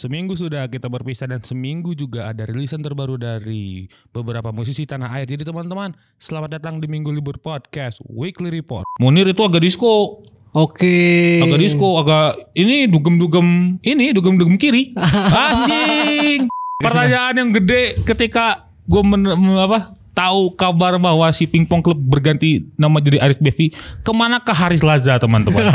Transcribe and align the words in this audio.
Seminggu 0.00 0.32
sudah 0.32 0.64
kita 0.64 0.88
berpisah 0.88 1.28
dan 1.28 1.44
seminggu 1.44 1.92
juga 1.92 2.32
ada 2.32 2.48
rilisan 2.48 2.80
terbaru 2.80 3.20
dari 3.20 3.84
beberapa 4.16 4.48
musisi 4.48 4.88
tanah 4.88 5.12
air. 5.12 5.28
Jadi 5.28 5.44
teman-teman, 5.44 5.92
selamat 6.16 6.56
datang 6.56 6.80
di 6.80 6.88
Minggu 6.88 7.12
Libur 7.12 7.36
Podcast 7.36 8.00
Weekly 8.08 8.48
Report. 8.48 8.88
Munir 8.96 9.28
itu 9.28 9.44
agak 9.44 9.60
disco, 9.60 10.24
Oke. 10.56 11.36
agak 11.44 11.60
disco, 11.60 12.00
agak 12.00 12.48
ini 12.56 12.88
dugem-dugem 12.88 13.76
ini 13.84 14.16
dugem-dugem 14.16 14.56
kiri. 14.56 14.96
Anjing. 15.44 16.48
Pertanyaan 16.80 17.36
yang 17.36 17.52
gede 17.60 18.00
ketika 18.00 18.72
gue 18.88 19.04
men, 19.04 19.36
men- 19.36 19.60
apa 19.60 20.00
tahu 20.16 20.56
kabar 20.56 20.96
bahwa 20.96 21.28
si 21.28 21.44
Pingpong 21.44 21.84
Club 21.84 22.00
berganti 22.00 22.64
nama 22.80 23.04
jadi 23.04 23.20
Aris 23.20 23.36
Bevi, 23.36 23.76
ke 23.76 24.12
mana 24.16 24.40
ke 24.40 24.56
Haris 24.56 24.80
Laza 24.80 25.20
teman-teman? 25.20 25.60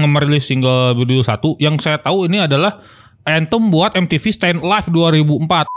Merilis 0.00 0.48
single 0.48 0.96
video 0.96 1.20
satu 1.20 1.52
yang 1.60 1.76
saya 1.76 2.00
tahu 2.00 2.24
ini 2.24 2.40
adalah 2.40 2.80
anthem 3.28 3.68
buat 3.68 3.92
MTV 3.92 4.24
Stand 4.32 4.58
Live 4.64 4.88
2004. 4.88 5.68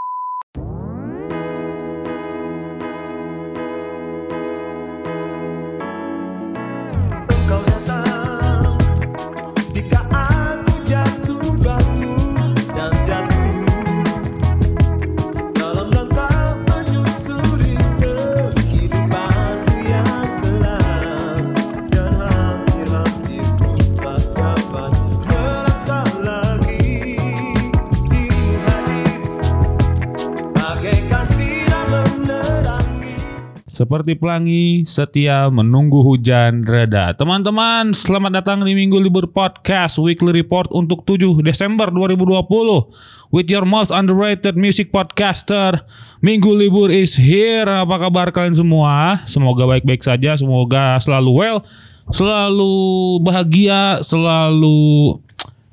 Seperti 34.06 34.22
pelangi, 34.22 34.66
setia 34.86 35.50
menunggu 35.50 36.06
hujan 36.06 36.62
reda. 36.62 37.18
Teman-teman, 37.18 37.90
selamat 37.90 38.38
datang 38.38 38.62
di 38.62 38.78
Minggu 38.78 39.02
Libur 39.02 39.26
Podcast 39.26 39.98
Weekly 39.98 40.30
Report 40.30 40.70
untuk 40.78 41.10
7 41.10 41.42
Desember 41.42 41.90
2020. 41.90 43.34
With 43.34 43.50
your 43.50 43.66
most 43.66 43.90
underrated 43.90 44.62
music 44.62 44.94
podcaster, 44.94 45.82
Minggu 46.22 46.54
Libur 46.54 46.94
is 46.94 47.18
here. 47.18 47.66
Apa 47.66 48.06
kabar 48.06 48.30
kalian 48.30 48.54
semua? 48.54 49.26
Semoga 49.26 49.66
baik-baik 49.66 50.06
saja, 50.06 50.38
semoga 50.38 51.02
selalu 51.02 51.32
well, 51.34 51.66
selalu 52.14 52.78
bahagia, 53.26 54.06
selalu 54.06 55.18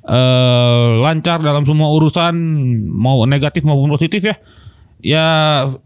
eh, 0.09 0.89
lancar 1.05 1.37
dalam 1.37 1.69
semua 1.69 1.93
urusan, 1.93 2.33
mau 2.97 3.29
negatif 3.29 3.61
maupun 3.61 3.93
positif 3.93 4.25
ya. 4.25 4.41
Ya 5.03 5.27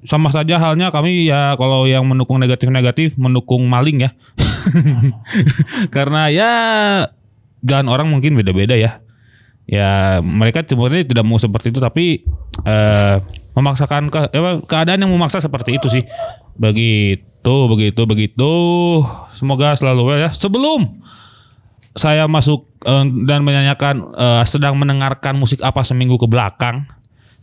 sama 0.05 0.29
saja 0.29 0.61
halnya 0.61 0.93
kami 0.93 1.25
ya 1.25 1.57
kalau 1.57 1.89
yang 1.89 2.05
mendukung 2.05 2.37
negatif-negatif 2.37 3.17
mendukung 3.17 3.65
maling 3.65 4.05
ya. 4.05 4.13
Karena 5.95 6.29
ya 6.29 6.51
jalan 7.65 7.89
orang 7.89 8.07
mungkin 8.13 8.37
beda-beda 8.37 8.77
ya. 8.77 9.01
Ya 9.65 10.21
mereka 10.21 10.61
sebenarnya 10.61 11.09
tidak 11.09 11.25
mau 11.25 11.41
seperti 11.41 11.73
itu 11.73 11.81
tapi 11.81 12.21
eh, 12.61 13.15
memaksakan 13.57 14.13
ke, 14.13 14.29
ya, 14.29 14.61
keadaan 14.69 15.01
yang 15.01 15.09
memaksa 15.09 15.41
seperti 15.41 15.81
itu 15.81 15.89
sih. 15.89 16.05
Begitu, 16.53 17.55
begitu, 17.73 18.01
begitu. 18.05 18.53
Semoga 19.33 19.73
selalu 19.73 20.21
ya. 20.21 20.29
Sebelum 20.29 21.01
saya 21.97 22.29
masuk 22.29 22.69
eh, 22.85 23.05
dan 23.25 23.41
menyanyikan 23.41 24.13
eh, 24.13 24.43
sedang 24.45 24.77
mendengarkan 24.77 25.33
musik 25.41 25.65
apa 25.65 25.81
seminggu 25.81 26.21
ke 26.21 26.29
belakang, 26.29 26.85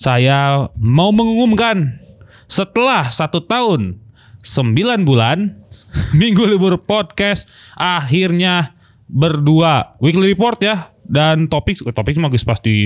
saya 0.04 0.68
mau 0.76 1.08
mengumumkan 1.16 1.96
setelah 2.44 3.08
satu 3.08 3.40
tahun 3.40 3.96
sembilan 4.44 5.00
bulan 5.08 5.48
minggu 6.20 6.44
libur 6.44 6.76
podcast 6.76 7.48
akhirnya 7.72 8.76
berdua 9.08 9.96
weekly 10.04 10.36
report 10.36 10.60
ya. 10.60 10.92
Dan 11.04 11.48
topik 11.52 11.80
topik 11.92 12.16
mah 12.16 12.32
geus 12.32 12.44
pasti 12.44 12.76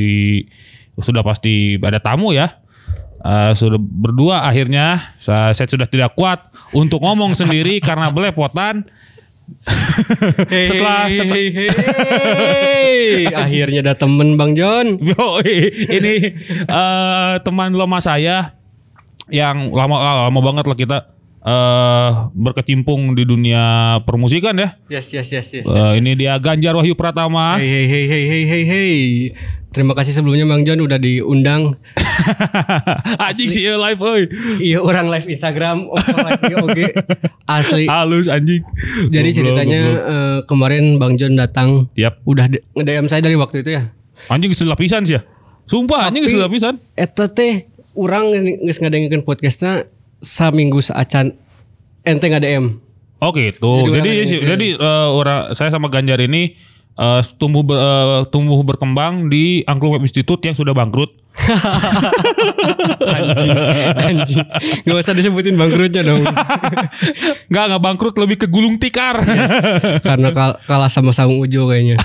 sudah 0.95 1.27
pasti 1.27 1.75
ada 1.83 1.99
tamu 1.99 2.31
ya. 2.31 2.63
Eh, 3.19 3.53
sudah 3.55 3.83
berdua 3.83 4.47
akhirnya 4.47 5.19
saya, 5.19 5.51
saya 5.51 5.67
sudah 5.67 5.91
tidak 5.91 6.15
kuat 6.15 6.39
untuk 6.71 7.03
ngomong 7.03 7.35
sendiri 7.35 7.83
karena 7.89 8.15
belepotan 8.15 8.87
setelah 10.49 11.09
setelah 11.13 11.39
Hey, 11.39 13.29
akhirnya 13.45 13.81
ada 13.85 13.95
temen 13.97 14.39
Bang 14.39 14.57
John. 14.57 14.97
Yo, 15.01 15.41
ini 15.45 16.35
eh, 16.65 17.33
teman 17.43 17.75
lama 17.77 17.99
saya 18.01 18.57
yang 19.29 19.73
lama 19.77 20.29
lama 20.29 20.41
banget 20.41 20.65
lah 20.65 20.79
kita 20.79 20.99
eh 21.39 22.11
berkecimpung 22.35 23.15
di 23.15 23.25
dunia 23.25 23.97
permusikan 24.05 24.59
ya. 24.59 24.69
Yes, 24.91 25.15
yes, 25.15 25.29
yes, 25.31 25.47
yes. 25.55 25.67
Eh, 25.69 25.93
ini 26.03 26.19
dia 26.19 26.37
Ganjar 26.37 26.75
Wahyu 26.75 26.99
Pratama. 26.99 27.57
Hey, 27.57 27.69
hey, 27.69 27.87
hey, 27.87 28.05
hey, 28.05 28.25
hey, 28.25 28.45
hey, 28.45 28.65
hey. 28.65 28.97
Terima 29.69 29.93
kasih 29.93 30.17
sebelumnya 30.17 30.49
Bang 30.49 30.65
John 30.65 30.81
udah 30.81 30.97
diundang. 30.97 31.77
anjing 33.29 33.53
sih 33.53 33.69
live 33.69 34.01
euy. 34.01 34.25
Iya 34.65 34.81
orang 34.81 35.13
live 35.13 35.29
Instagram, 35.29 35.93
live 35.93 36.41
di 36.41 36.55
OG. 36.57 36.79
Asli. 37.45 37.85
Halus 37.85 38.33
anjing. 38.33 38.65
Jadi 39.13 39.29
ceritanya 39.37 39.83
eh, 39.85 40.39
kemarin 40.49 40.97
Bang 40.97 41.21
John 41.21 41.37
datang. 41.37 41.93
Yap. 42.01 42.25
Udah 42.25 42.49
nge-DM 42.49 43.07
saya 43.13 43.21
dari 43.21 43.37
waktu 43.37 43.61
itu 43.61 43.77
ya. 43.77 43.93
Anjing 44.33 44.49
geus 44.49 44.65
lapisan 44.65 45.05
sih 45.05 45.21
ya. 45.21 45.23
Sumpah 45.69 46.09
anjing 46.09 46.25
geus 46.25 46.33
lapisan. 46.33 46.81
Eta 46.97 47.29
teh 47.29 47.69
orang 47.93 48.33
geus 48.65 48.81
ngadengkeun 48.81 49.21
podcastnya 49.21 49.85
saminggu 50.25 50.81
saacan 50.81 51.37
ente 52.09 52.25
nge-DM. 52.25 52.81
Oh 53.21 53.37
gitu. 53.37 53.85
Jadi 53.85 54.01
Jadi 54.01 54.11
jadi, 54.25 54.37
jadi, 54.49 54.69
eh, 54.81 55.09
orang 55.13 55.53
saya 55.53 55.69
sama 55.69 55.93
Ganjar 55.93 56.25
ini 56.25 56.57
eh, 56.99 57.23
tumbuh 57.39 57.63
ber- 57.63 57.81
eh, 57.81 58.21
tumbuh 58.29 58.59
berkembang 58.67 59.31
di 59.31 59.63
Angklung 59.65 59.95
Web 59.95 60.05
Institute 60.05 60.43
yang 60.43 60.59
sudah 60.59 60.75
bangkrut. 60.75 61.15
Anjing, 62.99 63.51
anjing. 63.95 64.43
Gak 64.83 64.97
usah 64.99 65.15
disebutin 65.15 65.55
bangkrutnya 65.55 66.03
dong. 66.03 66.27
Enggak, 67.49 67.65
enggak 67.71 67.83
bangkrut 67.83 68.15
lebih 68.19 68.37
ke 68.43 68.47
gulung 68.51 68.77
tikar. 68.77 69.23
Karena 70.03 70.35
kal- 70.35 70.59
kalah 70.67 70.91
sama 70.91 71.15
Saung 71.15 71.39
Ujo 71.39 71.71
kayaknya. 71.71 71.97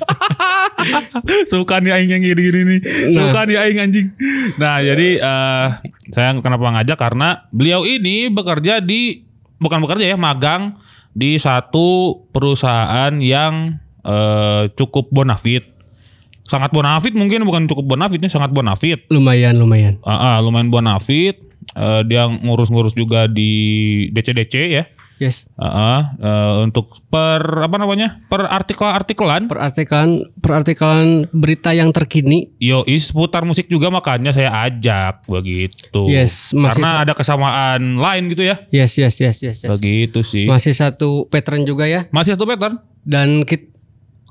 Suka 1.52 1.84
nih 1.84 1.92
aing 1.92 2.10
yang 2.16 2.22
gini-gini 2.24 2.60
nih. 2.64 2.80
Suka 3.12 3.44
nih 3.44 3.56
aing 3.60 3.78
anjing. 3.78 4.06
Nah, 4.56 4.80
jadi 4.80 5.08
eh 5.20 5.66
saya 6.10 6.32
kenapa 6.40 6.80
ngajak 6.80 6.98
karena 6.98 7.44
beliau 7.52 7.84
ini 7.84 8.32
bekerja 8.32 8.80
di 8.80 9.20
bukan 9.60 9.84
bekerja 9.84 10.16
ya, 10.16 10.16
magang 10.16 10.80
di 11.12 11.36
satu 11.36 12.24
perusahaan 12.32 13.12
yang 13.20 13.76
eh 14.02 14.62
cukup 14.74 15.08
bonafit. 15.10 15.66
Sangat 16.44 16.74
bonafit 16.74 17.14
mungkin 17.14 17.46
bukan 17.46 17.70
cukup 17.70 17.94
bonafitnya, 17.94 18.26
sangat 18.26 18.50
bonafit. 18.50 19.06
Lumayan, 19.06 19.54
lumayan. 19.54 20.02
Ah, 20.02 20.34
ah, 20.34 20.36
lumayan 20.42 20.66
bonafit. 20.66 21.38
Eh, 21.78 22.02
dia 22.10 22.26
ngurus-ngurus 22.26 22.98
juga 22.98 23.30
di 23.30 23.52
DCDC 24.10 24.54
ya. 24.66 24.84
Yes. 25.20 25.44
Ah, 25.54 25.68
ah, 25.68 26.00
eh, 26.16 26.52
untuk 26.64 26.96
per 27.12 27.44
apa 27.60 27.76
namanya? 27.76 28.24
Per 28.26 28.40
artikel-artikelan. 28.40 29.52
Perartikan 29.52 30.24
perartikan 30.40 31.28
berita 31.28 31.76
yang 31.76 31.92
terkini. 31.92 32.56
Yo, 32.56 32.88
is 32.88 33.12
putar 33.12 33.44
musik 33.44 33.68
juga 33.68 33.92
makanya 33.92 34.32
saya 34.32 34.48
ajak 34.64 35.28
begitu. 35.28 36.08
Yes, 36.08 36.56
masih 36.56 36.80
Karena 36.80 37.04
ada 37.04 37.12
kesamaan 37.12 38.00
lain 38.00 38.32
gitu 38.32 38.48
ya. 38.48 38.64
Yes, 38.72 38.96
yes, 38.96 39.20
yes, 39.20 39.44
yes, 39.44 39.56
yes. 39.60 39.70
Begitu 39.70 40.24
sih. 40.24 40.48
Masih 40.48 40.72
satu 40.72 41.28
pattern 41.28 41.68
juga 41.68 41.84
ya. 41.84 42.08
Masih 42.10 42.34
satu 42.34 42.48
pattern? 42.48 42.80
Dan 43.04 43.44
kit- 43.44 43.69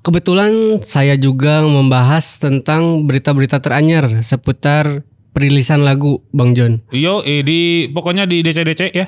kebetulan 0.02 0.82
saya 0.84 1.16
juga 1.20 1.64
membahas 1.64 2.40
tentang 2.40 3.06
berita-berita 3.06 3.60
teranyar 3.60 4.24
seputar 4.26 5.04
perilisan 5.32 5.86
lagu 5.86 6.26
Bang 6.34 6.58
John. 6.58 6.84
Yo, 6.92 7.22
eh, 7.24 7.46
di 7.46 7.88
pokoknya 7.92 8.26
di 8.26 8.42
DCDC 8.44 8.92
ya. 8.92 9.08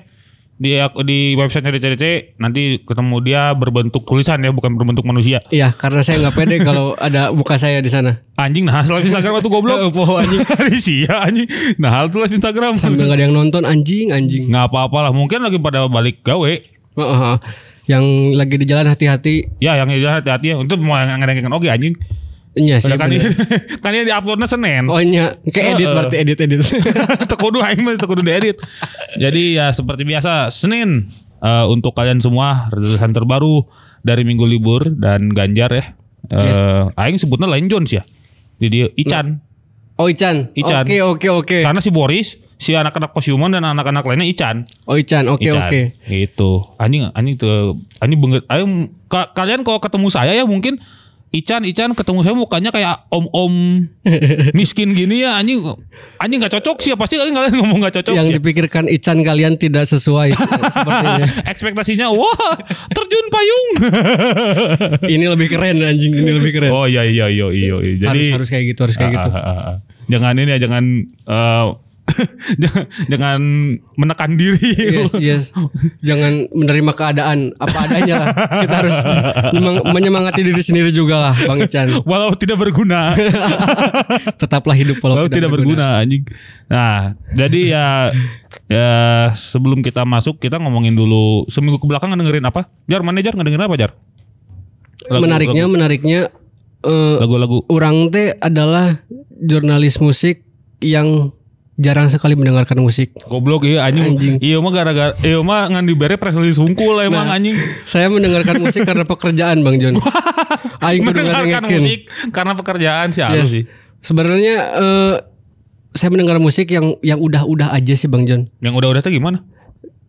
Di 0.61 0.77
di 1.09 1.33
websitenya 1.33 1.73
DCDC 1.73 2.38
nanti 2.38 2.85
ketemu 2.85 3.17
dia 3.25 3.49
berbentuk 3.57 4.05
tulisan 4.05 4.38
ya, 4.45 4.53
bukan 4.53 4.77
berbentuk 4.77 5.01
manusia. 5.09 5.41
Iya, 5.49 5.73
karena 5.73 6.05
saya 6.05 6.21
nggak 6.21 6.35
pede 6.38 6.61
kalau 6.61 6.93
ada 7.01 7.33
muka 7.33 7.57
saya 7.57 7.81
di 7.81 7.89
sana. 7.89 8.21
Anjing 8.38 8.69
nah, 8.69 8.85
live 8.85 9.09
Instagram 9.09 9.41
itu 9.41 9.49
goblok. 9.49 9.89
Oh, 9.97 10.21
anjing. 10.21 10.45
Hari 10.53 10.77
sia 10.77 11.25
anjing. 11.25 11.49
Nah, 11.81 11.89
hal 11.89 12.13
tuh 12.13 12.21
live 12.21 12.38
Instagram. 12.38 12.77
Sambil 12.77 13.09
nggak 13.09 13.17
ada 13.17 13.25
yang 13.25 13.33
nonton 13.33 13.65
anjing, 13.65 14.13
anjing. 14.13 14.53
Nggak 14.53 14.69
apa-apa 14.69 15.09
lah, 15.09 15.11
mungkin 15.11 15.41
lagi 15.41 15.57
pada 15.57 15.89
balik 15.89 16.21
gawe. 16.21 16.80
Oh. 16.99 17.38
Yang 17.89 18.05
lagi 18.39 18.55
di 18.55 18.65
jalan 18.67 18.88
hati-hati. 18.88 19.59
Ya, 19.59 19.75
yang 19.79 19.89
ini 19.91 20.03
hati-hati 20.03 20.53
ya. 20.53 20.55
Untuk 20.59 20.79
mau 20.79 20.95
ngedengin 20.95 21.51
oke 21.51 21.67
anjing. 21.67 21.95
Iya 22.51 22.83
sih. 22.83 22.91
kan 22.99 23.07
ini 23.07 23.23
bener. 23.23 23.79
kan 23.79 23.91
ini 23.95 24.03
di 24.07 24.13
uploadnya 24.13 24.47
Senin. 24.47 24.83
Oh 24.91 24.99
iya, 24.99 25.39
kayak 25.47 25.79
edit 25.79 25.88
Heeh. 25.88 25.95
berarti 25.95 26.15
edit 26.19 26.38
edit. 26.43 26.59
Tekudu 27.31 27.63
aing 27.63 27.81
mah 27.83 27.95
tekudu 27.95 28.21
diedit. 28.23 28.59
Jadi 29.15 29.55
ya 29.55 29.71
seperti 29.71 30.03
biasa 30.03 30.51
Senin 30.51 31.07
eh, 31.39 31.65
untuk 31.67 31.95
kalian 31.95 32.19
semua 32.19 32.67
rilisan 32.75 33.15
terbaru 33.15 33.63
dari 34.03 34.27
Minggu 34.27 34.43
Libur 34.43 34.83
dan 34.91 35.31
Ganjar 35.31 35.71
ya. 35.71 35.85
Eh, 36.31 36.85
aing 36.99 37.17
sebutnya 37.19 37.47
lain 37.47 37.71
Jones 37.71 37.91
ya. 37.91 38.03
Di 38.59 38.67
dia 38.67 38.88
Ican. 38.99 39.39
Oh 39.95 40.11
Ican. 40.11 40.51
Ican. 40.51 40.83
Oke 40.83 40.99
oke 40.99 41.27
oke. 41.31 41.59
Karena 41.63 41.79
si 41.79 41.89
Boris, 41.89 42.35
si 42.61 42.77
anak-anak 42.77 43.09
Posiumon 43.09 43.49
dan 43.49 43.65
anak-anak 43.65 44.05
lainnya 44.05 44.27
Ican. 44.27 44.69
Oh 44.85 44.93
Ican. 44.93 45.25
Oke 45.25 45.49
Ican. 45.49 45.65
oke. 45.65 45.81
Gitu. 46.05 46.51
Anjing 46.77 47.09
anjing 47.09 47.35
tuh 47.35 47.81
anjing 47.97 48.21
banget. 48.21 48.45
Ayo 48.45 48.69
ka- 49.07 49.33
kalian 49.33 49.65
kalau 49.65 49.81
ketemu 49.81 50.07
saya 50.07 50.29
ya 50.31 50.45
mungkin 50.45 50.77
Ican 51.31 51.63
Ican 51.63 51.95
ketemu 51.95 52.21
saya 52.21 52.35
mukanya 52.35 52.69
kayak 52.69 53.07
om-om 53.07 53.87
miskin 54.53 54.91
gini 54.91 55.23
ya 55.23 55.39
anjing 55.39 55.63
anjing 56.19 56.37
nggak 56.37 56.53
cocok 56.53 56.77
sih 56.77 56.91
ya 56.91 56.99
pasti 56.99 57.15
kalian 57.15 57.31
kalian 57.31 57.55
ngomong 57.55 57.79
nggak 57.79 57.95
cocok 57.97 58.13
Yang 58.13 58.27
sih. 58.27 58.35
dipikirkan 58.35 58.83
Ican 58.85 59.23
kalian 59.23 59.55
tidak 59.55 59.87
sesuai 59.87 60.35
sepertinya. 60.75 61.25
ekspektasinya 61.51 62.11
wah 62.11 62.51
terjun 62.91 63.25
payung 63.31 63.67
Ini 65.07 65.25
lebih 65.27 65.47
keren 65.49 65.79
anjing. 65.79 66.11
Ini 66.13 66.31
lebih 66.31 66.51
keren. 66.51 66.69
oh 66.69 66.85
iya 66.85 67.01
iya 67.03 67.25
iya 67.25 67.47
iya 67.47 67.75
iya. 67.79 67.95
jadi 67.97 68.07
harus 68.35 68.43
harus 68.43 68.49
kayak 68.51 68.65
gitu. 68.69 68.79
Harus 68.83 68.97
kayak 68.99 69.11
gitu. 69.17 69.29
Ah, 69.31 69.39
ah, 69.39 69.47
ah, 69.47 69.57
ah. 69.65 69.75
jangan 70.07 70.33
ini 70.35 70.51
ya 70.51 70.59
jangan 70.59 70.83
eh, 71.07 71.65
jangan, 73.12 73.39
menekan 73.95 74.36
diri. 74.36 74.74
Yes, 74.74 75.13
yes. 75.21 75.44
Jangan 76.01 76.50
menerima 76.51 76.92
keadaan 76.98 77.53
apa 77.56 77.77
adanya 77.88 78.15
lah. 78.25 78.27
Kita 78.65 78.75
harus 78.83 78.98
menyemangati 79.86 80.42
diri 80.44 80.62
sendiri 80.62 80.89
juga 80.92 81.30
lah, 81.30 81.33
Bang 81.45 81.62
Ican. 81.62 81.88
walau 82.09 82.33
tidak 82.36 82.59
berguna. 82.59 83.15
Tetaplah 84.42 84.75
hidup 84.75 85.00
walau, 85.00 85.24
walau 85.24 85.30
tidak 85.31 85.50
berguna. 85.53 86.01
anjing. 86.03 86.25
Nah 86.68 87.15
jadi 87.31 87.59
ya 87.69 87.88
ya 88.68 88.92
sebelum 89.38 89.86
kita 89.86 90.03
masuk 90.03 90.42
kita 90.42 90.59
ngomongin 90.59 90.98
dulu. 90.98 91.48
Seminggu 91.48 91.80
ke 91.80 91.88
belakang 91.88 92.12
dengerin 92.12 92.44
apa? 92.44 92.68
Jar 92.89 93.06
mana 93.06 93.24
jar? 93.24 93.38
Ngedengerin 93.38 93.65
apa 93.65 93.77
jar? 93.80 93.92
Lagu- 95.09 95.25
menariknya, 95.25 95.63
menariknya 95.65 96.19
eh, 96.86 97.15
lagu-lagu. 97.18 97.65
orang 97.74 98.13
teh 98.13 98.38
adalah 98.38 99.01
jurnalis 99.42 99.98
musik 99.98 100.45
yang 100.81 101.33
jarang 101.73 102.07
sekali 102.07 102.33
mendengarkan 102.33 102.77
musik. 102.77 103.15
goblok 103.23 103.63
iya 103.63 103.83
anjing, 103.83 104.13
Anjing. 104.13 104.35
iya 104.38 104.57
mah 104.57 104.69
gara-gara 104.69 105.13
iya 105.19 105.39
mah 105.39 105.68
ngan 105.68 105.83
dibere 105.83 106.15
press 106.15 106.35
release 106.35 106.56
hungkul 106.56 107.00
emang 107.00 107.25
Nah, 107.25 107.35
anjing 107.35 107.56
Saya 107.83 108.07
mendengarkan 108.07 108.59
musik 108.59 108.83
karena 108.83 109.01
pekerjaan, 109.03 109.62
Bang 109.62 109.77
John. 109.77 109.95
Aing 110.81 111.01
mendengarkan 111.01 111.63
musik 111.63 112.06
karena 112.29 112.53
pekerjaan 112.53 113.07
sih 113.09 113.21
halus 113.21 113.39
Yes. 113.39 113.50
sih 113.51 113.63
Sebenarnya 114.00 114.56
eh, 114.73 115.15
saya 115.91 116.09
mendengar 116.09 116.38
musik 116.38 116.68
yang 116.68 116.97
yang 117.00 117.18
udah-udah 117.18 117.71
aja 117.71 117.94
sih 117.94 118.07
Bang 118.07 118.24
John. 118.24 118.50
yang 118.59 118.74
udah-udah 118.74 119.00
tuh 119.00 119.09
gimana 119.09 119.41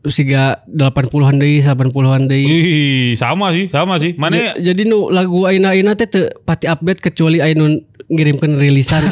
Siga 0.02 0.66
80-an 0.66 1.38
deui, 1.38 1.62
80-an 1.62 2.26
deui. 2.26 2.42
Ih, 2.42 3.10
sama 3.14 3.54
sih, 3.54 3.70
sama 3.70 3.94
sih. 3.96 4.18
Mana 4.18 4.34
Ja- 4.34 4.58
Jadi 4.60 4.82
nu 4.82 5.06
lagu 5.08 5.46
Aina 5.46 5.70
Aina 5.70 5.94
teh 5.94 6.04
teu 6.04 6.26
pati 6.42 6.66
update 6.66 6.98
kecuali 7.00 7.38
Aina 7.38 7.70
ngirimkan 8.06 8.54
rilisan. 8.54 9.02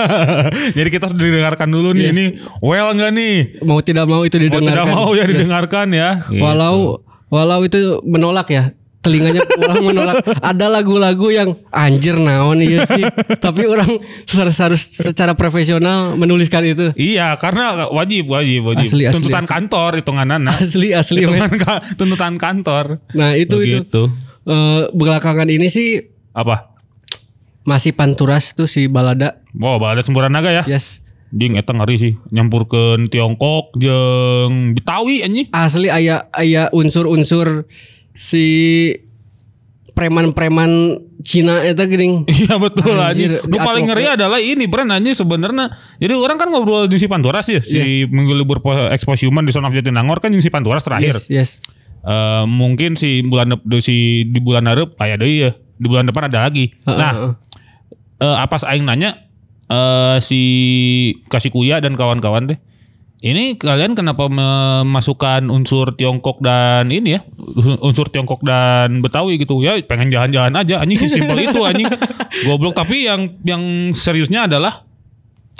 Jadi 0.76 0.88
kita 0.88 1.08
harus 1.08 1.18
didengarkan 1.18 1.68
dulu 1.68 1.92
nih. 1.92 2.10
Ini 2.10 2.24
well 2.58 2.90
enggak 2.90 3.12
nih? 3.12 3.36
mau 3.60 3.78
tidak 3.78 4.04
mau 4.04 4.22
itu 4.22 4.36
Mau 4.36 4.44
didengarkan. 4.48 4.86
tidak 4.86 4.86
mau 4.88 5.10
ya 5.10 5.22
Yes. 5.22 5.30
didengarkan 5.30 5.86
ya. 5.90 6.10
Walau 6.32 7.00
walau 7.28 7.60
itu 7.62 7.78
menolak 8.02 8.48
ya. 8.48 8.64
Telinganya 9.02 9.42
orang 9.58 9.82
menolak. 9.90 10.16
Ada 10.38 10.70
lagu-lagu 10.70 11.26
yang 11.28 11.58
anjir 11.68 12.14
naon 12.14 12.58
iya 12.58 12.86
sih. 12.86 13.02
Tapi 13.44 13.66
orang 13.66 13.98
harus 14.30 14.56
harus 14.56 14.82
secara 14.86 15.34
profesional 15.34 16.14
menuliskan 16.14 16.62
itu. 16.62 16.94
Iya, 16.94 17.34
karena 17.34 17.90
wajib, 17.90 18.30
wajib, 18.30 18.62
wajib. 18.64 18.86
Asli, 18.86 19.02
asli, 19.04 19.14
tuntutan 19.18 19.42
asli. 19.42 19.50
kantor 19.50 19.90
hitungan 19.98 20.28
anak. 20.30 20.54
Asli 20.56 20.94
asli. 20.94 21.26
tuntutan, 21.26 21.52
ka- 21.58 21.82
tuntutan 21.98 22.34
kantor. 22.36 22.84
Nah, 23.12 23.34
itu 23.34 23.58
itu. 23.60 23.82
Begitu. 23.82 24.02
Eh, 24.42 24.82
belakangan 24.90 25.46
ini 25.46 25.66
sih 25.66 26.02
Apa? 26.32 26.71
Masih 27.62 27.94
panturas 27.94 28.54
tuh 28.54 28.66
si 28.66 28.90
balada. 28.90 29.42
Wow, 29.54 29.78
ada 29.82 30.02
semburan 30.02 30.32
naga 30.32 30.50
ya. 30.50 30.64
Yes. 30.66 31.02
Jing 31.32 31.56
eta 31.56 31.72
ngeri 31.72 31.96
sih. 31.96 32.12
Nyampurkeun 32.28 33.08
Tiongkok 33.08 33.72
jeung 33.80 34.76
Betawi 34.76 35.24
anjing. 35.24 35.48
Asli 35.50 35.88
aya 35.88 36.28
aya 36.36 36.68
unsur-unsur 36.70 37.64
si 38.12 38.44
preman-preman 39.92 41.00
Cina 41.22 41.62
eta 41.62 41.86
geuning. 41.86 42.26
Iya 42.32 42.58
betul 42.58 42.98
Anjir, 42.98 43.38
anjir. 43.38 43.48
Di 43.48 43.58
paling 43.62 43.86
ngeri 43.86 44.04
adalah 44.18 44.42
ini 44.42 44.66
brand 44.66 44.90
anjing 44.90 45.14
sebenarnya. 45.14 45.70
Jadi 46.02 46.12
orang 46.18 46.36
kan 46.36 46.50
ngobrol 46.50 46.90
di 46.90 46.98
si 46.98 47.06
Panturas 47.06 47.46
ya, 47.46 47.62
si 47.62 48.04
minggu 48.10 48.34
libur 48.34 48.58
po- 48.58 48.90
eksposiuman 48.90 49.46
di 49.46 49.54
Son 49.54 49.62
of 49.64 49.72
Jatinangor 49.72 50.18
kan 50.18 50.34
yang 50.34 50.42
si 50.42 50.50
Panturas 50.50 50.82
terakhir. 50.82 51.22
Yes, 51.30 51.30
yes. 51.30 51.50
Eh, 52.02 52.44
mungkin 52.50 52.98
si 52.98 53.22
bulan 53.22 53.54
si 53.78 54.26
di 54.26 54.40
bulan 54.42 54.66
Arab 54.66 54.98
aya 54.98 55.14
deui 55.14 55.46
ya. 55.46 55.54
Di 55.54 55.86
bulan 55.86 56.10
depan 56.10 56.26
ada 56.26 56.50
lagi. 56.50 56.74
Heeh, 56.82 56.98
nah, 56.98 57.12
heeh. 57.14 57.32
Eh, 58.22 58.36
apa 58.38 58.62
aing 58.62 58.86
nanya 58.86 59.26
eh 59.66 60.18
si 60.22 60.40
Kasih 61.26 61.50
Kuya 61.50 61.82
dan 61.82 61.98
kawan-kawan 61.98 62.54
deh. 62.54 62.58
Ini 63.22 63.54
kalian 63.54 63.94
kenapa 63.94 64.26
memasukkan 64.26 65.46
unsur 65.46 65.94
Tiongkok 65.94 66.42
dan 66.42 66.90
ini 66.90 67.14
ya, 67.14 67.22
unsur 67.78 68.10
Tiongkok 68.10 68.42
dan 68.42 68.98
Betawi 68.98 69.38
gitu 69.38 69.62
ya? 69.62 69.78
Pengen 69.86 70.10
jalan-jalan 70.10 70.50
aja, 70.58 70.82
anjing 70.82 71.06
sih 71.06 71.06
simpel 71.06 71.38
itu 71.38 71.62
anjing. 71.62 71.86
Goblok 72.50 72.74
tapi 72.74 73.06
yang 73.06 73.38
yang 73.46 73.94
seriusnya 73.94 74.50
adalah 74.50 74.82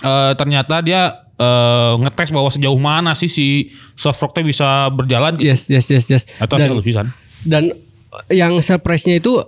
eh, 0.03 0.35
ternyata 0.35 0.83
dia 0.83 1.23
eh, 1.39 1.95
ngetes 2.03 2.35
bahwa 2.35 2.51
sejauh 2.51 2.83
mana 2.83 3.15
sih 3.15 3.31
si 3.31 3.71
soft 3.95 4.19
rock 4.19 4.35
teh 4.35 4.43
bisa 4.43 4.91
berjalan 4.91 5.39
gitu. 5.39 5.55
Yes, 5.55 5.71
yes, 5.71 5.87
yes, 5.87 6.05
yes. 6.11 6.23
atau 6.43 6.59
dan, 6.59 6.67
hasil 6.67 7.07
dan 7.47 7.65
yang 8.27 8.59
surprise-nya 8.59 9.23
itu 9.23 9.39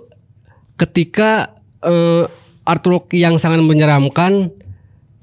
ketika 0.79 1.51
eh, 1.83 2.31
artwork 2.65 3.13
yang 3.13 3.37
sangat 3.37 3.61
menyeramkan 3.61 4.49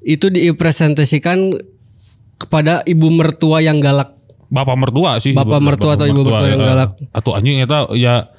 itu 0.03 0.31
dipresentasikan 0.31 1.59
kepada 2.39 2.83
ibu 2.87 3.06
mertua 3.11 3.62
yang 3.62 3.79
galak. 3.79 4.19
Bapak 4.53 4.77
mertua 4.77 5.17
sih. 5.23 5.33
Bapak 5.33 5.62
mertua 5.62 5.94
atau 5.94 6.06
ibu 6.11 6.27
mertua 6.27 6.49
yang 6.50 6.62
ya. 6.62 6.69
galak. 6.75 6.91
Atau 7.15 7.33
anjing 7.39 7.62
eta 7.62 7.87
ya 7.94 8.31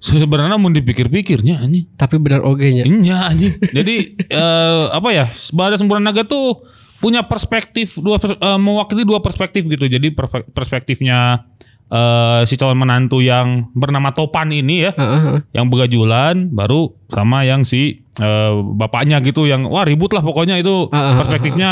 sebenarnya 0.00 0.56
mau 0.56 0.72
dipikir-pikirnya 0.72 1.60
anjing. 1.60 1.84
Tapi 1.94 2.16
benar 2.16 2.40
oge 2.42 2.72
nya. 2.72 2.84
Iya 2.88 3.18
anjing. 3.30 3.54
Jadi 3.70 4.16
eh, 4.40 4.84
apa 4.90 5.08
ya? 5.12 5.28
Balada 5.52 5.76
Semburan 5.76 6.02
Naga 6.02 6.24
tuh 6.24 6.64
punya 7.00 7.24
perspektif 7.24 8.00
dua 8.00 8.16
pers- 8.20 8.40
eh, 8.40 8.58
mewakili 8.60 9.04
dua 9.04 9.20
perspektif 9.20 9.68
gitu. 9.68 9.86
Jadi 9.86 10.10
perspektifnya 10.50 11.46
eh, 11.86 12.40
si 12.48 12.56
calon 12.56 12.80
menantu 12.80 13.20
yang 13.22 13.68
bernama 13.76 14.10
Topan 14.10 14.50
ini 14.50 14.88
ya, 14.88 14.92
Heeh, 14.96 15.20
heeh. 15.22 15.40
yang 15.54 15.68
begajulan 15.68 16.48
baru 16.50 16.96
sama 17.12 17.44
yang 17.46 17.62
si 17.62 18.02
eh, 18.20 18.52
bapaknya 18.76 19.18
gitu 19.20 19.44
yang 19.44 19.64
wah 19.64 19.82
ribut 19.82 20.10
lah 20.10 20.20
pokoknya 20.20 20.56
itu 20.56 20.86
Ah, 20.88 20.94
ah, 20.94 21.02
ah, 21.02 21.14
perspektifnya 21.16 21.70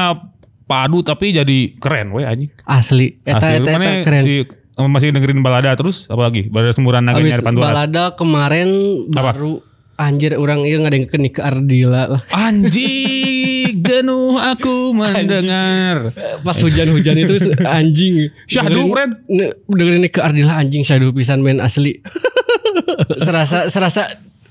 padu 0.65 1.01
tapi 1.01 1.31
jadi 1.31 1.73
keren 1.75 2.11
weh 2.11 2.23
anjing. 2.23 2.49
Asli. 2.63 3.21
Eta 3.23 3.41
Asli, 3.43 3.57
eta, 3.59 3.71
mana 3.71 3.85
eta 3.87 4.03
keren. 4.03 4.23
Si, 4.23 4.35
masih 4.79 5.11
dengerin 5.11 5.41
balada 5.41 5.73
terus 5.73 6.05
apa 6.07 6.23
lagi? 6.23 6.47
Balada 6.47 6.71
Semburan 6.71 7.03
Naga 7.03 7.19
nyari 7.19 7.41
Panturas. 7.41 7.67
balada 7.67 8.05
kemarin 8.15 8.69
Apa? 9.11 9.33
baru 9.33 9.53
anjir 9.99 10.35
orang 10.35 10.63
iya 10.63 10.79
ngadengkeun 10.79 11.27
ke 11.27 11.41
Ardila 11.41 12.07
lah. 12.07 12.23
Anjing, 12.31 13.75
jenuh 13.89 14.37
aku 14.37 14.93
mendengar. 14.93 16.15
Pas 16.39 16.55
hujan-hujan 16.55 17.19
itu 17.19 17.35
anjing. 17.61 18.31
Syahdu, 18.45 18.87
Dengerin- 18.87 18.95
Ren. 18.95 19.11
ne- 19.27 19.55
Dengerin 19.67 20.07
ke 20.07 20.21
Ardila 20.21 20.55
anjing 20.55 20.83
syahdu 20.83 21.11
pisan 21.11 21.41
men 21.41 21.59
asli. 21.59 21.99
serasa 23.19 23.67
serasa 23.67 24.07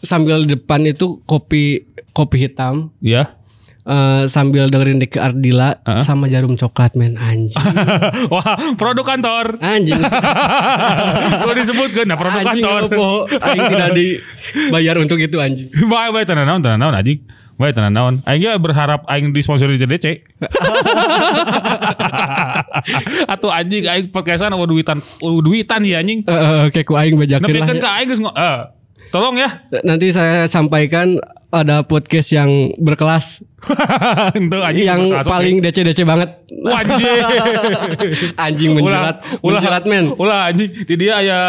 sambil 0.08 0.48
depan 0.48 0.80
itu 0.82 1.20
kopi 1.24 1.84
kopi 2.12 2.48
hitam 2.48 2.96
Ya. 2.98 3.36
eh, 3.84 4.24
sambil 4.26 4.68
dengerin 4.68 5.00
ke 5.02 5.16
Ardila 5.16 5.80
sama 6.00 6.28
jarum 6.28 6.56
coklat 6.56 6.96
men 6.96 7.16
anjing. 7.16 7.56
Wah, 8.34 8.76
produk 8.76 9.04
kantor. 9.06 9.60
Anjing. 9.60 9.96
Kok 11.44 11.56
disebut 11.56 11.90
kan? 11.94 12.06
Nah, 12.08 12.16
produk 12.16 12.40
anjing 12.42 12.64
kantor. 12.64 12.82
opo. 12.88 13.08
Aing 13.32 13.64
tidak 13.68 13.90
dibayar 13.92 14.96
untuk 14.98 15.20
itu 15.20 15.38
anjing. 15.38 15.68
Baik, 15.92 16.12
baik, 16.12 16.26
tenan 16.28 16.48
naon, 16.48 16.60
tenan 16.60 16.80
naon 16.80 16.96
anjing. 16.96 17.20
Baik, 17.56 17.74
tenan 17.74 17.94
naon. 17.96 18.14
Aing 18.28 18.44
berharap 18.60 19.08
aing 19.08 19.32
disponsori 19.32 19.80
JDC. 19.80 20.20
Atau 23.26 23.50
anjing 23.50 23.88
aing 23.88 24.08
podcastan 24.12 24.52
apa 24.52 24.66
duitan, 24.68 25.00
duitan 25.22 25.82
ya 25.82 26.04
anjing. 26.04 26.22
Eh, 26.22 26.34
eh, 26.34 26.66
kayak 26.70 26.86
ku 26.86 26.94
aing 26.94 27.16
bajakeun 27.16 27.50
Tapi 27.50 27.60
lah 27.60 27.68
kan 27.68 27.76
ya. 27.78 27.82
ka 27.82 27.90
aing 27.98 28.08
geus 28.12 28.22
eh, 28.22 28.60
tolong 29.10 29.36
ya. 29.36 29.50
Nanti 29.82 30.10
saya 30.10 30.46
sampaikan 30.46 31.20
ada 31.48 31.80
podcast 31.82 32.28
yang 32.30 32.76
berkelas 32.76 33.40
Itu 34.38 34.58
anjing 34.60 34.86
yang 34.86 35.02
berkelas, 35.10 35.26
paling 35.26 35.56
DC-DC 35.60 36.00
banget. 36.04 36.30
Wah, 36.62 36.84
anjing. 38.46 38.72
Menjelat, 38.74 39.24
ulah, 39.42 39.60
menjelat 39.60 39.84
men. 39.86 40.06
Ulah 40.14 40.52
anjing. 40.52 40.70
Di 40.86 40.96
dia 40.96 41.18
aya 41.18 41.40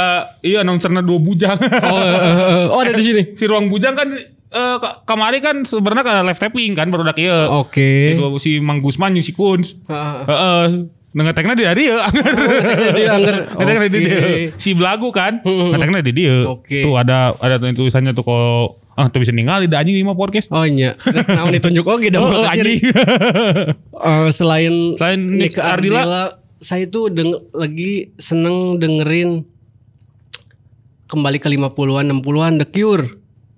iya 0.40 0.62
nongcerna 0.62 1.00
dua 1.00 1.18
bujang. 1.18 1.58
Oh, 1.58 1.98
eh, 1.98 2.18
eh, 2.18 2.36
eh, 2.64 2.64
oh 2.68 2.80
ada 2.80 2.92
di 2.92 3.04
sini. 3.04 3.22
si 3.34 3.44
ruang 3.44 3.68
bujang 3.68 3.94
kan 3.94 4.08
eh, 4.48 4.76
ka- 4.78 5.04
kemari 5.04 5.38
kan 5.38 5.62
sebenarnya 5.62 6.02
kan 6.02 6.16
live 6.24 6.40
tapping 6.40 6.72
kan 6.72 6.88
baru 6.88 7.04
dak. 7.04 7.18
Si, 7.18 7.28
Oke. 7.28 8.16
dua- 8.16 8.40
si 8.40 8.58
Mang 8.58 8.80
Gusman 8.80 9.14
si 9.18 9.30
Kunz. 9.30 9.76
Heeh. 9.86 10.88
Ngetekna 11.08 11.56
di 11.56 11.64
dia. 11.64 11.96
ngetekna 12.04 12.92
di 12.92 13.04
angger. 13.08 13.36
Ngetekna 13.58 13.86
di 13.88 13.98
Oke. 13.98 14.04
dia. 14.04 14.18
Si 14.60 14.70
Belagu 14.76 15.08
kan. 15.08 15.40
Hmm. 15.46 15.72
Ngetekna 15.72 16.04
di 16.04 16.12
dia. 16.12 16.44
Oke. 16.44 16.84
Tuh 16.84 16.94
ada 17.00 17.32
ada 17.40 17.56
tulisannya 17.58 18.12
tuh 18.12 18.24
kalau 18.28 18.76
ah 18.98 19.06
tuh 19.06 19.22
bisa 19.22 19.30
ningali 19.30 19.70
da 19.70 19.80
anjing 19.80 19.96
lima 19.96 20.12
podcast. 20.12 20.50
Oh 20.52 20.66
iya, 20.66 20.98
naon 21.38 21.54
ditunjuk 21.54 21.86
oke 21.86 22.06
dah 22.10 22.18
Oh, 22.20 22.42
anjing. 22.44 22.82
Eh, 22.82 24.28
selain 24.34 24.98
Selain 24.98 25.18
Nick 25.22 25.54
Nick 25.54 25.62
Ardila. 25.62 26.02
Ardila, 26.02 26.24
saya 26.58 26.84
tuh 26.90 27.08
deng 27.08 27.30
lagi 27.54 28.10
seneng 28.18 28.76
dengerin 28.76 29.46
kembali 31.08 31.38
ke 31.40 31.48
50-an 31.48 32.10
60-an 32.20 32.52
The 32.60 32.66
Cure. 32.68 33.04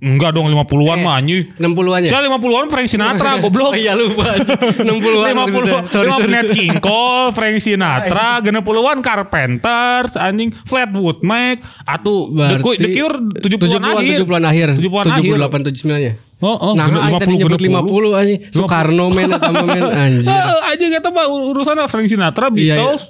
Enggak 0.01 0.33
dong 0.33 0.49
50-an 0.49 0.97
Eh. 0.97 1.05
mah 1.05 1.15
anjing. 1.21 1.53
60-an 1.61 2.01
ya? 2.01 2.11
Saya 2.11 2.27
50-an 2.27 2.67
Frank 2.67 2.89
Sinatra 2.89 3.31
Oh 3.37 3.41
goblok. 3.45 3.77
iya 3.77 3.93
lupa. 3.93 4.33
60-an 4.81 4.97
50 4.97 5.37
maksudnya. 5.37 5.81
Sorry, 5.85 6.09
lima 6.09 6.17
sorry. 6.17 6.33
Nat 6.33 6.49
King 6.51 6.75
Cole, 6.81 7.29
Frank 7.31 7.57
Sinatra, 7.61 8.29
60-an 8.41 8.99
Carpenters, 9.01 10.13
anjing 10.17 10.57
Fleetwood 10.57 11.21
Mac, 11.21 11.61
atau 11.85 12.33
The, 12.33 12.57
Cu- 12.59 12.75
The 12.75 12.89
Cure 12.91 13.17
70-an 13.39 13.83
akhir. 13.85 14.17
70-an 14.25 14.45
akhir. 14.47 14.69
70-an 14.81 15.07
akhir. 15.13 15.37
78 15.37 15.85
79 15.85 16.01
ya. 16.01 16.13
Oh, 16.41 16.57
oh, 16.57 16.73
Nah, 16.73 16.89
aing 16.89 17.21
tadi 17.21 17.37
nyebut 17.37 17.61
50 17.61 17.85
aja. 18.17 18.35
Soekarno 18.49 19.13
men 19.13 19.29
eta 19.29 19.53
men 19.53 19.85
anjir. 19.85 20.25
Eh, 20.25 20.73
anjing 20.73 20.97
kata 20.97 21.13
mah 21.13 21.29
urusan 21.29 21.77
Frank 21.85 22.09
Sinatra, 22.09 22.49
Iya, 22.49 22.57
iya. 22.57 22.77
Beatles, 22.81 23.05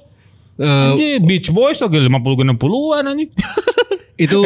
Eh, 0.59 0.66
anjing 0.66 1.23
Beach 1.23 1.49
Boys 1.49 1.78
lagi 1.78 2.02
50 2.02 2.11
60-an 2.59 3.04
anjing. 3.06 3.30
Itu 4.21 4.39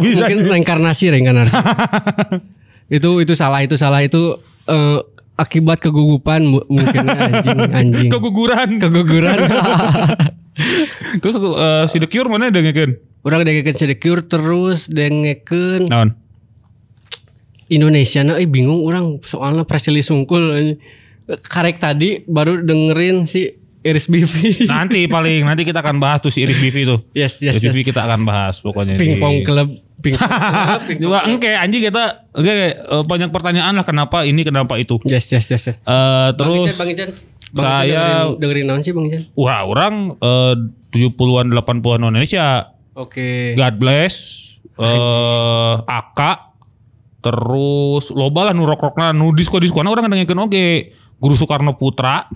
bisa. 0.00 0.24
mungkin 0.24 0.38
reinkarnasi 0.48 1.12
reinkarnasi. 1.12 1.52
itu 2.96 3.10
itu 3.20 3.32
salah 3.36 3.60
itu 3.60 3.76
salah 3.76 4.00
itu 4.00 4.40
eh, 4.64 4.98
akibat 5.36 5.78
kegugupan 5.78 6.48
mu- 6.48 6.64
mungkin 6.66 7.04
anjing 7.04 7.58
anjing. 7.78 8.08
Keguguran. 8.08 8.80
Keguguran. 8.80 9.38
Terus 11.22 11.36
eh, 11.36 11.84
si 11.86 11.96
The 12.00 12.08
Cure 12.08 12.26
mana 12.26 12.48
dengekeun? 12.48 12.96
Orang 13.22 13.44
dengekeun 13.44 13.76
sedekure 13.76 14.22
terus 14.24 14.88
dengekeun 14.88 15.90
Naon? 15.90 16.14
Indonesia 17.68 18.24
nah 18.24 18.40
eh 18.40 18.48
bingung 18.48 18.80
orang 18.80 19.20
soalnya 19.20 19.68
Presley 19.68 20.00
Sungkul. 20.00 20.80
Karek 21.28 21.76
tadi 21.76 22.24
baru 22.24 22.64
dengerin 22.64 23.28
si 23.28 23.52
Iris 23.78 24.06
Bivi. 24.06 24.62
Nanti 24.70 25.06
paling 25.06 25.42
nanti 25.42 25.62
kita 25.62 25.78
akan 25.78 25.98
bahas 25.98 26.18
tuh 26.18 26.30
si 26.30 26.42
Iris 26.42 26.58
Bivi 26.58 26.82
tuh. 26.82 26.98
Yes, 27.12 27.38
yes, 27.38 27.54
Iris 27.56 27.62
yes. 27.62 27.72
Bivi 27.72 27.82
kita 27.86 28.02
akan 28.02 28.26
bahas 28.26 28.58
pokoknya. 28.58 28.98
Pingpong 28.98 29.42
club, 29.42 29.68
pingpong 29.98 30.26
club. 30.34 30.80
Juga 30.98 31.18
engke 31.24 31.50
anjing 31.52 31.82
kita 31.86 32.26
engke 32.32 32.54
eh, 32.74 33.02
banyak 33.06 33.30
pertanyaan 33.30 33.72
lah 33.72 33.86
kenapa 33.86 34.26
ini 34.26 34.42
kenapa 34.42 34.74
itu. 34.76 34.98
Yes, 35.06 35.30
yes, 35.30 35.46
yes, 35.46 35.62
yes. 35.64 35.76
Eh 35.78 35.82
Bang 35.86 36.34
terus 36.34 36.66
Ican, 36.66 36.76
Bang 36.76 36.90
Ican. 36.90 37.10
Bang 37.48 37.64
Ican 37.64 37.78
saya- 37.78 38.02
dengerin, 38.28 38.38
dengerin 38.38 38.64
naon 38.66 38.82
sih 38.82 38.92
Bang 38.92 39.06
Ican? 39.06 39.22
wah 39.32 39.60
orang 39.64 39.94
eh 40.18 40.54
70-an 40.88 41.46
80-an 41.52 42.00
Indonesia 42.02 42.46
Oke. 42.92 43.54
God 43.54 43.74
Bless 43.78 44.14
eh 44.74 45.74
Aka 45.80 46.50
terus 47.18 48.14
loba 48.14 48.46
lah 48.46 48.52
nu 48.52 48.62
rock 48.62 48.78
rockna 48.80 49.10
nu 49.10 49.34
disco 49.34 49.58
disco 49.58 49.78
orang 49.78 50.06
ndengekeun 50.06 50.38
oge 50.40 50.94
Guru 51.18 51.34
Soekarno 51.34 51.74
Putra 51.74 52.30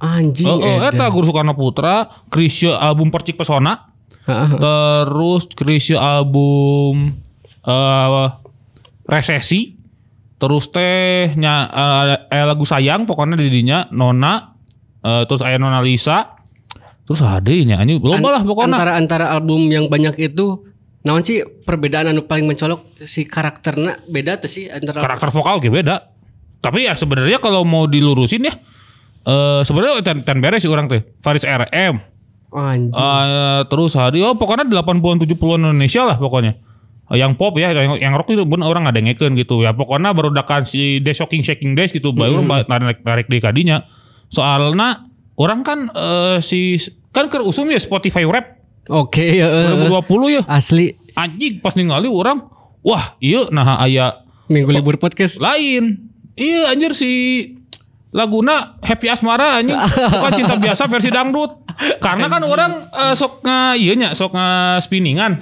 Anjing. 0.00 0.48
Oh, 0.48 0.64
oh 0.64 0.80
eta 0.88 1.12
Guru 1.12 1.28
Soekarno 1.28 1.52
Putra 1.52 2.08
Krisya 2.32 2.80
album 2.80 3.12
Percik 3.12 3.36
Pesona 3.36 3.92
terus 4.56 5.48
Krisya 5.52 6.00
album 6.00 7.20
eh 7.64 8.28
resesi. 9.10 9.76
Terus 10.40 10.72
teh 10.72 11.36
nya 11.36 11.68
eh, 12.32 12.46
lagu 12.48 12.64
sayang 12.64 13.04
pokoknya 13.04 13.36
di 13.36 13.52
dinya 13.52 13.84
Nona. 13.92 14.56
Eh, 15.04 15.28
terus 15.28 15.44
aya 15.44 15.60
Nona 15.60 15.84
Lisa. 15.84 16.40
Terus 17.04 17.20
ada 17.20 17.50
nya 17.50 17.76
anjing. 17.76 18.00
Loba 18.00 18.40
lah 18.40 18.42
pokoknya. 18.46 18.72
Antara 18.72 18.92
antara 18.96 19.26
album 19.36 19.68
yang 19.68 19.92
banyak 19.92 20.16
itu 20.16 20.64
naon 21.04 21.20
sih 21.24 21.44
perbedaan 21.44 22.16
anu 22.16 22.24
paling 22.24 22.48
mencolok? 22.48 23.04
Si 23.04 23.28
karakternya 23.28 24.00
beda 24.08 24.40
tuh 24.40 24.48
sih 24.48 24.72
antara 24.72 25.04
karakter 25.04 25.28
vokal 25.28 25.60
ge 25.60 25.68
beda. 25.68 26.08
Tapi 26.64 26.88
ya 26.88 26.96
sebenarnya 26.96 27.36
kalau 27.40 27.64
mau 27.68 27.84
dilurusin 27.84 28.48
ya 28.48 28.56
eh 29.26 29.60
sebenarnya 29.66 30.00
ten, 30.00 30.24
ten 30.24 30.38
beres 30.40 30.64
sih 30.64 30.70
orang 30.70 30.88
teh 30.88 31.04
Faris 31.20 31.44
RM 31.44 32.00
anjing. 32.50 32.90
Eh, 32.94 33.60
terus 33.70 33.94
hari 33.94 34.26
oh 34.26 34.34
pokoknya 34.34 34.66
80-an 34.66 35.22
70-an 35.22 35.60
Indonesia 35.70 36.02
lah 36.02 36.16
pokoknya. 36.18 36.58
Eh, 37.10 37.18
yang 37.18 37.34
pop 37.38 37.54
ya, 37.58 37.70
yang, 37.74 37.98
yang 37.98 38.12
rock 38.14 38.30
itu 38.34 38.42
bener 38.46 38.66
orang 38.66 38.86
ada 38.90 38.98
ngeken 38.98 39.38
gitu 39.38 39.62
ya. 39.62 39.74
Pokoknya 39.74 40.10
baru 40.14 40.34
dakan 40.34 40.66
si 40.66 40.98
The 41.02 41.14
Shocking 41.14 41.46
Shaking 41.46 41.78
Days 41.78 41.94
gitu, 41.94 42.10
baru 42.14 42.42
mm 42.42 42.66
tarik 42.66 43.02
tarik 43.02 43.26
di 43.30 43.38
kadinya. 43.38 43.86
Soalnya 44.30 45.10
orang 45.38 45.62
kan 45.62 45.78
eh, 45.90 46.38
si 46.42 46.78
kan 47.10 47.26
ke 47.26 47.42
usum 47.42 47.70
ya 47.70 47.78
Spotify 47.78 48.22
Rap 48.26 48.62
Oke, 48.90 49.38
heeh. 49.38 49.86
2020 49.86 50.34
ya. 50.34 50.42
asli 50.50 50.98
Anjing 51.14 51.58
pas 51.60 51.74
ningali 51.74 52.08
orang, 52.08 52.48
wah 52.80 53.18
iya 53.20 53.50
nah 53.50 53.82
aya 53.82 54.24
minggu 54.46 54.72
libur 54.72 54.96
podcast. 54.96 55.42
lain. 55.42 56.10
Iya 56.38 56.72
anjir 56.72 56.96
si 56.96 57.10
laguna 58.10 58.74
Happy 58.82 59.06
Asmara 59.06 59.62
anjing 59.62 59.78
bukan 59.78 60.32
cinta 60.34 60.54
biasa 60.58 60.90
versi 60.90 61.10
dangdut. 61.10 61.62
Karena 62.02 62.26
kan 62.26 62.42
orang 62.42 62.72
eh, 62.90 63.14
sok 63.14 63.40
nga 63.40 63.72
iya 63.72 63.94
nya 63.94 64.08
sok 64.12 64.34
nga 64.34 64.76
spinningan. 64.82 65.38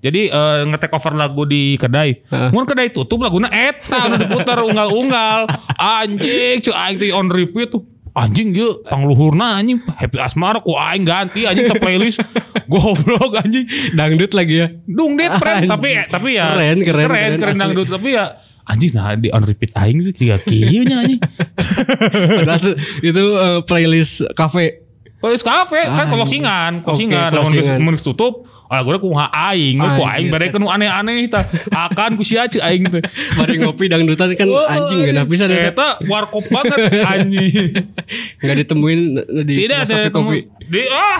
Jadi 0.00 0.32
eh, 0.32 0.58
nge-take 0.66 0.94
over 0.96 1.12
lagu 1.14 1.44
di 1.44 1.76
kedai. 1.76 2.24
Mun 2.50 2.64
kedai 2.64 2.90
tutup 2.90 3.20
laguna 3.20 3.52
eta 3.52 4.08
anu 4.08 4.16
diputar 4.16 4.58
unggal-unggal. 4.64 5.46
Anjing 5.76 6.64
cuy 6.64 6.74
aing 6.74 6.96
teh 6.96 7.12
on 7.12 7.28
repeat 7.28 7.70
tuh. 7.70 7.84
Anjing 8.18 8.50
yeuh 8.50 8.82
pangluhurna 8.82 9.62
anjing 9.62 9.78
Happy 9.94 10.18
Asmara 10.18 10.58
ku 10.58 10.74
aing 10.74 11.06
ganti 11.06 11.44
anjing 11.44 11.68
ke 11.70 11.76
playlist. 11.78 12.24
Goblok 12.72 13.36
anjing. 13.38 13.68
Dangdut 13.94 14.32
lagi 14.34 14.64
ya. 14.64 14.66
Dung 14.88 15.14
dit 15.14 15.28
Anjing. 15.28 15.38
keren 15.38 15.62
tapi 15.70 15.88
tapi 16.08 16.28
ya 16.34 16.56
Keren, 16.56 16.78
keren, 16.82 17.04
keren, 17.04 17.06
keren, 17.06 17.32
keren 17.38 17.56
dangdut 17.60 17.88
tapi 17.92 18.16
ya 18.16 18.47
anjing 18.68 18.92
nah 18.92 19.16
di 19.16 19.32
on 19.32 19.42
repeat 19.42 19.72
aing 19.72 20.04
tuh 20.04 20.12
kieu 20.12 20.36
kieu 20.44 20.84
nya 20.84 21.02
anjing. 21.02 21.20
Padahal 22.44 22.76
itu 23.00 23.24
eh, 23.34 23.58
playlist 23.64 24.28
cafe. 24.36 24.84
Playlist 25.18 25.42
kafe 25.42 25.82
kan 25.82 26.06
Ah, 26.06 26.06
oke, 26.06 26.14
closingan. 26.14 26.72
Lamun 26.78 26.84
closingan. 26.86 27.30
geus 27.34 27.82
mun 27.82 27.92
geus 27.98 28.06
tutup, 28.06 28.46
ah 28.70 28.86
gue 28.86 28.94
ku 29.02 29.10
aing, 29.10 29.82
ku 29.82 30.04
aing 30.06 30.30
Anjir. 30.30 30.52
bade 30.52 30.62
nu 30.62 30.70
aneh-aneh 30.70 31.26
tah. 31.26 31.42
Akan 31.74 32.14
ku 32.14 32.22
sia 32.22 32.46
ceu 32.46 32.62
aing 32.62 32.86
teh. 32.86 33.02
Mari 33.40 33.58
ngopi 33.58 33.90
dangdutan 33.90 34.30
kan 34.38 34.46
anjing 34.46 35.10
gak 35.10 35.26
bisa 35.26 35.50
deh. 35.50 35.74
Eta 35.74 35.98
warkop 36.06 36.46
banget 36.46 37.02
anjing. 37.02 37.74
Gak 38.46 38.56
ditemuin 38.62 39.00
di 39.42 39.54
Tidak 39.66 39.78
ada 39.90 40.06
Coffee. 40.14 40.46
Di 40.68 40.86
ah, 40.86 41.18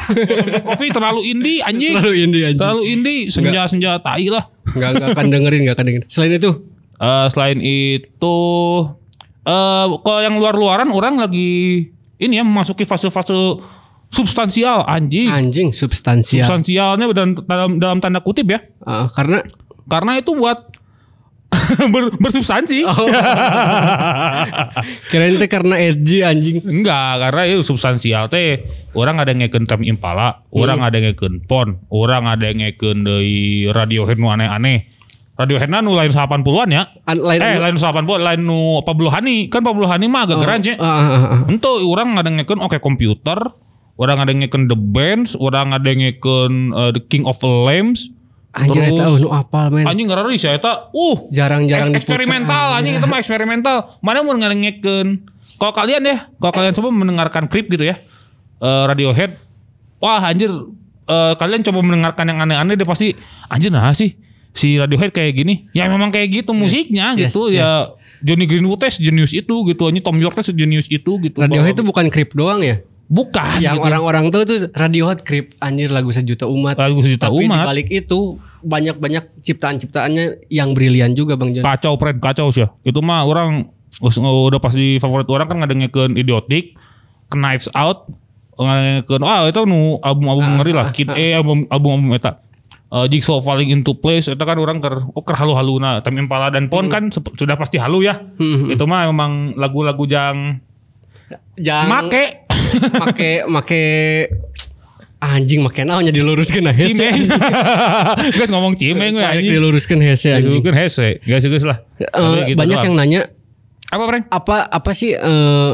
Coffee 0.63 0.95
terlalu 0.95 1.21
indie 1.27 1.59
anjing. 1.59 1.99
Terlalu 1.99 2.17
indie 2.23 2.43
anjing. 2.47 2.61
Terlalu 2.63 2.83
indie, 2.87 3.21
senja-senja 3.33 3.99
tai 3.99 4.31
lah. 4.31 4.47
Gak, 4.69 5.01
gak 5.01 5.09
akan 5.19 5.27
dengerin, 5.27 5.67
gak 5.67 5.75
akan 5.75 5.85
dengerin. 5.91 6.07
Selain 6.07 6.39
itu, 6.39 6.53
Eh 6.99 7.27
selain 7.31 7.59
itu 7.63 8.39
eh 9.43 9.87
kalau 10.03 10.21
yang 10.21 10.35
luar-luaran 10.37 10.91
orang 10.91 11.23
lagi 11.23 11.87
ini 12.19 12.35
ya 12.35 12.43
memasuki 12.43 12.83
fase-fase 12.83 13.63
substansial 14.11 14.83
anjing. 14.85 15.31
anjing 15.31 15.69
substansial. 15.71 16.43
Substansialnya 16.43 17.07
dalam, 17.15 17.33
dalam 17.47 17.71
dalam 17.79 17.99
tanda 18.03 18.19
kutip 18.19 18.51
ya. 18.51 18.61
Ah, 18.83 19.07
karena 19.09 19.45
Karena 19.89 20.21
itu 20.21 20.37
buat 20.37 20.69
ber- 21.95 22.13
bersubstansi. 22.21 22.85
Oh. 22.85 22.93
kirain 25.11 25.41
teh 25.41 25.49
karena 25.49 25.81
edgy 25.81 26.21
anjing. 26.21 26.61
Enggak, 26.61 27.25
karena 27.25 27.43
itu 27.49 27.65
substansial 27.65 28.29
teh 28.29 28.69
orang 28.93 29.17
ada 29.17 29.33
ngeken 29.33 29.65
Tem 29.65 29.81
Impala, 29.85 30.45
orang 30.53 30.85
ada 30.85 31.01
ngeken 31.01 31.49
Pon, 31.49 31.81
orang 31.89 32.29
ada 32.29 32.53
ngeken 32.53 33.07
dari 33.07 33.65
Radiohead 33.65 34.21
nu 34.21 34.29
aneh-aneh. 34.29 34.98
Radiohead 35.39 35.71
nu 35.71 35.95
lain 35.95 36.11
80-an 36.11 36.69
ya. 36.75 36.83
An- 37.07 37.23
lain 37.23 37.39
eh, 37.39 37.63
lain 37.63 37.79
80 37.79 38.03
lain 38.11 38.41
nu 38.43 38.83
Pablo 38.83 39.07
Hani. 39.07 39.47
Kan 39.47 39.63
Pablo 39.63 39.87
Hani 39.87 40.11
mah 40.11 40.27
agak 40.27 40.43
grunge 40.43 40.75
ya. 40.75 40.83
Ah, 40.83 40.91
ah, 40.91 40.99
ah, 40.99 41.25
ah. 41.31 41.41
Ento 41.47 41.79
orang 41.87 42.19
ada 42.19 42.27
ngeken 42.27 42.59
oke 42.59 42.83
komputer, 42.83 43.39
orang 43.95 44.19
ada 44.19 44.35
ngeken 44.35 44.67
The 44.67 44.75
Bands, 44.75 45.39
orang 45.39 45.71
ada 45.71 45.87
ngeken 45.87 46.75
uh, 46.75 46.91
The 46.91 47.07
King 47.07 47.23
of 47.23 47.39
the 47.39 47.47
Lambs. 47.47 48.11
Anjir 48.51 48.83
eta 48.83 49.07
oh, 49.07 49.15
nu 49.23 49.31
apal 49.31 49.71
men. 49.71 49.87
Anjing 49.87 50.11
ngeri 50.11 50.35
sih 50.35 50.51
eta. 50.51 50.91
Uh, 50.91 51.31
Jarang-jarang 51.31 51.95
eksperimental 51.95 52.75
anjing 52.75 52.99
itu 52.99 53.07
mah 53.07 53.23
eksperimental. 53.23 53.95
Mana 54.03 54.27
mau 54.27 54.35
ngedengekeun. 54.35 55.23
Kalau 55.63 55.71
kalian 55.71 56.03
ya, 56.03 56.27
kalau 56.43 56.51
kalian 56.51 56.75
coba 56.75 56.89
mendengarkan 56.91 57.47
klip 57.47 57.71
gitu 57.71 57.87
ya. 57.87 58.03
eh, 58.59 58.85
Radiohead. 58.91 59.39
Wah, 60.03 60.23
anjir 60.35 60.51
eh, 61.07 61.35
kalian 61.39 61.63
coba 61.63 61.79
mendengarkan 61.83 62.27
yang 62.27 62.39
aneh-aneh 62.43 62.75
deh 62.75 62.87
pasti 62.87 63.15
anjir 63.47 63.71
nah 63.71 63.91
sih 63.95 64.28
si 64.59 64.75
Radiohead 64.75 65.15
kayak 65.15 65.39
gini. 65.39 65.71
Ya 65.71 65.87
memang 65.87 66.11
kayak 66.11 66.43
gitu 66.43 66.51
musiknya 66.51 67.15
Yes, 67.15 67.31
gitu 67.31 67.49
yes. 67.49 67.63
ya. 67.63 67.95
Johnny 68.19 68.51
Greenwood 68.51 68.83
teh 68.83 68.91
jenius 68.91 69.31
itu 69.31 69.55
gitu, 69.71 69.83
anjing 69.87 70.03
Tom 70.03 70.19
York 70.19 70.35
teh 70.35 70.51
jenius 70.51 70.91
itu 70.91 71.23
gitu. 71.23 71.39
Radiohead 71.39 71.79
itu 71.79 71.87
bukan 71.87 72.11
krip 72.11 72.35
doang 72.35 72.61
ya? 72.61 72.83
bukan 73.09 73.65
Yang 73.65 73.81
gitu. 73.81 73.87
orang-orang 73.89 74.25
tuh 74.29 74.45
tuh 74.45 74.59
Radiohead 74.77 75.25
krip 75.25 75.57
anjir 75.65 75.89
lagu 75.89 76.13
sejuta 76.13 76.45
umat. 76.45 76.77
Lagu 76.77 77.01
sejuta 77.01 77.33
Tapi 77.33 77.49
umat. 77.49 77.65
di 77.65 77.69
balik 77.73 77.89
itu 77.89 78.37
banyak-banyak 78.61 79.41
ciptaan-ciptaannya 79.41 80.51
yang 80.53 80.77
brilian 80.77 81.15
juga 81.15 81.39
Bang 81.39 81.55
Jon. 81.57 81.63
kacau 81.65 81.95
friend 81.97 82.19
kacau 82.19 82.51
sih 82.51 82.67
itu 82.83 82.99
mah 82.99 83.23
orang 83.23 83.71
udah 84.03 84.61
pasti 84.61 84.99
favorit 84.99 85.31
orang 85.31 85.47
kan 85.47 85.57
ngedengekeun 85.63 86.19
idiotik 86.19 86.75
knives 87.33 87.71
out 87.73 88.11
ngedengekeun 88.59 89.23
wah 89.23 89.47
itu 89.47 89.63
nu 89.63 90.03
album 90.03 90.27
album 90.27 90.51
ngeri 90.59 90.73
lah 90.75 90.91
kid 90.91 91.09
eh 91.15 91.39
album 91.39 91.71
album 91.71 91.91
album 92.03 92.19
eta 92.19 92.43
eh, 92.89 93.07
jigsaw 93.07 93.39
falling 93.39 93.69
into 93.69 93.93
place 93.93 94.27
itu 94.27 94.39
kan 94.39 94.57
orang 94.57 94.79
ker 94.79 95.05
oh 95.07 95.21
ker 95.21 95.35
halu-haluna 95.35 96.01
Tame 96.01 96.21
Impala 96.21 96.49
dan 96.49 96.67
Pon 96.67 96.87
kan 96.87 97.09
sep- 97.09 97.33
sudah 97.33 97.55
pasti 97.55 97.77
halu 97.77 98.03
ya. 98.03 98.17
Hmm. 98.35 98.69
itu 98.69 98.83
mah 98.83 99.07
memang 99.07 99.55
lagu-lagu 99.55 100.05
yang 100.05 100.61
Jangan 101.55 102.09
make. 102.09 102.49
make 102.97 103.31
make 103.45 103.83
anjing 105.19 105.61
make 105.61 105.83
naonnya 105.83 106.09
diluruskeun 106.09 106.63
nah 106.63 106.73
hese. 106.73 106.95
cimeng. 106.95 107.27
Guys 108.39 108.49
ngomong 108.49 108.75
cimeng 108.75 109.13
we 109.13 109.21
Tarik 109.21 109.43
anjing. 109.43 109.53
diluruskeun 109.53 110.01
hese 110.01 110.29
anjing. 110.33 110.55
Itu 110.55 110.63
kan 110.63 110.77
hese. 110.77 111.19
Guys 111.21 111.43
guys 111.43 111.67
lah. 111.67 111.83
Tapi 111.99 112.49
gitu 112.49 112.57
banyak 112.57 112.77
doang. 112.77 112.87
yang 112.87 112.95
nanya 112.95 113.21
apa 113.89 114.05
Frank? 114.05 114.25
apa 114.31 114.57
apa 114.65 114.91
sih 114.93 115.13
eh, 115.13 115.71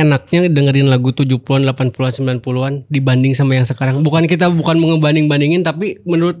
enaknya 0.00 0.48
dengerin 0.48 0.88
lagu 0.88 1.12
70-an, 1.12 1.68
80-an, 1.68 2.40
90-an 2.40 2.72
dibanding 2.88 3.36
sama 3.36 3.54
yang 3.56 3.68
sekarang? 3.68 4.00
Bukan 4.00 4.24
kita 4.24 4.48
bukan 4.48 4.80
mau 4.80 4.96
ngebanding-bandingin 4.96 5.60
tapi 5.60 6.00
menurut 6.08 6.40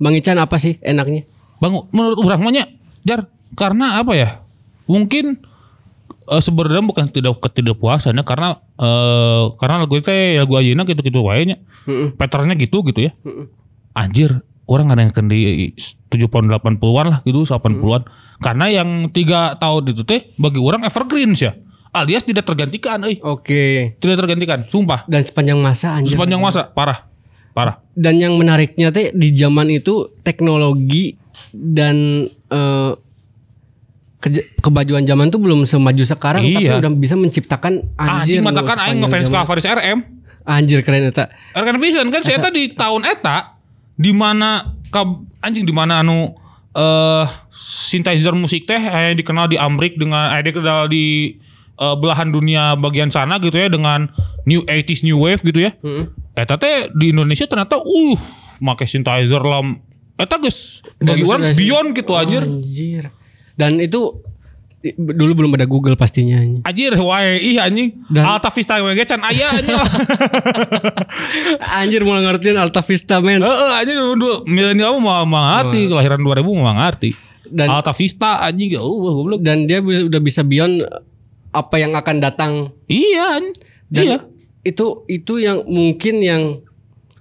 Bang 0.00 0.16
Ican 0.16 0.40
apa 0.40 0.56
sih 0.56 0.80
enaknya? 0.80 1.28
Bang, 1.60 1.76
menurut 1.92 2.16
orang 2.24 2.40
mah 2.40 2.52
nya, 2.56 2.64
Jar, 3.04 3.28
karena 3.52 4.00
apa 4.00 4.16
ya? 4.16 4.40
Mungkin 4.88 5.36
eh, 6.24 6.40
sebenarnya 6.40 6.80
bukan 6.80 7.04
tidak 7.12 7.36
ketidakpuasan 7.44 8.16
ya, 8.16 8.24
karena 8.24 8.56
eh, 8.80 9.44
karena 9.60 9.84
lagu 9.84 10.00
itu 10.00 10.08
lagu 10.40 10.56
Ayana 10.56 10.88
gitu-gitu 10.88 11.20
wae 11.20 11.44
nya. 11.44 11.60
Patternnya 12.16 12.56
gitu 12.56 12.80
gitu 12.88 13.12
ya. 13.12 13.12
Anjir, 13.92 14.40
orang 14.64 14.88
ada 14.88 15.04
yang 15.04 15.12
di 15.28 15.74
70-an 16.08 16.48
80-an 16.48 17.06
lah 17.12 17.18
gitu, 17.28 17.44
80-an. 17.44 18.08
Karena 18.40 18.66
yang 18.72 19.12
tiga 19.12 19.52
tahun 19.60 19.92
itu 19.92 20.02
teh 20.08 20.32
bagi 20.40 20.56
orang 20.64 20.88
evergreen 20.88 21.36
ya. 21.36 21.52
Alias 21.90 22.22
tidak 22.22 22.44
tergantikan, 22.44 23.02
euy. 23.02 23.18
Oke. 23.20 23.94
Tidak 23.96 24.16
tergantikan, 24.16 24.62
sumpah. 24.64 25.02
Dan 25.04 25.20
sepanjang 25.20 25.58
masa 25.58 25.94
anjir. 25.94 26.14
Sepanjang 26.14 26.38
masa, 26.38 26.70
parah. 26.70 27.10
Parah. 27.50 27.82
Dan 27.92 28.16
yang 28.16 28.34
menariknya 28.34 28.88
teh 28.88 29.10
di 29.10 29.34
zaman 29.34 29.66
itu 29.68 30.06
teknologi 30.22 31.18
dan 31.50 31.96
eh, 32.46 32.92
ke- 34.18 34.54
kebajuan 34.60 35.02
zaman 35.02 35.28
tuh 35.28 35.40
belum 35.40 35.64
semaju 35.64 36.04
sekarang 36.04 36.44
tapi 36.44 36.62
Iya. 36.62 36.78
udah 36.78 36.90
bisa 36.94 37.16
menciptakan 37.16 37.90
anjir. 37.96 38.38
Anjing 38.38 38.46
matakan 38.46 38.76
aing 38.78 38.98
ngefans 39.00 39.26
ke. 39.26 39.36
Avaris 39.36 39.66
RM. 39.66 39.98
Anjir 40.40 40.80
keren 40.80 41.04
eta. 41.04 41.26
Rekan 41.52 41.76
pisan 41.78 42.06
kan 42.08 42.22
saya 42.22 42.38
tadi 42.38 42.70
tahun 42.70 43.02
eta 43.04 43.58
di 43.92 44.14
mana 44.14 44.72
anjing 45.40 45.64
di 45.64 45.74
mana 45.74 46.00
anu 46.00 46.32
eh 46.70 47.26
synthesizer 47.50 48.32
musik 48.32 48.62
teh 48.62 48.78
aya 48.78 49.10
dikenal 49.12 49.50
di 49.50 49.58
Amrik 49.58 49.98
dengan 49.98 50.30
aya 50.30 50.40
dikenal 50.40 50.86
di 50.86 51.34
eh, 51.76 51.94
belahan 51.94 52.28
dunia 52.30 52.74
bagian 52.74 53.08
sana 53.08 53.38
gitu 53.38 53.54
ya 53.54 53.70
dengan 53.70 54.10
new 54.48 54.64
80s 54.64 55.04
new 55.04 55.20
wave 55.20 55.40
gitu 55.44 55.68
ya. 55.68 55.70
Eta 56.34 56.56
teh 56.56 56.88
di 56.90 57.12
Indonesia 57.12 57.44
ternyata 57.44 57.78
uh 57.78 58.18
make 58.58 58.84
synthesizer 58.84 59.40
lam 59.40 59.78
eta 60.16 60.36
geus 60.36 60.80
bagi 60.98 61.22
orang 61.22 61.52
beyond 61.52 61.88
gitu 61.92 62.12
anjir. 62.16 62.42
Anjir. 62.44 63.04
Dan 63.56 63.76
itu 63.76 64.24
dulu 64.96 65.36
belum 65.36 65.60
ada 65.60 65.68
Google 65.68 65.92
pastinya. 65.92 66.40
Anjir 66.64 66.96
wae 66.96 67.36
ih 67.36 67.60
anjing 67.60 68.00
Dan- 68.08 68.24
Alta 68.24 68.48
Vista 68.48 68.80
we 68.80 68.96
ge 68.96 69.04
can 69.04 69.20
aya 69.20 69.52
anjing. 69.52 69.76
Anjir 71.80 72.00
mulai 72.04 72.24
ngertiin 72.24 72.56
Alta 72.56 72.80
Vista 72.80 73.20
men. 73.20 73.44
Heeh 73.44 73.72
anjing 73.76 73.96
dulu 73.96 74.44
milenial 74.48 74.96
mah 75.00 75.24
ngerti 75.28 75.88
kelahiran 75.88 76.20
2000 76.20 76.64
mah 76.64 76.74
ngerti. 76.84 77.10
Dan 77.50 77.66
Alta 77.68 77.92
Vista 77.92 78.40
anjing 78.40 78.78
oh 78.78 79.20
goblok. 79.20 79.42
dan 79.42 79.66
dia 79.68 79.82
udah 79.82 80.20
bisa 80.22 80.40
beyond 80.40 80.86
apa 81.50 81.76
yang 81.78 81.92
akan 81.98 82.16
datang. 82.22 82.52
Iya. 82.86 83.54
Dan 83.90 84.04
iya. 84.06 84.18
itu 84.62 85.06
itu 85.10 85.42
yang 85.42 85.66
mungkin 85.66 86.22
yang 86.22 86.42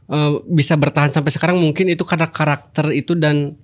eh, 0.10 0.34
bisa 0.50 0.78
bertahan 0.78 1.14
sampai 1.14 1.34
sekarang 1.34 1.58
mungkin 1.58 1.90
itu 1.90 2.06
karena 2.06 2.30
karakter 2.30 2.94
itu 2.94 3.18
dan 3.18 3.58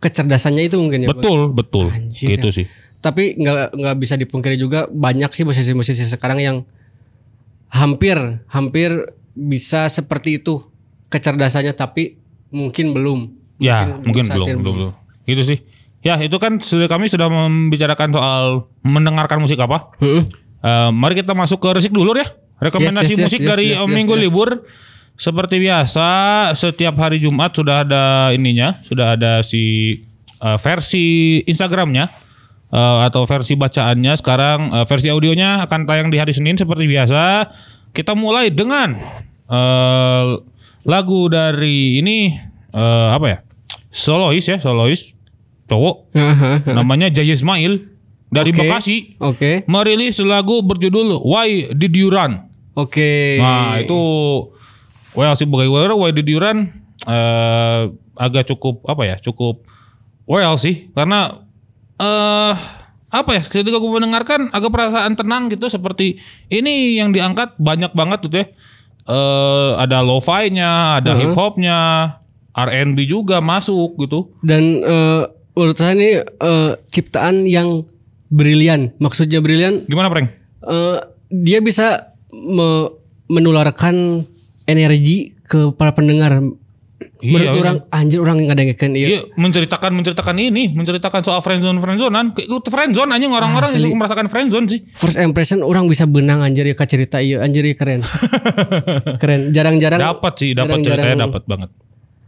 kecerdasannya 0.00 0.68
itu 0.68 0.76
mungkin 0.80 1.04
ya. 1.04 1.08
Bos. 1.12 1.20
Betul, 1.20 1.40
betul. 1.52 1.86
Anjir. 1.92 2.36
Gitu 2.36 2.48
sih. 2.52 2.66
Tapi 3.00 3.36
nggak 3.40 3.76
nggak 3.76 3.96
bisa 3.96 4.14
dipungkiri 4.20 4.60
juga 4.60 4.84
banyak 4.92 5.32
sih 5.32 5.44
musisi-musisi 5.48 6.04
sekarang 6.04 6.40
yang 6.40 6.56
hampir 7.72 8.18
hampir 8.50 9.14
bisa 9.32 9.88
seperti 9.88 10.42
itu 10.42 10.60
kecerdasannya 11.08 11.72
tapi 11.72 12.20
mungkin 12.52 12.92
belum. 12.92 13.20
Ya, 13.60 13.84
mungkin, 13.84 14.24
belum, 14.24 14.28
saatnya 14.28 14.56
belum, 14.56 14.74
belum. 14.76 14.92
Gitu 15.28 15.42
sih. 15.44 15.58
Ya, 16.00 16.16
itu 16.16 16.40
kan 16.40 16.56
sudah 16.56 16.88
kami 16.88 17.12
sudah 17.12 17.28
membicarakan 17.28 18.08
soal 18.16 18.44
mendengarkan 18.80 19.36
musik 19.36 19.60
apa. 19.60 19.92
Mm-mm. 20.00 20.32
Eh, 20.60 20.90
mari 20.96 21.16
kita 21.20 21.36
masuk 21.36 21.60
ke 21.60 21.68
resik 21.76 21.92
dulu 21.92 22.16
ya. 22.16 22.24
Rekomendasi 22.60 23.16
Yes, 23.16 23.16
yes, 23.16 23.20
yes, 23.20 23.24
musik 23.28 23.40
yes, 23.44 23.48
dari 23.48 23.66
yes, 23.72 23.80
yes, 23.84 23.88
minggu 23.88 24.14
yes. 24.16 24.22
libur. 24.24 24.50
Seperti 25.20 25.60
biasa, 25.60 26.08
setiap 26.56 26.96
hari 26.96 27.20
Jumat 27.20 27.52
sudah 27.52 27.84
ada 27.84 28.32
ininya, 28.32 28.80
sudah 28.88 29.20
ada 29.20 29.44
si 29.44 29.92
eh, 30.40 30.58
versi 30.60 31.36
Instagramnya 31.44 32.08
eh, 32.72 32.98
atau 33.04 33.28
versi 33.28 33.52
bacaannya. 33.60 34.12
Sekarang 34.16 34.58
eh, 34.72 34.86
versi 34.88 35.12
audionya 35.12 35.60
akan 35.68 35.84
tayang 35.84 36.08
di 36.08 36.16
hari 36.16 36.32
Senin 36.32 36.56
seperti 36.56 36.88
biasa. 36.88 37.52
Kita 37.92 38.16
mulai 38.16 38.48
dengan 38.48 38.96
eh, 39.52 40.24
lagu 40.88 41.28
dari 41.28 42.00
ini 42.00 42.32
eh, 42.72 43.08
apa 43.12 43.26
ya? 43.28 43.38
Solois 43.92 44.48
ya, 44.48 44.56
solois 44.56 45.19
cowok 45.70 46.10
namanya 46.66 47.06
Jaya 47.14 47.38
Ismail 47.38 47.86
dari 48.30 48.50
Oke. 48.54 48.58
Bekasi 48.62 48.96
Oke. 49.22 49.50
merilis 49.70 50.18
lagu 50.22 50.62
berjudul 50.62 51.22
Why 51.22 51.74
Did 51.74 51.94
You 51.94 52.10
Run. 52.14 52.46
Oke. 52.78 53.38
Nah 53.42 53.82
itu 53.82 54.00
well 55.18 55.34
sebagai 55.34 55.66
well 55.70 55.98
Why 55.98 56.14
Did 56.14 56.30
You 56.30 56.38
Run 56.38 56.70
eh, 57.06 57.80
agak 58.14 58.50
cukup 58.54 58.86
apa 58.86 59.02
ya 59.06 59.16
cukup 59.18 59.66
well 60.30 60.54
sih 60.58 60.94
karena 60.94 61.42
eh 61.98 62.54
apa 63.10 63.30
ya 63.34 63.42
ketika 63.42 63.82
gue 63.82 63.90
mendengarkan 63.90 64.54
agak 64.54 64.70
perasaan 64.70 65.18
tenang 65.18 65.50
gitu 65.50 65.66
seperti 65.66 66.22
ini 66.46 66.94
yang 66.94 67.10
diangkat 67.10 67.58
banyak 67.58 67.90
banget 67.90 68.30
gitu 68.30 68.36
ya 68.38 68.46
eh 69.10 69.70
ada 69.74 70.06
lo-fi-nya 70.06 71.02
ada 71.02 71.18
hip 71.18 71.34
hopnya 71.34 71.78
R&B 72.54 73.10
juga 73.10 73.42
masuk 73.42 73.98
gitu 73.98 74.30
Dan 74.46 74.82
eh, 74.86 75.22
menurut 75.60 75.76
saya 75.76 75.92
ini 75.92 76.16
eh, 76.24 76.70
ciptaan 76.88 77.44
yang 77.44 77.84
brilian. 78.32 78.96
Maksudnya 78.96 79.44
brilian 79.44 79.84
gimana 79.84 80.08
Prank? 80.08 80.32
eh, 80.64 80.98
dia 81.28 81.60
bisa 81.60 82.16
me- 82.32 82.96
menularkan 83.28 84.24
energi 84.64 85.36
ke 85.44 85.76
para 85.76 85.92
pendengar. 85.92 86.40
Menurut 87.20 87.52
Iya, 87.52 87.52
orang 87.52 87.78
anjir 87.92 88.16
orang 88.16 88.40
nggak 88.40 88.56
ada 88.56 88.64
yang 88.64 88.92
iya. 88.96 89.06
Iya, 89.12 89.20
menceritakan 89.36 89.92
menceritakan 89.92 90.36
ini, 90.40 90.72
menceritakan 90.72 91.20
soal 91.20 91.44
friendzone 91.44 91.76
friendzonean. 91.76 92.32
Kayak 92.32 92.48
itu 92.48 92.68
friendzone 92.72 93.12
anjing 93.12 93.28
orang-orang 93.28 93.76
yang 93.76 93.82
suka 93.84 93.96
merasakan 93.96 94.26
friendzone 94.32 94.66
sih. 94.72 94.80
First 94.96 95.20
impression 95.20 95.60
orang 95.60 95.84
bisa 95.84 96.08
benang 96.08 96.40
anjir 96.40 96.64
ya 96.64 96.76
cerita 96.80 97.20
iya 97.20 97.44
anjir 97.44 97.60
ya 97.60 97.76
keren. 97.76 98.00
keren. 99.22 99.52
Jarang-jarang 99.52 100.00
Dapat 100.00 100.32
sih, 100.40 100.50
dapat 100.56 100.80
ceritanya 100.80 101.28
dapat 101.28 101.44
banget. 101.44 101.68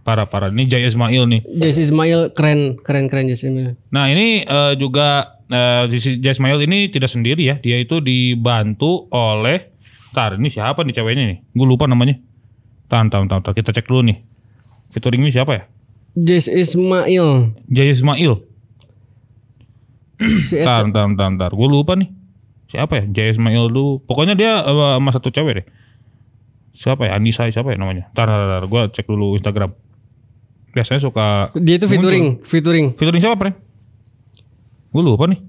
Parah-parah. 0.03 0.51
Ini 0.51 0.67
Jaya 0.67 0.91
Ismail 0.91 1.31
nih. 1.31 1.41
Jesse 1.47 1.87
Ismail 1.87 2.35
keren 2.35 2.79
keren 2.83 3.07
keren 3.07 3.31
Jesse 3.31 3.47
Ismail. 3.47 3.79
Nah, 3.95 4.11
ini 4.11 4.43
eh, 4.43 4.75
juga 4.75 5.39
eh, 5.47 5.87
Jaya 5.95 6.35
Ismail 6.35 6.59
ini 6.67 6.91
tidak 6.91 7.11
sendiri 7.11 7.43
ya. 7.47 7.57
Dia 7.63 7.79
itu 7.79 8.03
dibantu 8.03 9.07
oleh 9.15 9.73
Tar, 10.13 10.37
ini 10.37 10.53
siapa 10.53 10.85
nih 10.85 10.93
ceweknya 10.93 11.25
nih? 11.25 11.39
Gue 11.57 11.65
lupa 11.65 11.89
namanya. 11.89 12.21
Tahan, 12.93 13.09
tahan, 13.09 13.27
tahan, 13.33 13.43
tahan. 13.49 13.57
Kita 13.57 13.73
cek 13.73 13.89
dulu 13.89 14.05
nih. 14.13 14.21
Featuring 14.93 15.25
ini 15.25 15.33
siapa 15.33 15.53
ya? 15.57 15.63
Jesse 16.13 16.53
Ismail. 16.53 17.57
Jaya 17.73 17.93
Ismail. 17.97 18.33
Si 20.21 20.61
Eta. 20.61 20.85
Tar, 20.85 20.93
tar, 20.93 21.09
tar, 21.17 21.33
tar. 21.41 21.53
Gue 21.57 21.65
lupa 21.65 21.97
nih. 21.97 22.13
Siapa 22.69 22.93
ya? 23.01 23.05
Jaya 23.09 23.33
Ismail 23.33 23.73
dulu. 23.73 24.05
Pokoknya 24.05 24.37
dia 24.37 24.61
eh, 24.61 24.93
sama 25.01 25.11
satu 25.17 25.33
cewek 25.33 25.65
deh. 25.65 25.67
Siapa 26.77 27.09
ya? 27.09 27.17
Anissa 27.17 27.49
siapa 27.49 27.73
ya 27.73 27.81
namanya? 27.81 28.13
Tar, 28.13 28.29
tar, 28.29 28.45
tar. 28.45 28.65
Gue 28.69 28.93
cek 28.93 29.09
dulu 29.09 29.41
Instagram. 29.41 29.73
Biasanya 30.73 31.01
suka... 31.05 31.53
Dia 31.57 31.77
itu 31.77 31.87
featuring, 31.87 32.41
featuring. 32.43 32.87
Featuring 32.97 33.21
siapa, 33.21 33.37
Pren? 33.37 33.55
Gue 34.93 35.03
lupa 35.05 35.29
nih. 35.29 35.41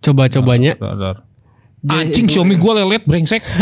Coba-cobanya. 0.00 0.76
Tar, 0.76 0.96
tar. 0.96 1.16
Anjing 1.80 2.28
Xiaomi 2.28 2.60
gue 2.60 2.72
lelet 2.76 3.02
brengsek. 3.04 3.42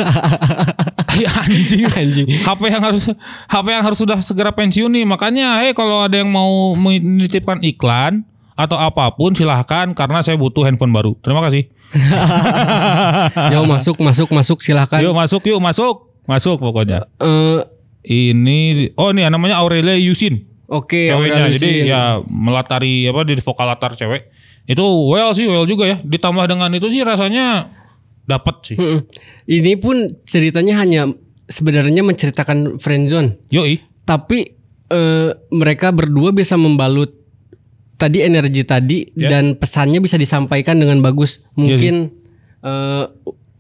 Ya, 1.19 1.35
anjing 1.35 1.83
anjing. 1.91 2.27
HP 2.31 2.61
yang 2.71 2.79
harus 2.79 3.11
HP 3.51 3.67
yang 3.75 3.83
harus 3.83 3.99
sudah 3.99 4.23
segera 4.23 4.55
pensiun 4.55 4.87
nih. 4.87 5.03
Makanya, 5.03 5.67
eh 5.67 5.75
kalau 5.75 6.07
ada 6.07 6.15
yang 6.15 6.31
mau 6.31 6.79
menitipkan 6.79 7.59
iklan 7.59 8.23
atau 8.55 8.79
apa 8.79 9.11
pun 9.19 9.35
silahkan 9.35 9.91
karena 9.99 10.23
saya 10.23 10.39
butuh 10.39 10.63
handphone 10.63 10.95
baru. 10.95 11.19
Terima 11.19 11.43
kasih. 11.43 11.67
Yo 13.55 13.67
masuk 13.67 13.99
masuk 13.99 14.29
masuk 14.31 14.59
silahkan. 14.63 15.03
Yuk 15.03 15.11
masuk 15.11 15.43
yuk 15.43 15.59
masuk 15.59 16.07
masuk 16.29 16.57
pokoknya. 16.63 17.11
Eh, 17.19 17.67
Ini 18.03 18.93
oh 18.95 19.11
nih 19.11 19.27
namanya 19.29 19.59
Aurelia 19.59 19.99
Yusin 19.99 20.47
Oke, 20.69 21.09
ceweknya. 21.09 21.49
Aurel 21.49 21.57
Jadi 21.57 21.71
Yusin. 21.81 21.89
ya 21.89 22.03
melatari 22.29 23.09
apa 23.09 23.25
di 23.25 23.41
vokal 23.41 23.67
latar 23.73 23.97
cewek. 23.97 24.29
Itu 24.69 24.85
well 25.09 25.33
sih 25.33 25.49
well 25.49 25.65
juga 25.65 25.89
ya. 25.89 25.97
Ditambah 26.05 26.45
dengan 26.45 26.69
itu 26.77 26.93
sih 26.93 27.01
rasanya 27.01 27.73
dapat 28.29 28.55
sih. 28.69 28.77
Mm-mm. 28.77 29.09
Ini 29.49 29.81
pun 29.81 30.05
ceritanya 30.29 30.77
hanya 30.85 31.09
sebenarnya 31.49 32.05
menceritakan 32.05 32.77
friendzone, 32.77 33.41
Yoi. 33.49 33.81
tapi 34.05 34.53
eh, 34.93 35.31
mereka 35.49 35.89
berdua 35.89 36.37
bisa 36.37 36.61
membalut 36.61 37.17
tadi 37.97 38.21
energi 38.21 38.69
tadi 38.69 39.09
Ya. 39.17 39.33
dan 39.33 39.57
pesannya 39.57 40.05
bisa 40.05 40.21
disampaikan 40.21 40.77
dengan 40.77 41.01
bagus. 41.01 41.41
Mungkin 41.57 42.13
eh, 42.61 43.05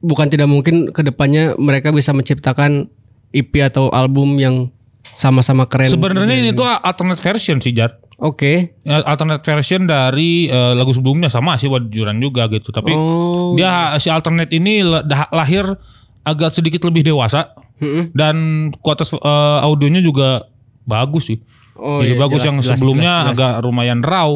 bukan 0.04 0.26
tidak 0.28 0.52
mungkin 0.52 0.92
ke 0.92 1.00
depannya 1.00 1.56
mereka 1.56 1.88
bisa 1.88 2.12
menciptakan 2.12 2.92
EP 3.30 3.52
atau 3.60 3.88
album 3.90 4.36
yang 4.36 4.68
sama-sama 5.14 5.66
keren. 5.66 5.90
Sebenarnya 5.90 6.36
ini 6.38 6.50
tuh 6.52 6.64
alternate 6.64 7.18
version 7.18 7.58
sih 7.58 7.74
Jar. 7.74 7.98
Oke. 8.18 8.74
Ya, 8.82 9.02
alternate 9.02 9.42
version 9.42 9.86
dari 9.86 10.46
eh, 10.46 10.72
lagu 10.74 10.90
sebelumnya 10.90 11.30
sama 11.30 11.54
sih 11.54 11.66
Wajuran 11.66 12.18
juga 12.18 12.46
gitu. 12.50 12.70
Tapi 12.70 12.90
Oh. 12.90 13.54
dia 13.54 13.94
si 13.98 14.10
alternate 14.10 14.50
ini 14.50 14.82
lahir 15.30 15.64
agak 16.22 16.50
sedikit 16.50 16.82
lebih 16.84 17.06
dewasa 17.06 17.54
Mm-mm. 17.78 18.10
dan 18.12 18.36
kualitas 18.78 19.14
eh, 19.14 19.58
audionya 19.62 20.02
juga 20.02 20.46
bagus 20.82 21.30
sih. 21.30 21.38
Oh, 21.78 22.02
Jadi 22.02 22.18
iya, 22.18 22.18
bagus 22.18 22.42
jelas, 22.42 22.46
yang 22.50 22.56
jelas, 22.58 22.74
sebelumnya 22.74 23.12
jelas, 23.14 23.26
jelas. 23.38 23.38
agak 23.38 23.52
lumayan 23.62 24.00
raw. 24.02 24.30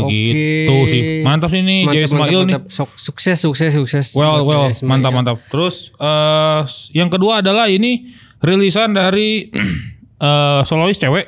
Begitu 0.00 0.74
Oke. 0.74 0.88
sih. 0.88 1.00
Mantap 1.20 1.48
sih 1.48 1.60
ini 1.60 1.76
Jay 1.84 2.00
Mantap, 2.00 2.06
Ismail 2.06 2.18
mantap, 2.20 2.44
nih. 2.44 2.54
mantap. 2.54 2.62
Sok- 2.68 2.96
sukses, 2.96 3.38
sukses, 3.38 3.70
sukses. 3.72 4.06
Well, 4.12 4.42
well, 4.42 4.66
Jay 4.66 4.78
Ismail. 4.78 4.88
mantap, 4.88 5.12
mantap. 5.12 5.36
Terus 5.46 5.90
eh 5.94 6.60
yang 6.92 7.08
kedua 7.08 7.40
adalah 7.40 7.66
ini 7.66 8.10
rilisan 8.38 8.92
dari 8.92 9.48
eh 10.18 10.60
solois 10.62 10.94
cewek. 10.94 11.26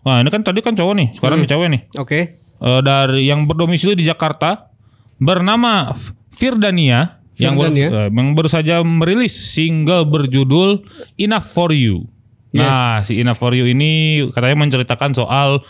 Wah, 0.00 0.18
ini 0.18 0.28
kan 0.28 0.40
tadi 0.40 0.60
kan 0.60 0.72
cowok 0.72 0.94
nih, 0.94 1.08
sekarang 1.12 1.38
Hmm. 1.38 1.48
cewek 1.48 1.68
nih. 1.68 1.82
Oke. 1.96 2.20
Eh, 2.38 2.80
dari 2.80 3.24
yang 3.24 3.44
berdomisili 3.44 3.92
di 3.92 4.02
Jakarta 4.02 4.70
bernama 5.16 5.92
Firdania 6.30 7.18
yang 7.36 7.54
baru, 7.54 7.70
eh, 7.70 8.08
yang 8.08 8.34
baru 8.34 8.46
saja 8.46 8.80
merilis 8.80 9.30
single 9.34 10.02
berjudul 10.04 10.82
Enough 11.14 11.46
for 11.46 11.70
You. 11.70 12.06
Nah, 12.50 12.98
si 12.98 13.20
Enough 13.20 13.36
for 13.36 13.52
You 13.52 13.62
ini 13.64 13.90
katanya 14.32 14.56
menceritakan 14.56 15.12
soal 15.12 15.62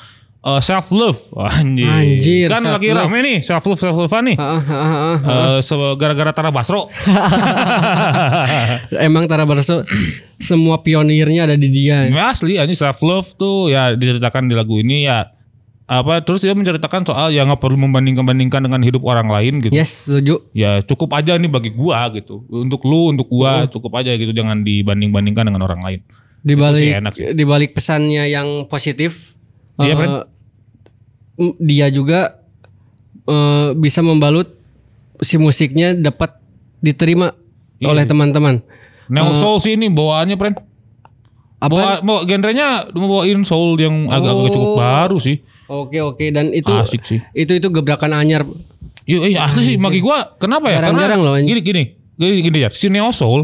self 0.62 0.94
love. 0.94 1.20
Anjir. 1.58 1.88
Anjir, 1.88 2.46
kan 2.48 2.62
lagi 2.62 2.88
self-love. 2.94 3.10
rame 3.10 3.18
nih 3.26 3.38
self 3.42 3.64
love 3.66 3.80
self 3.80 3.96
love 3.98 4.14
nih. 4.22 4.36
Eh, 4.38 5.94
gara-gara 5.98 6.30
Tara 6.30 6.50
Basro. 6.54 6.88
Emang 9.06 9.26
Tara 9.26 9.44
Barso 9.44 9.82
semua 10.38 10.80
pionirnya 10.86 11.50
ada 11.50 11.56
di 11.58 11.68
dia. 11.68 12.06
Ya, 12.06 12.30
asli 12.30 12.56
ini 12.56 12.74
self 12.74 13.02
love 13.02 13.34
tuh 13.34 13.68
ya 13.68 13.98
diceritakan 13.98 14.46
di 14.46 14.54
lagu 14.54 14.78
ini 14.78 15.04
ya 15.10 15.34
apa 15.88 16.20
terus 16.20 16.44
dia 16.44 16.52
menceritakan 16.52 17.00
soal 17.08 17.32
ya 17.32 17.48
nggak 17.48 17.64
perlu 17.64 17.80
membanding-bandingkan 17.80 18.60
dengan 18.60 18.84
hidup 18.84 19.00
orang 19.08 19.32
lain 19.32 19.64
gitu. 19.64 19.72
Yes, 19.72 20.04
setuju. 20.04 20.44
Ya 20.52 20.84
cukup 20.84 21.16
aja 21.16 21.40
nih 21.40 21.48
bagi 21.48 21.72
gua 21.72 22.12
gitu. 22.12 22.44
Untuk 22.52 22.84
lu, 22.84 23.08
untuk 23.16 23.26
gua 23.32 23.64
cukup 23.72 24.04
aja 24.04 24.12
gitu 24.12 24.36
jangan 24.36 24.60
dibanding-bandingkan 24.62 25.48
dengan 25.48 25.64
orang 25.64 25.80
lain. 25.80 26.00
Di 26.44 26.54
balik 26.54 26.92
di 27.34 27.44
balik 27.48 27.70
pesannya 27.72 28.28
yang 28.28 28.68
positif, 28.68 29.37
Iya, 29.78 29.94
eh, 29.94 30.22
m- 31.38 31.58
dia 31.58 31.86
juga 31.88 32.42
eh, 33.24 33.68
bisa 33.72 34.00
membalut 34.00 34.48
si 35.18 35.36
musiknya 35.36 35.92
dapat 35.92 36.34
diterima 36.78 37.34
Iya 37.76 37.86
oleh 37.88 38.02
sih. 38.02 38.10
teman-teman. 38.10 38.62
Neo 39.08 39.32
soul 39.32 39.56
sih 39.58 39.72
ini 39.72 39.88
bawaannya, 39.88 40.36
Pren. 40.36 40.54
Apa? 41.58 41.70
Bawa, 41.70 41.92
bawa 42.00 42.20
genrenya 42.22 42.86
mau 42.92 43.18
bawain 43.18 43.42
soul 43.42 43.74
yang 43.76 44.06
agak-agak 44.06 44.52
cukup 44.52 44.72
baru 44.76 45.18
sih. 45.18 45.42
Oke 45.66 45.98
oke 45.98 46.22
dan 46.30 46.48
itu 46.50 46.70
Asik 46.70 47.02
sih. 47.02 47.18
itu 47.34 47.52
itu 47.52 47.68
gebrakan 47.68 48.14
anyar. 48.14 48.46
Yuk, 49.04 49.20
eh, 49.24 49.34
asli 49.34 49.62
sih 49.64 49.76
bagi 49.76 49.98
gua 49.98 50.36
kenapa 50.36 50.68
ya? 50.68 50.80
Jarang-jarang 50.80 51.18
loh. 51.18 51.34
Gini 51.36 51.60
gini, 51.60 51.82
gini 52.14 52.40
gini 52.40 52.58
ya. 52.62 52.70
Si 52.70 52.86
Neo 52.88 53.10
Soul 53.10 53.42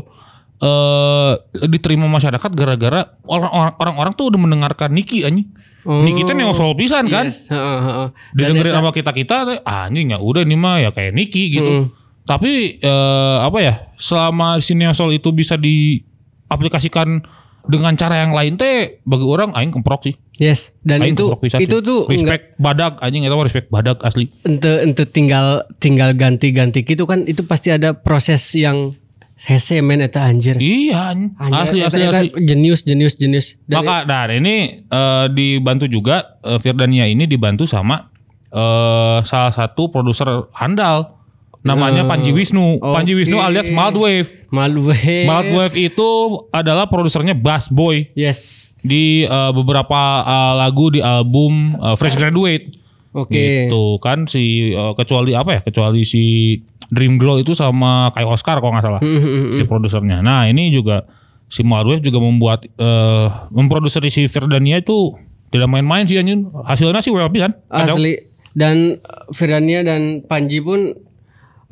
eh 0.56 1.32
diterima 1.66 2.06
masyarakat 2.06 2.50
gara-gara 2.54 3.18
orang-orang 3.26 3.74
orang-orang 3.76 4.12
tuh 4.14 4.30
udah 4.30 4.40
mendengarkan 4.40 4.94
Niki 4.94 5.26
anjing. 5.26 5.50
Niki 5.84 6.24
teh 6.24 6.32
Neo 6.32 6.56
Soul 6.56 6.72
pisan 6.80 7.06
kan. 7.12 7.28
Yes, 7.28 7.48
heeh, 7.52 7.80
heeh. 7.84 8.08
Dan 8.32 8.56
Didengerin 8.56 8.72
sama 8.80 8.90
kita-kita 8.90 9.36
teh, 9.44 9.58
anjing 9.64 10.16
ya 10.16 10.18
udah 10.18 10.42
ini 10.42 10.56
mah 10.56 10.80
ya 10.80 10.90
kayak 10.90 11.12
Niki 11.12 11.52
gitu. 11.52 11.70
Mm. 11.70 11.86
Tapi 12.24 12.80
eh, 12.80 13.36
apa 13.44 13.58
ya? 13.60 13.74
Selama 14.00 14.56
si 14.64 14.72
Soul 14.96 15.20
itu 15.20 15.28
bisa 15.36 15.60
diaplikasikan 15.60 17.20
dengan 17.64 17.96
cara 17.96 18.20
yang 18.24 18.32
lain 18.36 18.60
teh 18.60 19.00
bagi 19.08 19.24
orang 19.24 19.52
aing 19.56 19.72
kemprok 19.72 20.04
sih. 20.04 20.14
Yes, 20.36 20.74
dan 20.82 21.00
Aing 21.00 21.14
itu 21.14 21.30
itu 21.40 21.76
sih. 21.78 21.86
tuh 21.86 22.10
enggak 22.10 22.42
respect 22.42 22.44
badak 22.58 22.92
anjing 23.00 23.22
itu 23.22 23.36
respect 23.38 23.68
badak 23.70 23.98
asli. 24.02 24.26
ente 24.44 24.82
ente 24.82 25.04
tinggal 25.08 25.64
tinggal 25.78 26.10
ganti-ganti 26.12 26.82
gitu 26.82 27.06
kan 27.06 27.24
itu 27.24 27.46
pasti 27.46 27.70
ada 27.70 27.94
proses 27.96 28.42
yang 28.58 28.98
hese 29.36 29.82
men 29.82 30.00
eta 30.00 30.22
anjir. 30.22 30.54
Iya, 30.56 31.10
anjing. 31.10 31.34
asli 31.36 31.82
Anjir, 31.82 31.86
asli 31.86 32.00
eta- 32.00 32.08
eta 32.08 32.18
asli. 32.22 32.46
Jenius 32.46 32.80
jenius 32.82 33.14
jenius. 33.14 33.46
Dan 33.66 33.82
Maka 33.82 34.04
nah 34.04 34.24
ini 34.28 34.54
eh, 34.82 35.24
dibantu 35.28 35.84
juga 35.86 36.38
eh, 36.40 36.56
Firdania 36.56 37.04
ini 37.04 37.26
dibantu 37.26 37.64
sama 37.64 38.08
eh, 38.48 39.18
salah 39.22 39.50
satu 39.50 39.90
produser 39.90 40.26
handal 40.54 41.18
namanya 41.60 42.04
Panji 42.04 42.28
Wisnu. 42.28 42.76
Panji 42.78 43.16
Wisnu 43.16 43.40
alias 43.40 43.72
Maldwave. 43.72 44.28
Malware. 44.52 45.24
Maldwave 45.24 45.74
itu 45.74 46.08
adalah 46.52 46.84
produsernya 46.86 47.32
Bass 47.32 47.72
Boy 47.72 48.12
Yes. 48.12 48.70
di 48.80 49.24
eh, 49.24 49.50
beberapa 49.50 49.96
eh, 50.22 50.52
lagu 50.60 50.92
di 50.92 51.00
album 51.00 51.72
eh, 51.74 51.96
Fresh 51.96 52.20
Graduate. 52.20 52.83
Oke. 53.14 53.70
Gitu 53.70 53.84
kan 54.02 54.26
si 54.26 54.74
eh, 54.74 54.92
kecuali 54.98 55.32
apa 55.38 55.50
ya? 55.56 55.60
Kecuali 55.62 56.02
si 56.02 56.58
Dream 56.90 57.16
Girl 57.16 57.40
itu 57.40 57.54
sama 57.54 58.10
kayak 58.12 58.28
Oscar 58.28 58.58
kalau 58.58 58.74
nggak 58.74 58.84
salah. 58.84 59.00
Hmm, 59.00 59.54
si 59.54 59.62
produsernya. 59.64 60.20
Nah, 60.20 60.50
ini 60.50 60.74
juga 60.74 61.06
si 61.48 61.62
Maldwave 61.62 62.02
juga 62.02 62.18
membuat 62.18 62.66
eh 62.66 63.28
memproduksi 63.54 64.10
si 64.10 64.26
Firdania 64.26 64.82
itu 64.82 65.14
tidak 65.54 65.70
main-main 65.70 66.02
sih 66.04 66.18
anjing. 66.18 66.50
Hasilnya 66.50 66.98
sih 66.98 67.14
well 67.14 67.30
kan? 67.30 67.54
Asli. 67.70 68.18
Dan 68.54 68.98
uh, 69.02 69.30
Firania 69.30 69.86
dan 69.86 70.22
Panji 70.26 70.62
pun 70.62 70.94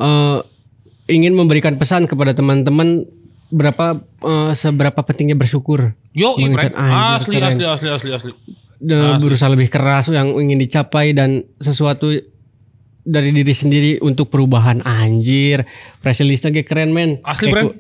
eh, 0.03 0.39
ingin 1.11 1.35
memberikan 1.35 1.79
pesan 1.79 2.11
kepada 2.11 2.35
teman-teman 2.35 3.07
berapa 3.51 4.03
eh, 4.03 4.53
seberapa 4.55 4.99
pentingnya 5.03 5.35
bersyukur. 5.35 5.95
Yo, 6.15 6.35
anjir, 6.39 6.75
Asli, 6.75 7.39
keren. 7.39 7.55
asli, 7.55 7.89
asli, 7.89 8.11
asli, 8.13 8.31
asli. 8.83 8.91
Dan 8.91 9.23
berusaha 9.23 9.49
lebih 9.49 9.69
keras 9.69 10.09
yang 10.09 10.35
ingin 10.35 10.59
dicapai 10.59 11.13
dan 11.13 11.47
sesuatu 11.57 12.11
dari 13.01 13.31
diri 13.31 13.51
sendiri 13.51 13.93
untuk 13.99 14.27
perubahan 14.27 14.83
anjir. 14.83 15.63
Release 16.01 16.43
lagi 16.43 16.63
keren 16.63 16.91
men. 16.91 17.19
Asli, 17.23 17.47
Kayak 17.47 17.53
Bran. 17.53 17.65
ku- 17.65 17.77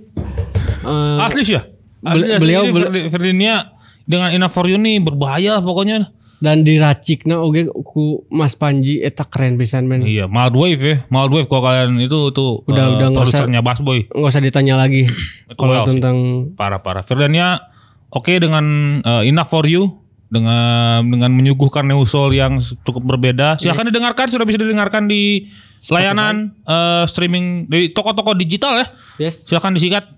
eh, 0.84 1.18
Asli 1.20 1.42
sih 1.42 1.54
ya. 1.54 1.62
Asli, 2.00 2.26
asli. 2.28 2.38
beliau- 2.38 2.66
Firdi- 2.66 3.06
Firdania 3.08 3.54
dengan 4.02 4.30
Enough 4.30 4.50
For 4.50 4.66
You 4.66 4.76
nih 4.76 4.98
berbahaya 5.00 5.58
lah 5.58 5.62
pokoknya. 5.62 6.10
dan 6.38 6.66
diracikna 6.66 7.38
oge 7.38 7.70
ku 7.70 8.26
Mas 8.26 8.58
Panji 8.58 8.98
eta 8.98 9.22
keren 9.22 9.54
pisan 9.54 9.86
men. 9.86 10.02
Iya, 10.02 10.26
Maldwave 10.26 10.82
ya. 10.82 10.96
Maldwave 11.06 11.46
kalau 11.46 11.62
kalian 11.62 11.94
itu 11.96 12.34
tuh 12.34 12.66
Udah- 12.66 12.82
eh, 12.84 12.94
udah 12.98 13.08
produsernya 13.12 13.62
Bass 13.62 13.78
Boy. 13.78 14.10
nggak 14.10 14.26
usah 14.26 14.42
ditanya 14.42 14.74
lagi 14.74 15.06
kalau 15.54 15.86
tentang 15.86 16.50
Parah-parah. 16.52 17.06
Firdania 17.06 17.62
oke 18.08 18.34
dengan 18.34 18.66
eh, 18.98 19.30
Enough 19.30 19.46
For 19.46 19.70
You 19.70 20.01
dengan 20.32 21.04
dengan 21.04 21.30
menyuguhkan 21.36 21.84
new 21.84 22.08
soul 22.08 22.32
yang 22.32 22.64
cukup 22.88 23.04
berbeda. 23.04 23.60
Silahkan 23.60 23.92
didengarkan 23.92 24.32
sudah 24.32 24.48
bisa 24.48 24.56
didengarkan 24.56 25.04
di 25.04 25.52
layanan 25.92 26.56
eh, 26.64 27.04
streaming 27.04 27.68
di 27.68 27.92
toko-toko 27.92 28.32
digital 28.32 28.80
ya. 28.80 28.86
yes 29.20 29.44
Silahkan 29.44 29.76
disikat. 29.76 30.08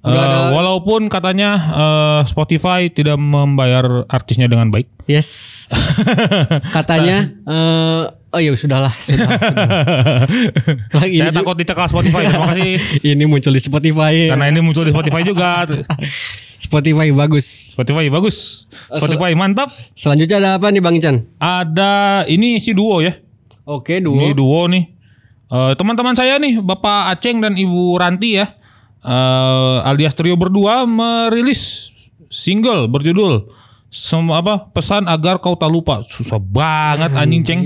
Ada- 0.00 0.56
walaupun 0.56 1.10
katanya 1.10 1.50
eh, 1.58 2.20
Spotify 2.30 2.88
tidak 2.88 3.18
membayar 3.18 4.06
artisnya 4.06 4.46
dengan 4.46 4.70
baik. 4.70 4.86
yes 5.10 5.66
katanya 6.76 7.34
eh 7.44 8.04
oh 8.30 8.40
ya 8.40 8.54
sudahlah 8.54 8.94
sudah, 9.02 9.26
sudah. 9.26 9.68
Lagi 11.02 11.16
Saya 11.18 11.34
takut 11.34 11.58
dicekal 11.58 11.86
Spotify. 11.90 12.30
Terima 12.30 12.46
kasih. 12.46 12.74
ini 13.18 13.24
muncul 13.26 13.52
di 13.52 13.62
Spotify 13.62 14.14
Karena 14.30 14.46
ini 14.46 14.60
muncul 14.62 14.86
di 14.86 14.92
Spotify 14.94 15.20
juga. 15.26 15.66
Spotify 16.70 17.10
bagus 17.10 17.74
Spotify 17.74 18.06
bagus. 18.06 18.70
Spotify 18.88 19.34
mantap. 19.34 19.74
selanjutnya 19.92 20.38
ada 20.38 20.50
apa 20.54 20.70
nih 20.70 20.78
Bang 20.78 20.94
Ican 20.94 21.26
Ada 21.36 22.22
ini 22.24 22.56
si 22.56 22.70
duo 22.70 23.02
ya. 23.02 23.10
oke 23.64 23.90
Ini 23.92 24.06
duo 24.30 24.30
duo 24.32 24.62
nih. 24.66 24.84
Eh, 25.50 25.72
teman-teman 25.74 26.14
saya 26.14 26.38
nih, 26.38 26.62
Bapak 26.62 27.10
Aceng 27.10 27.42
dan 27.42 27.58
Ibu 27.58 27.98
Ranti 27.98 28.38
ya. 28.38 28.54
eh, 29.00 29.78
alias 29.82 30.12
trio 30.12 30.36
berdua 30.36 30.84
merilis 30.84 31.90
single 32.28 32.86
berjudul 32.86 33.48
semua 33.88 34.38
apa 34.38 34.70
pesan 34.70 35.04
agar 35.04 35.36
kau 35.36 35.56
tak 35.56 35.66
lupa 35.66 36.04
susah 36.04 36.38
banget 36.38 37.10
anjing 37.12 37.42
ceng 37.42 37.60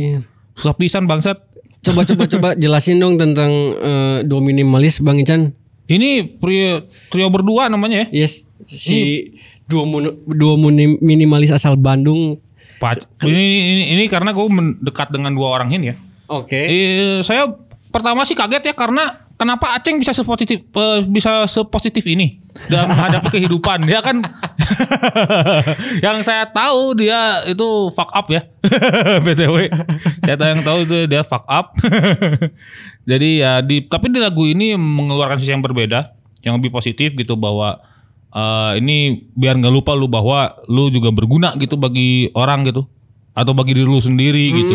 susah 0.55 0.73
pisan 0.73 1.05
bangsat 1.05 1.37
coba 1.83 2.01
coba 2.03 2.25
coba 2.33 2.49
jelasin 2.55 2.97
dong 2.97 3.19
tentang 3.19 3.51
eh, 3.75 4.19
duo 4.23 4.41
minimalis 4.41 5.03
Bang 5.03 5.19
Ican 5.19 5.53
ini 5.85 6.25
pri- 6.25 6.81
trio 7.11 7.29
berdua 7.29 7.67
namanya 7.67 8.07
ya 8.07 8.25
yes 8.25 8.47
si 8.67 9.31
duo 9.65 9.85
mono- 9.85 10.17
duo 10.25 10.55
muni- 10.55 10.99
minimalis 10.99 11.51
asal 11.51 11.75
Bandung 11.75 12.39
Pak 12.77 13.23
ini, 13.23 13.45
ini 13.61 13.83
ini 13.93 14.05
karena 14.07 14.31
gue 14.31 14.45
mendekat 14.45 15.09
dengan 15.09 15.33
dua 15.33 15.55
orang 15.55 15.71
ini 15.71 15.91
ya 15.91 15.97
oke 16.27 16.53
Eh, 16.53 17.21
saya 17.21 17.49
pertama 17.89 18.23
sih 18.23 18.35
kaget 18.35 18.61
ya 18.65 18.75
karena 18.75 19.05
kenapa 19.35 19.73
Aceng 19.73 19.97
bisa 19.97 20.11
sepositif 20.11 20.67
eh, 20.67 21.01
bisa 21.03 21.47
sepositif 21.47 22.03
ini 22.05 22.43
dalam 22.67 22.91
menghadapi 22.91 23.31
kehidupan? 23.35 23.83
Dia 23.83 23.99
kan 23.99 24.19
yang 26.05 26.21
saya 26.21 26.47
tahu 26.47 26.95
dia 26.95 27.43
itu 27.45 27.67
fuck 27.91 28.11
up 28.11 28.27
ya. 28.29 28.47
BTW. 29.25 29.71
Saya 30.23 30.37
tahu 30.37 30.49
yang 30.51 30.63
tahu 30.63 30.79
itu 30.83 30.97
dia 31.07 31.23
fuck 31.23 31.45
up. 31.47 31.75
Jadi 33.05 33.43
ya 33.43 33.61
di 33.61 33.85
tapi 33.85 34.09
di 34.09 34.19
lagu 34.19 34.45
ini 34.45 34.75
mengeluarkan 34.75 35.37
sisi 35.37 35.53
yang 35.53 35.63
berbeda, 35.63 36.15
yang 36.43 36.57
lebih 36.57 36.71
positif 36.71 37.13
gitu 37.13 37.35
bahwa 37.35 37.79
eh, 38.35 38.73
ini 38.83 39.25
biar 39.33 39.57
nggak 39.63 39.73
lupa 39.73 39.95
lu 39.95 40.11
bahwa 40.11 40.59
lu 40.67 40.91
juga 40.91 41.15
berguna 41.15 41.55
gitu 41.57 41.79
bagi 41.79 42.29
orang 42.35 42.67
gitu 42.67 42.85
atau 43.35 43.51
bagi 43.51 43.75
diri 43.75 43.87
lu 43.87 43.99
sendiri 43.99 44.47
gitu. 44.51 44.75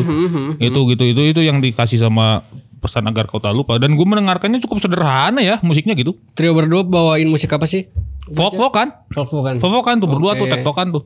Itu 0.60 0.80
gitu 0.92 1.04
itu 1.04 1.22
itu 1.32 1.42
yang 1.44 1.60
dikasih 1.60 2.00
sama 2.00 2.44
pesan 2.80 3.04
agar 3.12 3.28
kau 3.28 3.44
tak 3.44 3.52
lupa 3.52 3.76
dan 3.76 3.92
gue 4.00 4.08
mendengarkannya 4.08 4.64
cukup 4.64 4.80
sederhana 4.80 5.44
ya 5.44 5.60
musiknya 5.64 5.96
gitu. 5.96 6.16
Trio 6.36 6.56
berdua 6.56 6.88
bawain 6.88 7.28
musik 7.28 7.52
apa 7.52 7.68
sih? 7.68 7.88
Folk 8.32 8.56
folk 8.56 8.72
kan? 8.76 8.96
Folk 9.12 9.32
kan. 9.32 9.56
Folk 9.60 9.84
kan 9.84 10.00
tuh 10.00 10.08
berdua 10.08 10.40
tuh 10.40 10.48
tektokan 10.48 10.96
tuh. 10.96 11.04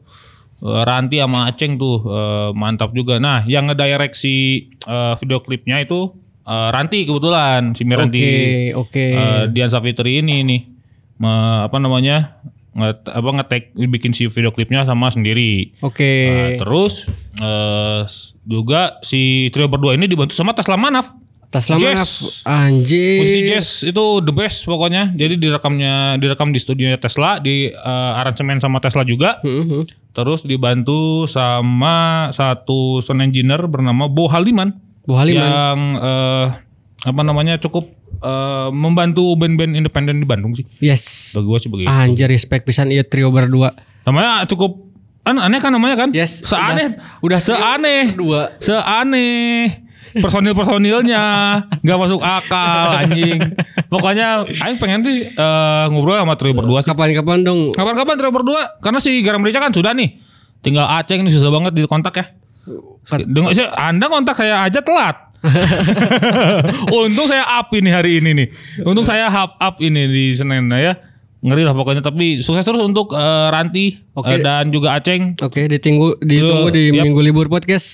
Eh, 0.64 0.82
Ranti 0.86 1.18
sama 1.20 1.50
Aceng 1.50 1.78
tuh 1.78 2.02
eh, 2.06 2.50
mantap 2.54 2.94
juga. 2.94 3.18
Nah, 3.18 3.44
yang 3.46 3.70
ngedirect 3.70 4.14
si 4.18 4.66
eh, 4.86 5.14
video 5.18 5.42
klipnya 5.42 5.82
itu 5.82 6.14
eh, 6.46 6.70
Ranti 6.74 7.06
kebetulan 7.06 7.74
si 7.74 7.84
Miranti 7.86 8.22
Oke, 8.22 8.38
oke. 8.78 9.06
eh, 9.14 9.44
Dian 9.50 9.70
Savitri 9.70 10.22
ini 10.22 10.42
nih 10.46 10.62
apa 11.30 11.78
namanya 11.80 12.44
nge 12.74 12.90
apa 13.06 13.30
ngetek 13.38 13.64
bikin 13.78 14.12
si 14.18 14.26
video 14.28 14.50
klipnya 14.50 14.84
sama 14.84 15.14
sendiri. 15.14 15.78
Oke. 15.86 16.14
Nah, 16.26 16.50
terus 16.58 17.08
eh, 17.38 18.02
juga 18.50 18.98
si 19.06 19.54
trio 19.54 19.70
berdua 19.70 19.94
ini 19.94 20.10
dibantu 20.10 20.34
sama 20.34 20.58
Tesla 20.58 20.76
Manaf. 20.76 21.14
Tas 21.54 21.70
lama 21.70 21.86
Jazz. 21.86 22.42
anjir. 22.50 23.22
Musisi 23.22 23.46
jazz 23.46 23.86
itu 23.86 24.04
the 24.26 24.34
best 24.34 24.66
pokoknya. 24.66 25.14
Jadi 25.14 25.38
direkamnya 25.38 26.18
direkam 26.18 26.50
di 26.50 26.58
studionya 26.58 26.98
Tesla, 26.98 27.38
di 27.38 27.70
eh, 27.70 28.20
aransemen 28.20 28.58
sama 28.58 28.82
Tesla 28.82 29.06
juga. 29.06 29.38
Mhm. 29.46 29.86
Terus 30.18 30.50
dibantu 30.50 31.30
sama 31.30 32.30
satu 32.34 33.06
sound 33.06 33.22
engineer 33.22 33.70
bernama 33.70 34.10
Bo 34.10 34.26
Haliman. 34.34 34.74
Bu 35.06 35.14
Haliman. 35.14 35.46
Yang 35.46 35.80
eh, 36.02 36.48
apa 37.04 37.22
namanya 37.22 37.60
cukup 37.60 37.92
eh, 38.18 38.70
membantu 38.72 39.36
band-band 39.36 39.76
independen 39.76 40.18
di 40.18 40.28
Bandung 40.28 40.56
sih. 40.56 40.64
Yes. 40.80 41.36
Bagi 41.36 41.48
gue 41.48 41.58
sih 41.60 41.70
begitu. 41.70 41.90
Anjir 41.92 42.28
respect 42.28 42.64
pisan 42.64 42.88
iya 42.90 43.04
trio 43.04 43.28
berdua. 43.28 43.76
Namanya 44.08 44.48
cukup 44.48 44.80
an 45.24 45.40
aneh 45.40 45.60
kan 45.60 45.72
namanya 45.72 45.96
kan? 45.96 46.10
Yes, 46.12 46.44
Seaneh. 46.44 46.96
udah- 46.96 47.24
udah 47.24 47.40
seaneh. 47.40 48.04
berdua. 48.12 48.42
Seaneh. 48.60 49.84
Personil-personilnya 50.14 51.24
nggak 51.82 51.98
masuk 51.98 52.22
akal 52.22 53.02
anjing. 53.02 53.40
Pokoknya 53.90 54.46
aing 54.46 54.78
pengen 54.78 55.02
tuh 55.02 55.10
eh, 55.12 55.86
ngobrol 55.90 56.16
sama 56.16 56.38
trio 56.38 56.54
berdua 56.54 56.80
sih. 56.82 56.92
Kapan-kapan 56.92 57.42
dong. 57.42 57.74
Kapan-kapan 57.74 58.16
trio 58.16 58.32
berdua 58.32 58.78
karena 58.80 59.00
si 59.02 59.20
Garam 59.26 59.42
Merica 59.42 59.60
kan 59.60 59.74
sudah 59.74 59.92
nih. 59.92 60.22
Tinggal 60.62 60.86
Aceng 60.88 61.26
ini 61.26 61.34
susah 61.34 61.52
banget 61.52 61.76
di 61.76 61.84
kontak 61.84 62.14
ya. 62.16 62.26
Dengar 63.28 63.52
sih, 63.52 63.68
Anda 63.68 64.08
kontak 64.08 64.40
saya 64.40 64.64
aja 64.64 64.80
telat. 64.80 65.33
Untung 66.96 67.28
saya 67.28 67.44
up 67.54 67.68
ini 67.72 67.90
hari 67.90 68.20
ini 68.20 68.32
nih. 68.34 68.48
Untung 68.82 69.04
saya 69.04 69.28
up 69.28 69.56
up 69.58 69.76
ini 69.80 70.08
di 70.08 70.26
Senin 70.32 70.70
ya. 70.70 70.96
Ngeri 71.44 71.68
lah 71.68 71.76
pokoknya 71.76 72.00
tapi 72.00 72.40
sukses 72.40 72.64
terus 72.64 72.80
untuk 72.80 73.12
eh, 73.12 73.48
Ranti 73.52 74.00
Oke. 74.16 74.32
eh, 74.32 74.40
dan 74.40 74.72
juga 74.72 74.96
Aceng. 74.96 75.36
Oke, 75.38 75.68
ditunggu 75.68 76.16
ditunggu 76.18 76.72
di 76.72 76.84
Yap. 76.90 77.04
minggu 77.04 77.20
libur 77.20 77.48
podcast. 77.48 77.88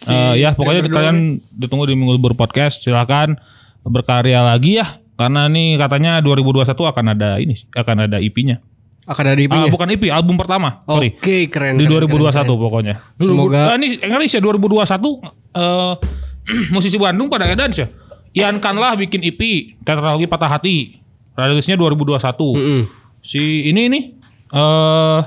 Si 0.00 0.08
Eh, 0.08 0.40
ya 0.40 0.52
pokoknya 0.52 0.84
kalian 0.86 1.40
ditunggu 1.50 1.84
di 1.84 1.92
Minggu 1.92 2.16
Libur 2.16 2.32
Podcast. 2.32 2.80
Silakan 2.80 3.36
berkarya 3.82 4.40
lagi 4.40 4.80
ya. 4.80 4.88
Karena 5.12 5.44
nih 5.44 5.76
katanya 5.76 6.20
2021 6.20 6.72
akan 6.88 7.04
ada 7.10 7.36
ini 7.36 7.52
akan 7.70 8.08
ada 8.08 8.16
IP-nya. 8.16 8.60
akan 9.00 9.24
ada 9.26 9.34
di 9.34 9.50
Ah, 9.50 9.66
ya? 9.66 9.72
bukan 9.74 9.90
IP, 9.90 10.06
album 10.06 10.38
pertama. 10.38 10.86
Oke, 10.86 11.18
keren. 11.50 11.74
di 11.74 11.82
keren, 11.82 12.06
2021 12.06 12.30
keren, 12.30 12.46
keren. 12.46 12.62
pokoknya. 12.62 12.94
Semoga- 13.18 13.66
Ah, 13.66 13.74
ini 13.74 13.98
sih 14.30 14.38
2021 14.38 15.18
eh 15.50 15.92
musisi 16.74 16.96
Bandung 16.96 17.28
pada 17.28 17.46
edan 17.46 17.70
sih. 17.70 17.86
Ian 18.30 18.62
Kanlah 18.62 18.94
bikin 18.94 19.18
EP 19.20 19.40
Tetralogi 19.82 20.30
Patah 20.30 20.50
Hati. 20.50 20.98
Rilisnya 21.34 21.74
2021. 21.74 22.20
Mm-mm. 22.20 22.80
Si 23.20 23.68
ini 23.68 23.88
nih 23.88 24.04
eh 24.50 25.20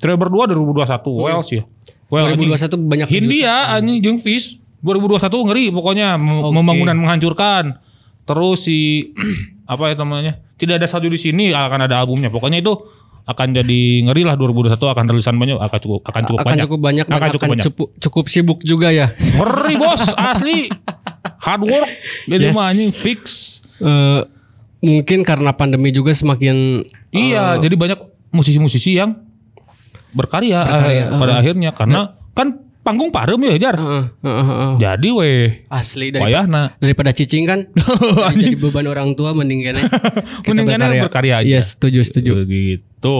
Trio 0.00 0.16
berdua 0.16 0.48
2021 0.48 1.24
Wells 1.24 1.48
ya. 1.52 1.62
Well, 2.10 2.26
2021 2.32 2.90
banyak 2.90 3.08
Hindia 3.08 3.70
anjing 3.70 4.02
jeung 4.02 4.18
Fish 4.18 4.58
2021 4.82 5.46
ngeri 5.46 5.64
pokoknya 5.70 6.16
mem- 6.16 6.40
Oke. 6.42 6.54
membangun 6.56 6.86
dan 6.88 6.98
menghancurkan. 6.98 7.64
Terus 8.24 8.64
si 8.64 9.12
apa 9.72 9.92
ya 9.92 9.94
namanya? 10.00 10.40
Tidak 10.56 10.76
ada 10.76 10.86
salju 10.88 11.08
di 11.08 11.20
sini 11.20 11.52
akan 11.52 11.86
ada 11.86 12.00
albumnya. 12.00 12.28
Pokoknya 12.28 12.60
itu 12.60 12.72
akan 13.30 13.48
jadi 13.54 13.80
ngeri 14.04 14.22
lah 14.26 14.34
2021 14.34 14.74
akan 14.76 15.04
rilisan 15.06 15.34
banyak 15.34 15.56
akan 15.56 15.78
cukup 15.78 16.00
akan 16.04 16.22
cukup 16.26 16.38
akan 16.38 16.48
banyak. 16.50 16.64
cukup 16.66 16.80
banyak 16.80 17.06
akan 17.06 17.14
akan, 17.16 17.28
cukup 17.30 17.50
banyak. 17.54 17.64
cukup, 17.64 17.88
cukup 17.98 18.24
sibuk 18.26 18.58
juga 18.60 18.90
ya. 18.90 19.14
Ngeri 19.14 19.74
bos 19.78 20.02
asli 20.12 20.66
hard 21.38 21.62
work 21.64 21.90
jadi 22.26 22.50
Yes. 22.50 22.54
mah 22.54 22.66
anjing 22.68 22.90
fix. 22.90 23.20
Eh, 23.80 24.20
mungkin 24.80 25.24
karena 25.24 25.52
pandemi 25.52 25.88
juga 25.88 26.10
semakin 26.10 26.84
Iya, 27.10 27.58
Oh. 27.58 27.62
jadi 27.62 27.74
banyak 27.74 27.98
musisi-musisi 28.30 28.94
yang 28.94 29.18
berkarya, 30.10 30.62
eh, 30.62 31.10
pada 31.10 31.38
akhirnya 31.38 31.74
karena 31.74 32.14
kan 32.30 32.69
panggung 32.80 33.12
parem 33.12 33.36
ya 33.44 33.70
jar. 33.70 33.76
Heeh, 33.76 34.04
heeh, 34.24 34.44
heeh. 34.48 34.72
Jadi 34.80 35.08
weh 35.12 35.44
asli 35.68 36.08
dari, 36.12 36.22
wayahna 36.24 36.74
daripada 36.80 37.12
cicing 37.12 37.44
kan 37.44 37.68
jadi, 38.34 38.56
beban 38.56 38.88
orang 38.88 39.12
tua 39.14 39.36
mending 39.36 39.60
kene 39.64 39.80
kita 40.44 40.64
Mendingan 40.64 41.08
berkarya 41.08 41.44
aja. 41.44 41.48
Yes, 41.60 41.76
setuju 41.76 42.00
setuju. 42.02 42.44
Begitu. 42.44 43.16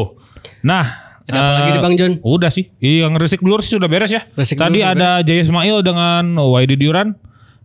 Nah, 0.64 0.85
Ada 1.29 1.37
apa 1.37 1.46
eh, 1.46 1.55
lagi 1.61 1.70
nih 1.77 1.83
Bang 1.85 1.94
John? 2.01 2.12
Udah 2.25 2.51
sih. 2.51 2.73
Yang 2.81 3.12
Resik 3.20 3.40
Blur 3.44 3.61
sih 3.61 3.77
sudah 3.77 3.87
beres 3.87 4.11
ya. 4.11 4.25
Resik 4.35 4.57
Tadi 4.59 4.81
ada 4.81 5.20
Jaya 5.20 5.44
Ismail 5.44 5.85
dengan 5.85 6.35
Wahidi 6.40 6.75
Diuran. 6.81 7.14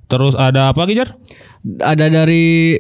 Terus 0.06 0.38
ada 0.38 0.70
apa 0.70 0.86
lagi 0.86 0.94
Jar? 1.00 1.18
Ada 1.82 2.12
dari 2.12 2.78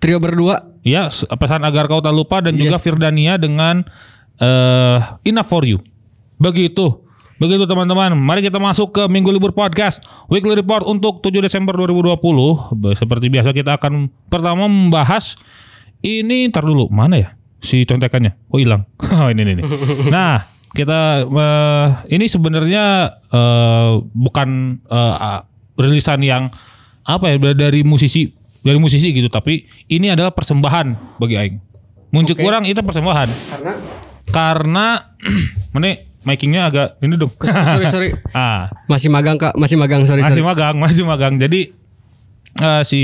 trio 0.00 0.16
berdua. 0.16 0.72
Ya, 0.82 1.06
pesan 1.12 1.62
agar 1.62 1.86
kau 1.86 2.02
tak 2.02 2.10
lupa 2.10 2.42
dan 2.42 2.58
juga 2.58 2.74
Yes. 2.74 2.82
Firdania 2.82 3.38
dengan 3.38 3.86
eh 4.40 4.98
Enough 5.22 5.46
for 5.46 5.62
You. 5.62 5.78
Begitu. 6.40 7.02
Begitu 7.40 7.64
teman-teman. 7.64 8.14
Mari 8.14 8.44
kita 8.44 8.60
masuk 8.60 8.92
ke 8.94 9.02
Minggu 9.08 9.32
Libur 9.32 9.50
Podcast. 9.50 10.04
Weekly 10.28 10.52
Report 10.54 10.84
untuk 10.84 11.24
7 11.24 11.40
Desember 11.40 11.74
2020. 11.74 12.18
Be- 12.78 12.94
Seperti 12.94 13.26
biasa 13.32 13.50
kita 13.50 13.76
akan 13.80 14.12
pertama 14.28 14.68
membahas 14.68 15.34
ini 16.02 16.50
ntar 16.50 16.66
dulu 16.66 16.90
mana 16.90 17.18
ya 17.18 17.28
si 17.58 17.82
contekannya? 17.82 18.34
Oh 18.50 18.58
hilang. 18.58 18.84
Oh 19.22 19.28
ini 19.30 19.42
ini. 19.42 19.52
ini. 19.58 19.62
Nah 20.10 20.46
kita 20.72 21.26
eh, 21.26 21.86
ini 22.10 22.26
sebenarnya 22.26 22.84
eh, 23.30 23.90
bukan 24.12 24.48
ah, 24.88 25.44
rilisan 25.78 26.20
yang 26.22 26.52
apa 27.02 27.34
ya 27.34 27.36
dari 27.54 27.82
musisi 27.82 28.30
dari 28.62 28.78
musisi 28.78 29.10
gitu 29.10 29.26
tapi 29.26 29.66
ini 29.90 30.06
adalah 30.14 30.30
persembahan 30.30 31.18
bagi 31.18 31.34
aing. 31.34 31.56
Muncul 32.12 32.36
kurang 32.36 32.68
itu 32.68 32.76
persembahan 32.76 33.28
Karena 33.32 33.72
karena 34.28 34.86
mana 35.72 36.11
makingnya 36.22 36.66
agak 36.66 36.88
ini 36.98 37.14
dong. 37.16 37.32
sorry 37.42 37.86
sorry 37.86 38.08
ah 38.36 38.70
masih 38.86 39.08
magang 39.08 39.34
kak 39.34 39.54
masih 39.54 39.74
magang 39.74 40.02
sorry 40.02 40.22
masih 40.22 40.38
sorry. 40.38 40.46
magang 40.46 40.74
masih 40.76 41.02
magang 41.02 41.34
jadi 41.36 41.74
eh, 42.56 42.82
si 42.84 43.00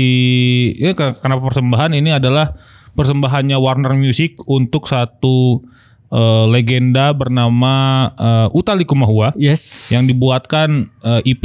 ini 0.73 0.91
ke- 0.91 1.17
kenapa 1.17 1.43
persembahan 1.43 1.91
ini 1.93 2.11
adalah 2.11 2.55
persembahannya 2.91 3.55
Warner 3.55 3.93
Music 3.93 4.39
untuk 4.45 4.85
satu 4.85 5.59
eh, 6.07 6.45
legenda 6.47 7.11
bernama 7.11 7.73
eh, 8.13 8.47
Uta 8.51 8.71
Likumahua 8.71 9.35
Yes. 9.35 9.89
yang 9.89 10.05
dibuatkan 10.05 10.87
eh, 10.99 11.21
EP 11.27 11.43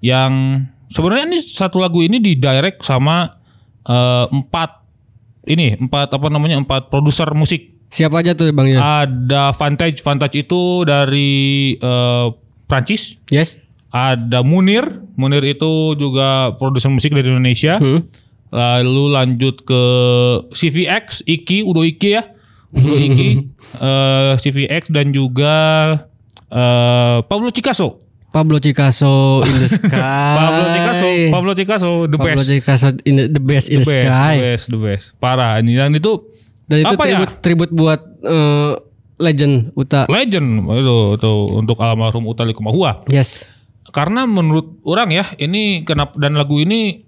yang 0.00 0.64
sebenarnya 0.86 1.24
ini 1.26 1.38
satu 1.40 1.76
lagu 1.76 2.00
ini 2.00 2.16
di 2.16 2.34
direct 2.34 2.80
sama 2.80 3.36
eh, 3.82 4.24
empat 4.26 4.70
ini 5.46 5.78
empat 5.78 6.10
apa 6.10 6.26
namanya 6.26 6.56
empat 6.56 6.88
produser 6.88 7.30
musik 7.30 7.75
Siapa 7.96 8.20
aja 8.20 8.36
tuh 8.36 8.52
Bang 8.52 8.68
John? 8.68 8.76
ada 8.78 9.50
Vantage 9.50 9.98
Vantage 9.98 10.36
itu 10.38 10.84
dari 10.84 11.32
eh, 11.74 12.26
Prancis 12.64 13.16
Yes. 13.26 13.56
ada 13.88 14.44
Munir, 14.44 14.84
Munir 15.16 15.40
itu 15.40 15.96
juga 15.96 16.52
produser 16.54 16.92
musik 16.92 17.10
dari 17.10 17.24
Indonesia. 17.26 17.80
Hmm. 17.80 18.04
Lalu 18.46 19.04
lanjut 19.10 19.64
ke 19.64 19.82
CVX, 20.50 21.24
Iki, 21.24 21.64
Udo 21.64 21.80
Iki 21.80 22.08
ya. 22.10 22.22
Udo 22.70 22.92
Iki, 23.08 23.28
eh, 23.74 24.32
CVX 24.36 24.92
dan 24.92 25.10
juga 25.10 25.54
eh, 26.46 27.18
Pablo 27.24 27.48
Picasso. 27.48 27.96
Pablo 28.28 28.60
Picasso 28.60 29.40
in 29.42 29.56
the 29.56 29.68
sky. 29.80 29.96
Pablo 30.36 30.64
Picasso, 30.68 31.08
Pablo 31.32 31.52
Picasso 31.54 31.90
the 32.04 32.18
Pablo 32.20 32.36
best. 32.36 32.52
Picasso 32.52 32.86
in 33.02 33.14
the, 33.16 33.24
the 33.32 33.40
best 33.40 33.72
in 33.72 33.80
the, 33.80 33.88
The 33.88 33.96
best, 33.96 34.04
sky. 34.04 34.34
the 34.36 34.44
best, 34.44 34.64
the 34.68 34.80
best. 34.82 35.04
Parah. 35.16 35.56
Dan 35.56 35.96
itu 35.96 36.12
Dan 36.66 36.82
itu 36.82 36.92
Apa 36.92 37.04
ya? 37.04 37.08
tribut 37.16 37.30
tribut 37.40 37.70
buat 37.70 38.00
eh, 38.20 38.72
legend 39.16 39.72
Uta. 39.72 40.04
legend 40.06 40.66
itu, 40.66 40.96
itu 41.14 41.32
untuk 41.54 41.78
almarhum 41.78 42.26
Utha 42.26 42.42
Likumahua. 42.42 43.06
Yes. 43.06 43.46
Karena 43.88 44.26
menurut 44.26 44.82
orang 44.82 45.08
ya 45.08 45.24
ini 45.36 45.80
kenapa 45.80 46.18
dan 46.18 46.34
lagu 46.34 46.58
ini 46.58 47.06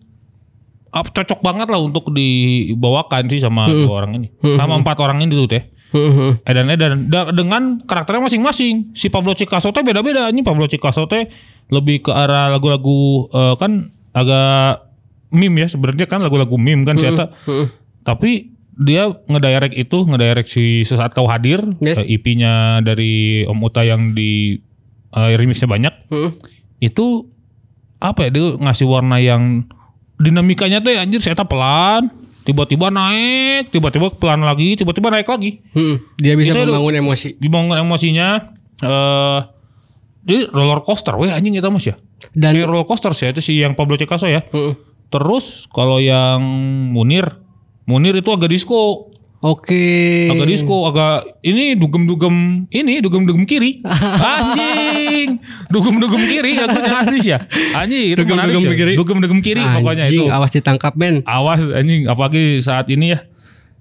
ap- 0.89 1.11
cocok 1.11 1.43
banget 1.43 1.69
lah 1.69 1.77
untuk 1.79 2.09
dibawakan 2.09 3.29
sih 3.29 3.39
sama 3.39 3.69
dua 3.69 3.95
orang 3.99 4.17
ini. 4.17 4.29
Sama 4.57 4.79
empat 4.79 4.97
orang 4.99 5.21
ini 5.21 5.35
tuh 5.35 5.51
teh. 5.51 5.63
Heeh. 5.89 6.41
Edan 6.45 6.69
Edan 6.69 7.09
Da- 7.09 7.29
dengan 7.29 7.81
karakternya 7.81 8.25
masing-masing. 8.25 8.93
Si 8.93 9.09
Pablo 9.09 9.35
Picasso 9.35 9.69
teh 9.69 9.83
beda-beda. 9.83 10.31
Ini 10.31 10.41
Pablo 10.41 10.65
Picasso 10.65 11.05
teh 11.05 11.29
lebih 11.69 12.09
ke 12.09 12.13
arah 12.15 12.49
lagu-lagu 12.49 13.29
eh, 13.29 13.55
kan 13.59 13.93
agak 14.15 14.89
meme 15.29 15.61
ya 15.61 15.69
sebenarnya 15.69 16.09
kan 16.09 16.25
lagu-lagu 16.25 16.57
meme 16.57 16.87
kan 16.87 16.97
ternyata. 16.97 17.37
Tapi 18.01 18.57
dia 18.79 19.11
ngedirect 19.27 19.75
itu, 19.75 19.99
ngedirect 20.01 20.47
si 20.47 20.65
sesaat 20.83 21.11
kau 21.11 21.27
hadir, 21.27 21.59
Yes. 21.79 21.99
eh, 21.99 22.15
EP-nya 22.15 22.79
dari 22.81 23.43
Om 23.43 23.59
Uta 23.61 23.83
yang 23.83 24.15
di 24.15 24.55
eh, 25.09 25.35
remixnya 25.35 25.67
banyak. 25.67 25.95
Heeh. 26.09 26.31
Itu 26.81 27.27
apa 27.99 28.25
ya 28.25 28.31
dia 28.31 28.47
ngasih 28.55 28.87
warna 28.87 29.19
yang 29.19 29.67
dinamikanya 30.15 30.79
tuh 30.79 30.93
ya, 30.93 31.03
anjir 31.03 31.19
saya 31.19 31.35
pelan, 31.39 32.11
tiba-tiba 32.43 32.89
naik, 32.89 33.69
tiba-tiba 33.69 34.09
pelan 34.13 34.41
lagi, 34.41 34.75
tiba-tiba 34.75 35.11
naik 35.11 35.27
lagi 35.27 35.59
Heeh. 35.73 35.97
Dia 36.17 36.35
bisa 36.35 36.55
Itu- 36.55 36.65
membangun 36.65 36.95
emosi. 36.99 37.35
dibangun 37.37 37.77
emosinya 37.77 38.55
eh 38.79 39.41
jadi 40.23 40.47
roller 40.49 40.79
coaster 40.81 41.17
weh 41.17 41.29
anjing 41.29 41.57
itu 41.57 41.67
mas 41.67 41.83
ya 41.83 41.97
Dan 42.31 42.53
kayak 42.55 42.69
roller 42.69 42.85
coaster 42.85 43.11
sih 43.11 43.27
itu 43.27 43.41
si 43.41 43.59
yang 43.59 43.73
Pablo 43.73 43.97
Picasso 43.97 44.27
ya 44.27 44.45
Heeh. 44.45 44.75
terus 45.09 45.67
kalau 45.69 45.99
yang 45.99 46.39
Munir 46.93 47.43
Munir 47.89 48.13
itu 48.15 48.29
agak 48.29 48.47
disco 48.49 49.09
Oke. 49.39 50.27
agak 50.29 50.45
disco 50.47 50.85
agak 50.85 51.41
ini 51.41 51.73
dugem-dugem 51.73 52.35
ini 52.69 52.99
dugem-dugem 52.99 53.43
kiri 53.45 53.81
anjing 54.35 55.39
dugem-dugem 55.69 56.23
kiri 56.27 56.59
lagunya 56.59 56.95
asli 56.97 57.19
sih 57.19 57.33
ya 57.33 57.39
anjing 57.73 58.13
itu 58.13 58.23
menarik 58.25 58.53
Dugem-dugem 58.53 58.75
kiri. 58.77 58.95
dugem-dugem 58.95 59.41
kiri 59.41 59.63
pokoknya 59.63 60.05
itu 60.07 60.21
Anjing, 60.21 60.29
awas 60.29 60.51
ditangkap 60.51 60.93
men. 60.95 61.23
awas 61.23 61.65
anjing 61.65 62.05
apalagi 62.05 62.59
saat 62.59 62.87
ini 62.89 63.15
ya 63.15 63.21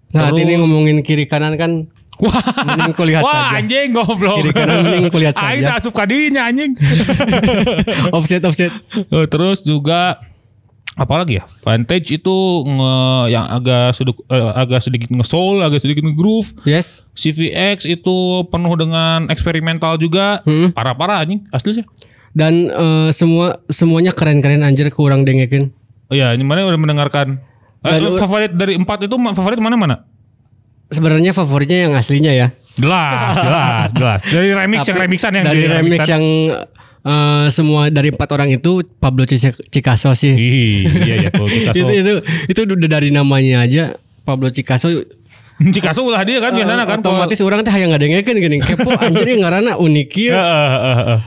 Saat 0.08 0.32
Terus- 0.32 0.40
ini 0.40 0.54
ngomongin 0.56 0.98
kiri 1.02 1.26
kanan 1.26 1.58
kan 1.58 1.72
Wah, 2.18 2.34
Mending 2.66 2.96
kulihat 2.96 3.22
Wah, 3.22 3.54
saja. 3.54 3.62
anjing 3.62 3.94
goblok. 3.94 4.42
Kiri 4.42 4.50
kanan 4.50 4.78
mending 4.82 5.14
kulihat 5.14 5.38
Aing 5.38 5.62
saja. 5.62 5.70
tak 5.70 5.86
asup 5.86 5.94
kadinya 5.94 6.50
anjing. 6.50 6.74
offset 8.18 8.42
offset. 8.42 8.74
Terus 9.30 9.62
juga 9.62 10.18
apalagi 10.98 11.38
ya? 11.38 11.44
Vantage 11.62 12.10
itu 12.12 12.36
nge- 12.66 13.28
yang 13.30 13.46
agak 13.46 13.94
sedikit 13.94 14.26
agak 14.34 14.82
sedikit 14.82 15.10
nge-soul, 15.10 15.62
agak 15.62 15.80
sedikit 15.80 16.04
nge-groove. 16.04 16.58
Yes. 16.66 17.06
CVX 17.14 17.86
itu 17.86 18.18
penuh 18.50 18.74
dengan 18.76 19.30
eksperimental 19.30 19.96
juga. 19.96 20.42
Hmm. 20.44 20.74
Parah-parah 20.74 21.22
anjing, 21.22 21.46
asli 21.50 21.78
sih. 21.78 21.86
Dan 22.34 22.68
eh, 22.68 23.10
semua 23.10 23.62
semuanya 23.66 24.12
keren-keren 24.12 24.62
anjir 24.62 24.90
kurang 24.90 25.24
dengekin. 25.24 25.70
Oh 26.10 26.16
iya, 26.16 26.34
ini 26.34 26.42
mana 26.42 26.66
udah 26.66 26.78
mendengarkan 26.78 27.40
Eh, 27.86 28.02
Dan- 28.02 28.18
favorit 28.18 28.52
dari 28.52 28.74
empat 28.74 29.06
itu 29.06 29.16
favorit 29.32 29.62
mana 29.62 29.78
mana? 29.78 29.96
Sebenarnya 30.90 31.30
favoritnya 31.30 31.88
yang 31.88 31.94
aslinya 31.94 32.32
ya. 32.32 32.48
Jelas, 32.74 33.36
jelas, 33.38 33.88
jelas. 33.92 34.20
Dari 34.34 34.50
remix 34.52 34.82
yang 34.82 34.98
Tapi 34.98 35.06
remixan 35.06 35.32
yang 35.36 35.46
dari 35.46 35.64
remix 35.68 36.00
yang 36.08 36.24
eh, 37.08 37.48
semua 37.48 37.88
dari 37.88 38.12
empat 38.12 38.30
orang 38.30 38.52
itu 38.52 38.84
Pablo 39.00 39.24
Picasso 39.24 40.12
sih. 40.12 40.36
Ih, 40.36 40.84
iya 41.02 41.16
ya 41.24 41.30
Picasso. 41.32 41.80
itu 41.80 41.92
itu 41.96 42.14
itu 42.46 42.60
udah 42.68 42.90
dari 42.92 43.10
namanya 43.10 43.64
aja 43.64 43.96
Pablo 44.22 44.52
Picasso 44.52 44.92
Picasso 45.58 46.04
ulah 46.08 46.22
dia 46.22 46.38
kan 46.38 46.52
biasanya 46.52 46.84
kan 46.84 47.00
kalau- 47.00 47.16
otomatis 47.18 47.40
orang 47.40 47.64
teh 47.64 47.72
hayang 47.72 47.96
ngadengekeun 47.96 48.38
gini 48.38 48.58
kepo 48.60 48.92
anjir 49.02 49.26
yang 49.26 49.48
ngaranna 49.48 49.80
unik 49.80 50.10
ya. 50.20 50.44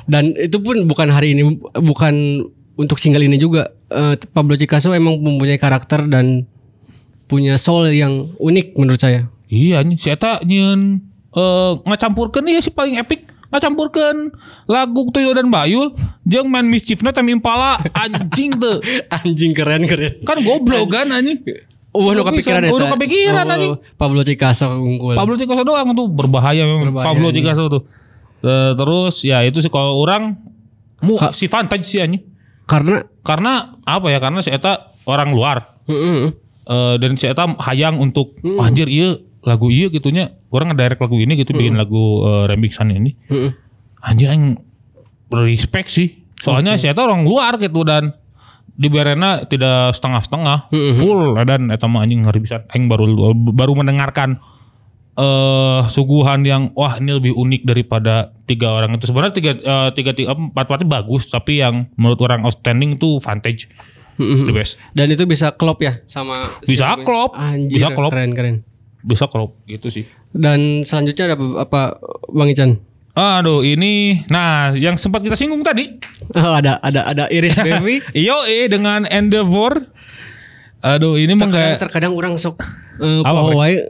Dan 0.04 0.36
itu 0.36 0.60
pun 0.60 0.84
bukan 0.84 1.08
hari 1.08 1.32
ini 1.32 1.42
bukan 1.74 2.44
untuk 2.76 3.00
single 3.00 3.24
ini 3.24 3.40
juga 3.40 3.72
Eh, 3.90 4.14
Pablo 4.30 4.54
Picasso 4.54 4.94
emang 4.94 5.18
mempunyai 5.18 5.58
karakter 5.58 6.06
dan 6.06 6.46
punya 7.26 7.58
soul 7.58 7.90
yang 7.90 8.30
unik 8.38 8.78
menurut 8.78 9.02
saya. 9.02 9.26
Iya 9.50 9.82
nih, 9.82 9.98
si 9.98 10.14
Eta 10.14 10.38
nyeun 10.46 11.02
eh 11.30 11.72
ngacampurkeun 11.82 12.46
ieu 12.46 12.62
si 12.62 12.70
paling 12.70 13.02
epic 13.02 13.29
ngacampurkeun 13.50 14.30
lagu 14.64 15.10
Tuyul 15.10 15.34
dan 15.34 15.50
Bayul 15.50 15.92
jeung 16.22 16.46
main 16.46 16.64
mischiefna 16.64 17.10
Temi 17.10 17.34
Impala 17.34 17.82
anjing 17.92 18.54
tuh. 18.54 18.78
Anjing 19.20 19.52
keren 19.52 19.84
keren. 19.84 20.22
Kan 20.22 20.40
goblok 20.40 20.88
kan 20.88 21.10
anjing. 21.10 21.42
Oh, 21.90 22.14
nu 22.14 22.22
Kok 22.22 22.30
kepikiran 22.30 22.62
nu 22.62 22.78
eta. 22.78 22.94
kepikiran, 22.94 23.44
Oh, 23.44 23.52
anjing. 23.52 23.72
Pablo 23.98 24.22
Picasso 24.22 24.70
unggul. 24.70 25.18
Pablo 25.18 25.34
Picasso 25.34 25.62
doang 25.62 25.90
tuh 25.90 26.06
berbahaya 26.06 26.62
memang 26.62 26.86
Berbahaya, 26.86 27.06
Pablo. 27.10 27.34
Picasso 27.34 27.66
tuh. 27.66 27.82
Terus 28.40 29.20
ya 29.20 29.42
itu 29.42 29.58
sih 29.58 29.68
kalau 29.68 29.98
orang 29.98 30.38
mu 31.02 31.18
si 31.34 31.50
Vantage 31.50 31.84
sih 31.84 31.98
anjing. 31.98 32.22
Karena 32.64 33.02
Karena 33.20 33.74
apa 33.82 34.06
ya? 34.08 34.22
Karena 34.22 34.38
si 34.40 34.48
Eta 34.48 34.94
orang 35.04 35.34
luar. 35.34 35.76
Heeh. 35.84 36.30
Eh, 36.62 36.94
dan 36.96 37.18
si 37.18 37.26
Eta 37.26 37.50
hayang 37.58 37.98
untuk 37.98 38.38
"Wah, 38.40 38.70
anjir 38.70 38.86
iya 38.86 39.18
lagu 39.44 39.72
iya 39.72 39.88
gitunya. 39.88 40.36
Orang 40.52 40.72
ngedirect 40.72 41.00
lagu 41.00 41.16
ini 41.16 41.38
gitu 41.40 41.56
bikin 41.56 41.76
lagu 41.76 42.24
eh, 42.26 42.44
remixan 42.50 42.92
ini. 42.92 43.16
Heeh. 43.28 43.52
anjir 44.00 44.32
aing 44.32 44.56
respect 45.28 45.92
sih. 45.92 46.24
Soalnya 46.40 46.80
si 46.80 46.88
Eta 46.88 47.04
orang 47.04 47.28
luar 47.28 47.60
gitu 47.60 47.84
dan 47.84 48.16
di 48.72 48.88
Berena 48.88 49.44
tidak 49.44 49.92
setengah-setengah 49.92 50.72
full 50.96 51.36
dan 51.44 51.68
Eta 51.68 51.84
mah 51.84 52.08
anjing 52.08 52.24
ngeri 52.24 52.40
bisa 52.40 52.64
aing 52.72 52.88
baru 52.88 53.36
baru 53.52 53.72
mendengarkan 53.76 54.40
eh 55.20 55.82
suguhan 55.84 56.40
yang 56.48 56.72
wah 56.72 56.96
ini 56.96 57.12
lebih 57.12 57.36
unik 57.36 57.62
daripada 57.68 58.32
tiga 58.48 58.72
orang 58.72 58.96
itu. 58.96 59.12
Sebenarnya 59.12 59.34
tiga 59.36 59.52
eh, 59.52 59.88
tiga 59.92 60.16
tiga 60.16 60.32
empat 60.32 60.64
empatnya 60.64 60.88
bagus 60.88 61.28
tapi 61.28 61.60
yang 61.60 61.92
menurut 62.00 62.24
orang 62.24 62.40
outstanding 62.48 62.96
itu 62.96 63.20
Vantage. 63.20 63.68
Heeh. 64.20 64.44
the 64.48 64.52
best. 64.52 64.76
Dan 64.92 65.08
itu 65.12 65.24
bisa 65.24 65.56
klop 65.56 65.80
ya 65.80 66.04
sama 66.04 66.36
Bisa 66.64 66.92
klop. 67.00 67.32
Bisa 67.68 67.88
klop. 67.92 68.12
keren 68.12 68.32
keren. 68.36 68.56
Bisa 69.02 69.24
kalau 69.24 69.56
gitu 69.64 69.88
sih 69.88 70.04
Dan 70.30 70.82
selanjutnya 70.82 71.28
ada 71.28 71.36
apa 71.58 71.98
Bang 72.26 72.48
Ican? 72.48 72.78
Aduh 73.10 73.60
ini 73.60 74.22
Nah 74.26 74.70
yang 74.72 74.94
sempat 74.94 75.20
kita 75.20 75.34
singgung 75.34 75.60
tadi 75.60 75.98
Oh, 76.30 76.52
ada 76.52 76.78
ada 76.78 77.04
ada 77.04 77.24
Iris 77.26 77.58
Baby. 77.66 77.98
Iyo 78.12 78.44
eh 78.44 78.66
dengan 78.66 79.04
Endeavor 79.04 79.88
Aduh 80.80 81.14
ini 81.14 81.32
mah 81.32 81.44
terkadang, 81.44 81.66
kayak 81.66 81.80
terkadang 81.80 82.12
orang 82.12 82.34
sok 82.34 82.60
Apa, 82.96 83.28
poho 83.30 83.58
wae 83.58 83.84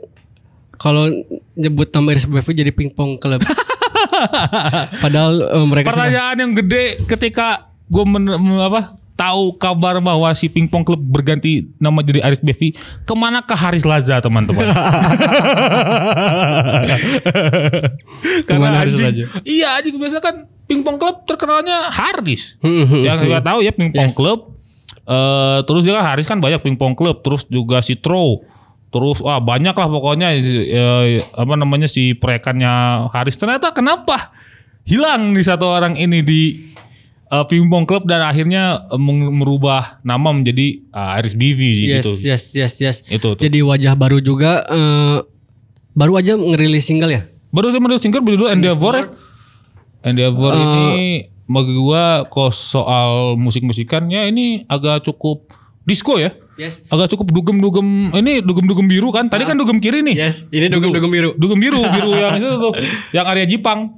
kalau 0.75 1.05
nyebut 1.53 1.87
nama 1.89 2.09
Iris 2.09 2.25
Baby 2.25 2.57
jadi 2.57 2.71
pingpong 2.71 3.15
club. 3.15 3.45
Padahal 5.03 5.33
eh, 5.47 5.65
mereka 5.65 5.87
sudah 5.87 6.09
Pertanyaan 6.09 6.35
yang 6.37 6.51
gede 6.55 6.83
ketika 7.05 7.69
gue 7.85 8.03
men- 8.03 8.33
apa 8.57 8.97
tahu 9.21 9.53
kabar 9.55 10.01
bahwa 10.01 10.25
si 10.33 10.49
pingpong 10.49 10.81
klub 10.81 10.97
berganti 10.97 11.69
nama 11.77 12.01
jadi 12.01 12.25
Aris 12.25 12.41
Bevi 12.41 12.73
ke 13.05 13.13
mana 13.13 13.45
ke 13.45 13.53
Haris 13.53 13.85
Laza 13.85 14.17
teman-teman? 14.17 14.65
Ke 18.47 18.53
mana 18.57 18.81
Haris 18.81 18.97
Laza? 18.97 19.25
iya 19.45 19.77
anjing 19.77 19.97
biasa 19.97 20.17
kan 20.17 20.49
pingpong 20.65 20.97
klub 20.97 21.27
terkenalnya 21.27 21.91
Haris. 21.91 22.57
Hmm, 22.63 22.87
hmm, 22.87 23.01
yang 23.03 23.17
saya 23.21 23.41
tahu 23.43 23.59
ya 23.61 23.71
pingpong 23.75 24.09
Yes. 24.09 24.17
klub 24.17 24.39
eh 25.01 25.59
terus 25.65 25.81
dia 25.83 25.97
kan 25.97 26.05
Haris 26.13 26.25
kan 26.29 26.37
banyak 26.39 26.61
pingpong 26.61 26.93
klub 26.93 27.21
terus 27.21 27.45
juga 27.45 27.81
si 27.81 27.97
Tro. 27.97 28.41
Terus 28.91 29.23
wah 29.23 29.39
banyak 29.39 29.71
lah 29.71 29.87
pokoknya 29.87 30.35
eh, 30.35 31.21
apa 31.23 31.53
namanya 31.55 31.87
si 31.87 32.11
proyekannya 32.11 33.07
Haris. 33.09 33.39
Ternyata 33.39 33.71
kenapa 33.71 34.35
hilang 34.83 35.31
di 35.31 35.43
satu 35.45 35.69
orang 35.71 35.95
ini 35.95 36.19
di 36.25 36.41
eh, 37.31 37.45
pingpong 37.45 37.83
klub 37.83 38.03
dan 38.03 38.21
akhirnya 38.21 38.63
meng- 38.93 39.31
merubah 39.33 39.97
nama 40.01 40.29
menjadi 40.29 40.83
eh, 40.83 41.09
Haris 41.15 41.33
BV 41.33 41.59
yes, 41.59 42.03
gitu 42.03 42.11
yes, 42.21 42.43
yes, 42.51 42.73
yes. 42.77 42.97
Itu 43.07 43.33
tuh. 43.33 43.41
Jadi 43.41 43.59
wajah 43.59 43.95
baru 43.95 44.19
juga 44.19 44.67
eh, 44.67 45.17
baru 45.91 46.15
aja 46.15 46.35
ngerilis 46.35 46.83
single 46.83 47.09
ya. 47.09 47.21
baru 47.49 47.67
dia 47.67 47.79
merilis 47.79 47.99
single 47.99 48.19
berjudul 48.19 48.47
Endeavor 48.49 48.93
ya. 48.93 49.05
Endeavor 50.01 50.51
Eh. 50.51 50.59
ini 50.59 51.07
bagi 51.45 51.75
gua 51.75 52.23
kok 52.25 52.49
soal 52.49 53.35
musik-musikannya 53.35 54.27
ini 54.27 54.45
agak 54.65 55.03
cukup 55.03 55.51
disco 55.83 56.15
ya 56.15 56.31
Yes. 56.53 56.83
agak 56.87 57.07
cukup 57.09 57.31
dugem-dugem 57.31 57.87
ini 58.13 58.39
dugem-dugem 58.39 58.85
biru 58.85 59.09
kan 59.09 59.25
tadi 59.25 59.43
kan 59.43 59.55
dugem 59.55 59.77
kiri 59.77 60.01
nih 60.01 60.15
Ah. 60.15 60.25
Yes, 60.25 60.45
ini 60.47 60.67
dugem-dugem 60.67 61.07
biru. 61.07 61.29
dugem 61.33 61.57
biru 61.57 61.79
biru 61.95 62.11
yang 62.13 62.35
itu 62.35 62.47
tuh 62.51 62.73
yang 63.11 63.25
area 63.25 63.45
Jepang 63.45 63.95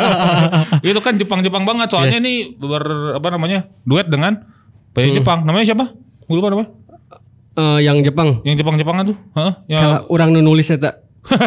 itu 0.82 1.00
kan 1.00 1.14
Jepang-Jepang 1.14 1.64
banget 1.64 1.88
soalnya 1.88 2.12
Yes. 2.12 2.20
ini 2.20 2.32
ber 2.54 2.84
apa 3.14 3.28
namanya 3.30 3.58
duet 3.82 4.06
dengan 4.06 4.44
penyanyi 4.92 5.18
Jepang 5.18 5.42
namanya 5.42 5.64
siapa 5.66 5.84
gue 6.22 6.36
lupa 6.36 6.50
namanya 6.50 6.70
Eh, 7.50 7.82
yang 7.82 7.98
Jepang. 8.00 8.40
yang 8.40 8.54
Jepang-Jepangan 8.54 9.04
tuh 9.04 9.16
yang 9.66 9.82
Kalau 9.82 10.06
orang 10.08 10.30
nu 10.30 10.40
nulis 10.40 10.70
eta. 10.70 11.02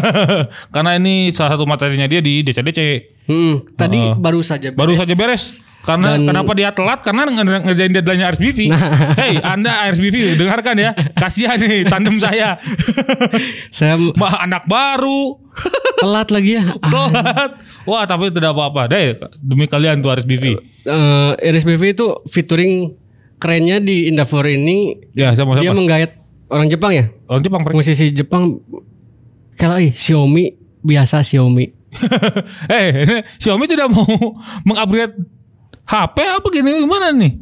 karena 0.70 0.96
ini 0.96 1.32
salah 1.32 1.56
satu 1.56 1.64
materinya 1.64 2.06
dia 2.06 2.20
di 2.20 2.42
DCDC 2.42 2.80
Hmm, 3.24 3.64
tadi 3.72 4.12
baru 4.14 4.38
saja 4.40 4.70
baru 4.70 4.94
beres. 4.94 5.00
saja 5.00 5.14
beres 5.16 5.44
karena 5.84 6.16
Dan- 6.16 6.26
kenapa 6.26 6.52
dia 6.54 6.72
telat 6.72 7.00
karena 7.00 7.28
nge- 7.28 7.62
ngerjain 7.62 7.92
deadline 7.92 8.24
RSBV. 8.26 8.60
Hey, 9.20 9.36
Anda 9.38 9.72
RSBV 9.86 10.16
dengarkan 10.36 10.76
ya. 10.76 10.92
Kasihan 11.14 11.56
nih 11.56 11.84
tandem 11.86 12.18
saya. 12.18 12.56
Saya 13.70 13.96
Mah 13.98 14.42
anak 14.42 14.64
baru. 14.66 15.38
telat 15.96 16.28
lagi 16.30 16.58
ya. 16.58 16.64
Telat. 16.84 17.52
Wah, 17.84 18.04
tapi 18.04 18.28
tidak 18.28 18.52
apa-apa. 18.52 18.88
Deh, 18.88 19.14
demi 19.38 19.66
kalian 19.66 20.00
tuh 20.00 20.12
RSBV. 20.12 20.44
eh, 20.84 21.32
Iris 21.44 21.64
BV 21.64 21.84
itu 21.94 22.08
featuring 22.26 22.96
kerennya 23.36 23.78
di 23.78 24.08
Endeavor 24.08 24.44
ini 24.46 24.96
Ya 25.12 25.32
sama 25.32 25.56
dia 25.56 25.68
siapa? 25.68 25.76
menggait 25.76 26.12
orang 26.48 26.68
Jepang 26.68 26.92
ya. 26.92 27.06
Orang 27.26 27.42
Jepang 27.42 27.62
Frank. 27.62 27.76
Musisi 27.76 28.10
Jepang 28.10 28.60
kalau 29.54 29.78
ih, 29.78 29.92
Xiaomi 29.92 30.50
biasa 30.80 31.22
Xiaomi. 31.22 31.66
eh, 32.68 32.88
ini 33.00 33.16
Xiaomi 33.38 33.66
tidak 33.66 33.88
mau 33.88 34.08
mengupgrade 34.64 35.14
HP 35.84 36.18
apa 36.20 36.48
gini 36.50 36.80
gimana 36.80 37.12
nih? 37.12 37.34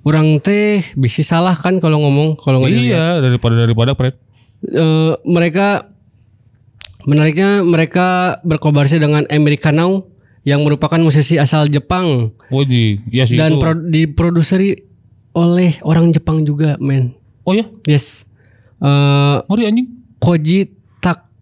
Orang 0.00 0.38
teh 0.38 0.86
bisa 0.94 1.18
salah 1.20 1.52
kan 1.52 1.76
kalau 1.76 1.98
ngomong 1.98 2.38
kalau 2.38 2.62
nggak 2.62 2.70
dilihat. 2.70 2.94
Iya, 2.94 3.06
daripada 3.18 3.54
daripada 3.58 3.90
Fred. 3.92 4.14
Eh, 4.62 5.12
mereka 5.24 5.90
menariknya 7.02 7.60
mereka 7.60 8.06
berkolaborasi 8.40 8.98
dengan 8.98 9.26
Americanau 9.26 10.06
yang 10.42 10.62
merupakan 10.62 10.96
musisi 10.96 11.36
asal 11.36 11.66
Jepang 11.66 12.30
Oh 12.48 12.62
di, 12.62 13.02
ya 13.10 13.26
sih 13.26 13.34
dan 13.34 13.54
itu. 13.54 13.58
pro- 13.58 13.82
diproduseri 13.82 14.78
oleh 15.32 15.74
orang 15.82 16.10
Jepang 16.10 16.42
juga, 16.42 16.78
men. 16.78 17.10
oh 17.42 17.50
ya, 17.50 17.66
Yes. 17.84 18.22
Eh 18.76 19.36
ngeri 19.42 19.64
anjing. 19.64 19.88
Koji 20.16 20.75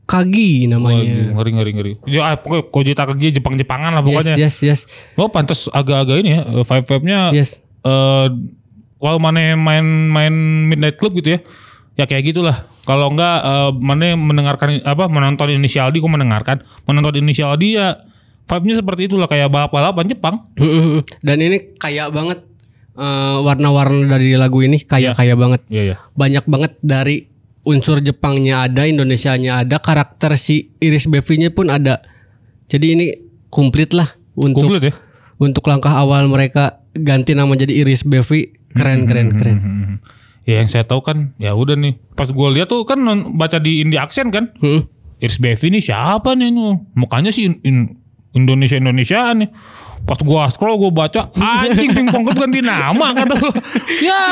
Takagi 0.05 0.69
Oh, 0.69 0.77
namanya. 0.77 1.33
ngeri 1.33 1.51
ngeri 1.57 1.71
ngeri. 1.73 1.93
Ya 2.05 2.29
ah, 2.29 2.37
pokoknya 2.37 2.65
Koji 2.69 2.93
Takagi 2.93 3.29
Jepang 3.33 3.57
Jepangan 3.57 3.97
lah 3.97 4.05
pokoknya. 4.05 4.37
Yes, 4.37 4.61
yes, 4.61 4.85
yes. 4.85 5.17
Oh 5.17 5.33
pantas 5.33 5.65
agak-agak 5.73 6.21
ini 6.21 6.31
ya, 6.37 6.41
vibe 6.61 6.85
vibe-nya. 6.85 7.33
Yes. 7.33 7.57
eh 7.85 8.27
kalau 8.97 9.21
mana 9.21 9.53
main 9.57 9.85
main 9.85 10.33
midnight 10.69 10.97
club 10.97 11.13
gitu 11.17 11.37
ya, 11.37 11.41
ya 11.97 12.05
kayak 12.05 12.33
gitulah. 12.33 12.69
Kalau 12.85 13.09
enggak 13.13 13.37
eh, 13.41 13.71
mana 13.81 14.13
mendengarkan 14.13 14.85
apa 14.85 15.09
menonton 15.09 15.49
inisial 15.57 15.89
D, 15.89 16.05
kok 16.05 16.13
mendengarkan 16.13 16.61
menonton 16.85 17.25
inisial 17.25 17.57
D 17.57 17.81
ya 17.81 18.05
vibe-nya 18.45 18.85
seperti 18.85 19.09
itulah 19.09 19.25
kayak 19.25 19.49
balap-balapan 19.49 20.05
Jepang. 20.05 20.37
Dan 21.25 21.37
ini 21.41 21.81
kaya 21.81 22.13
banget 22.13 22.45
eh, 22.93 23.37
warna-warna 23.41 24.05
dari 24.21 24.37
lagu 24.37 24.61
ini 24.61 24.85
kaya 24.85 25.17
kaya 25.17 25.33
banget. 25.33 25.65
Iya 25.73 25.83
ya. 25.83 25.97
Banyak 26.13 26.45
banget 26.45 26.77
dari 26.85 27.33
unsur 27.65 28.01
Jepangnya 28.01 28.69
ada, 28.69 28.85
Indonesianya 28.85 29.65
ada, 29.65 29.81
karakter 29.81 30.37
si 30.37 30.73
Iris 30.79 31.09
Bevi-nya 31.09 31.49
pun 31.51 31.73
ada. 31.73 32.05
Jadi 32.69 32.87
ini 32.93 33.07
komplit 33.49 33.93
lah 33.93 34.09
untuk 34.35 34.67
Komplit 34.69 34.89
ya. 34.89 34.95
untuk 35.37 35.65
langkah 35.69 35.93
awal 35.93 36.29
mereka 36.29 36.85
ganti 36.93 37.33
nama 37.33 37.53
jadi 37.53 37.85
Iris 37.85 38.05
Bevi. 38.05 38.55
Keren, 38.75 39.07
keren, 39.07 39.29
keren. 39.39 39.57
Hmm. 39.63 39.95
Ya 40.45 40.59
yang 40.61 40.69
saya 40.69 40.83
tahu 40.83 41.01
kan 41.01 41.33
ya 41.39 41.55
udah 41.55 41.79
nih. 41.79 41.95
Pas 42.13 42.27
gue 42.27 42.49
lihat 42.53 42.67
tuh 42.67 42.83
kan 42.83 42.99
baca 43.39 43.63
di 43.63 43.81
Indie 43.81 44.03
Accent 44.03 44.35
kan. 44.35 44.51
Mm. 44.59 44.91
Iris 45.23 45.39
Bevi 45.39 45.67
ini 45.71 45.79
siapa 45.79 46.35
nih 46.35 46.51
nu? 46.51 46.91
Mukanya 46.99 47.31
sih 47.31 47.47
in- 47.49 47.63
in- 47.63 47.93
Indonesia 48.35 48.75
Indonesia 48.77 49.31
nih. 49.31 49.47
Pas 50.05 50.19
gua 50.21 50.51
scroll 50.51 50.77
gua 50.77 50.91
baca 50.93 51.31
anjing 51.33 51.95
pingpong 51.95 52.27
club 52.29 52.45
ganti 52.45 52.61
nama 52.61 53.15
kata 53.15 53.35
gua. 53.39 53.55
Ya. 54.05 54.23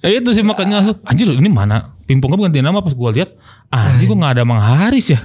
Ya 0.00 0.10
itu 0.16 0.32
sih 0.34 0.42
makanya 0.42 0.82
anjir 1.06 1.28
ini 1.28 1.48
mana 1.48 1.96
pingpong 2.10 2.34
club 2.34 2.50
ganti 2.50 2.58
nama 2.58 2.82
pas 2.82 2.90
gua 2.90 3.14
lihat 3.14 3.38
anjing 3.70 4.10
gua 4.10 4.18
nggak 4.26 4.32
ada 4.34 4.42
Mang 4.42 4.58
Haris 4.58 5.14
ya. 5.14 5.22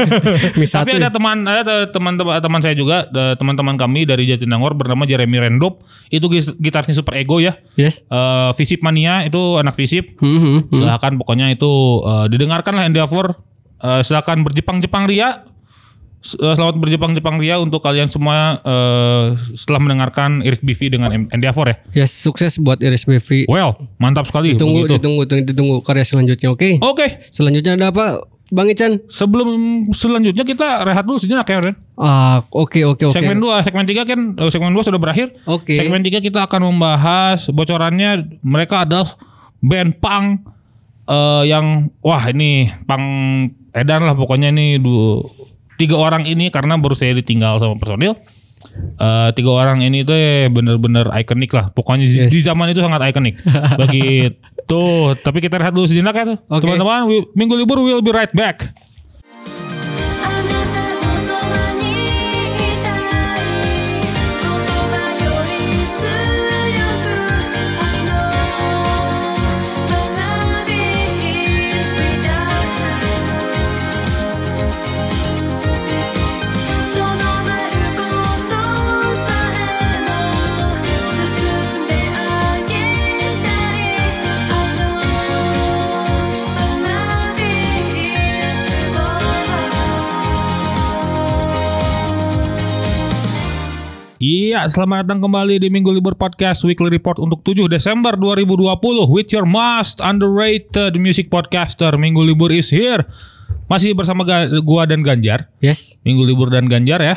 Tapi 0.80 0.96
ada 0.96 1.12
teman 1.12 1.44
ada 1.44 1.84
teman-teman 1.92 2.40
teman 2.40 2.60
saya 2.64 2.72
juga 2.72 3.04
teman-teman 3.36 3.76
kami 3.76 4.08
dari 4.08 4.24
Jatinangor 4.24 4.72
bernama 4.72 5.04
Jeremy 5.04 5.44
Rendop 5.44 5.84
itu 6.08 6.24
gitarisnya 6.56 6.96
Super 6.96 7.20
Ego 7.20 7.36
ya. 7.36 7.60
Yes. 7.76 8.00
Visip 8.56 8.80
Mania 8.80 9.28
itu 9.28 9.60
anak 9.60 9.76
Visip. 9.76 10.16
Hmm, 10.16 10.40
hmm, 10.40 10.58
hmm. 10.72 10.80
Silakan 10.80 11.12
pokoknya 11.20 11.52
itu 11.52 12.00
eh, 12.00 12.26
didengarkan 12.32 12.72
lah 12.80 12.84
Endeavor. 12.88 13.36
Eh, 13.76 14.00
silakan 14.00 14.40
berjepang-jepang 14.46 15.04
ria. 15.04 15.44
Eh, 16.34 16.54
Selamat 16.58 16.74
berjepang-jepang 16.82 17.38
ria 17.38 17.62
untuk 17.62 17.78
kalian 17.78 18.10
semua 18.10 18.58
eh, 18.66 19.38
setelah 19.54 19.78
mendengarkan 19.78 20.42
Iris 20.42 20.58
BV 20.58 20.98
dengan 20.98 21.30
Endeavor 21.30 21.70
ya. 21.70 21.76
Yes, 22.02 22.10
sukses 22.10 22.58
buat 22.58 22.82
Iris 22.82 23.06
Bevi. 23.06 23.46
Well, 23.46 23.78
mantap 24.02 24.26
sekali. 24.26 24.58
Ditunggu, 24.58 24.90
begitu. 24.90 24.98
ditunggu, 24.98 25.20
ditunggu, 25.28 25.44
ditunggu 25.46 25.76
karya 25.86 26.02
selanjutnya. 26.02 26.48
Oke. 26.50 26.82
Oke, 26.82 27.22
Selanjutnya 27.30 27.78
ada 27.78 27.94
apa, 27.94 28.26
Bang 28.50 28.70
Ican? 28.70 29.02
sebelum 29.10 29.48
selanjutnya 29.90 30.42
kita 30.46 30.82
rehat 30.86 31.02
dulu 31.06 31.18
sejenak 31.18 31.46
ya, 31.46 31.58
Ren. 31.62 31.74
Ah, 31.98 32.42
oke, 32.50 32.78
oke, 32.82 33.10
oke. 33.10 33.14
Segmen 33.14 33.38
2, 33.38 33.66
segmen 33.66 33.86
3 33.86 34.02
kan 34.06 34.20
eh, 34.38 34.50
segmen 34.50 34.72
2 34.74 34.86
sudah 34.86 34.98
berakhir. 34.98 35.34
Oke. 35.46 35.78
Segmen 35.78 36.02
3 36.02 36.18
kita 36.18 36.46
akan 36.46 36.74
membahas 36.74 37.50
bocorannya 37.50 38.40
mereka 38.42 38.82
adalah 38.86 39.14
band 39.62 39.98
punk 39.98 40.46
eh, 41.10 41.42
yang 41.50 41.90
wah 42.02 42.22
ini 42.30 42.70
punk 42.86 43.04
edan 43.76 44.08
lah 44.08 44.14
pokoknya 44.16 44.48
nih 44.54 44.80
du, 44.80 45.20
tiga 45.76 45.96
orang 45.96 46.24
ini 46.24 46.48
karena 46.48 46.76
baru 46.76 46.92
saya 46.92 47.12
ditinggal 47.12 47.56
sama 47.56 47.76
personil. 47.76 48.16
Eh, 48.96 49.28
tiga 49.32 49.50
orang 49.52 49.80
ini 49.80 50.02
tuh 50.02 50.12
ya 50.12 50.48
bener-bener 50.48 51.06
ikonik 51.14 51.52
lah. 51.52 51.68
Pokoknya 51.70 52.04
di- 52.04 52.18
Yes. 52.18 52.30
di 52.30 52.40
zaman 52.40 52.68
itu 52.68 52.80
sangat 52.80 52.98
ikonik. 53.06 53.38
Begitu. 53.80 54.84
Tapi 55.16 55.38
kita 55.38 55.56
rehat 55.56 55.72
dulu 55.72 55.84
sejenak 55.84 56.12
ya. 56.12 56.24
Oke. 56.42 56.64
Teman-teman, 56.64 57.06
minggu 57.32 57.54
libur 57.54 57.78
we'll 57.78 58.00
be 58.00 58.10
right 58.10 58.32
back. 58.32 58.64
Iya, 94.26 94.66
selamat 94.66 95.06
datang 95.06 95.22
kembali 95.22 95.62
di 95.62 95.70
Minggu 95.70 95.94
Libur 95.94 96.18
Podcast 96.18 96.66
Weekly 96.66 96.90
Report 96.90 97.22
untuk 97.22 97.46
7 97.46 97.70
Desember 97.70 98.18
2020 98.18 99.06
with 99.06 99.30
your 99.30 99.46
most 99.46 100.02
underrated 100.02 100.98
music 100.98 101.30
podcaster. 101.30 101.94
Minggu 101.94 102.26
Libur 102.26 102.50
is 102.50 102.66
here. 102.66 103.06
Masih 103.70 103.94
bersama 103.94 104.26
gua 104.66 104.82
dan 104.82 105.06
Ganjar. 105.06 105.46
Yes. 105.62 105.94
Minggu 106.02 106.26
Libur 106.26 106.50
dan 106.50 106.66
Ganjar 106.66 107.06
ya. 107.06 107.14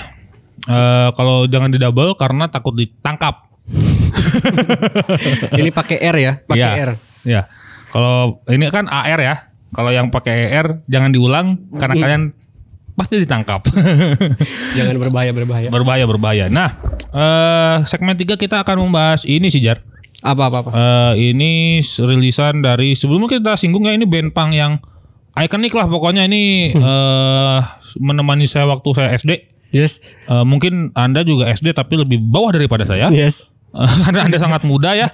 Eh, 0.69 1.09
kalau 1.17 1.49
jangan 1.49 1.73
di 1.73 1.81
double 1.81 2.13
karena 2.13 2.45
takut 2.45 2.77
ditangkap. 2.77 3.41
Ini 5.57 5.73
pakai 5.73 5.97
R 6.13 6.17
ya, 6.21 6.33
pakai 6.45 6.61
Iya, 6.61 6.69
R. 6.77 6.91
Ya. 7.25 7.41
Kalau 7.89 8.45
ini 8.45 8.69
kan 8.69 8.85
AR 8.85 9.17
ya. 9.17 9.35
Kalau 9.73 9.89
yang 9.89 10.13
pakai 10.13 10.53
ER 10.53 10.85
jangan 10.85 11.09
diulang 11.09 11.73
karena 11.73 11.95
Hmm. 11.97 12.03
kalian 12.05 12.23
pasti 12.99 13.23
ditangkap. 13.23 13.63
Jangan 14.77 14.95
berbahaya, 14.99 15.31
berbahaya. 15.31 15.71
berbahaya 15.71 16.03
berbahaya. 16.03 16.45
Nah, 16.51 16.75
eh 17.15 17.87
segmen 17.87 18.19
3 18.19 18.35
kita 18.35 18.59
akan 18.59 18.83
membahas 18.83 19.23
ini 19.23 19.47
sih 19.47 19.63
Jar. 19.63 19.79
Apa, 20.19 20.51
apa, 20.51 20.57
apa? 20.67 20.69
Eh 20.75 21.31
ini 21.31 21.79
rilisan 21.79 22.59
dari 22.59 22.91
sebelumnya 22.91 23.39
kita 23.39 23.55
singgung 23.55 23.87
ya 23.87 23.95
ini 23.95 24.03
band 24.03 24.35
punk 24.35 24.51
yang 24.51 24.83
ikonik 25.39 25.71
lah 25.71 25.87
pokoknya 25.87 26.27
ini 26.27 26.75
eh 26.75 27.59
menemani 28.03 28.43
saya 28.43 28.67
waktu 28.67 28.89
saya 28.91 29.15
SD. 29.15 29.31
Yes. 29.69 30.01
Eh, 30.27 30.43
mungkin 30.43 30.89
Anda 30.97 31.21
juga 31.21 31.47
SD 31.47 31.77
tapi 31.77 31.95
lebih 31.95 32.19
bawah 32.19 32.51
daripada 32.51 32.83
saya. 32.83 33.07
Yes. 33.13 33.53
Eh, 33.71 33.87
Karena 34.09 34.27
Anda 34.27 34.37
sangat 34.41 34.67
muda 34.67 34.91
ya. 34.97 35.07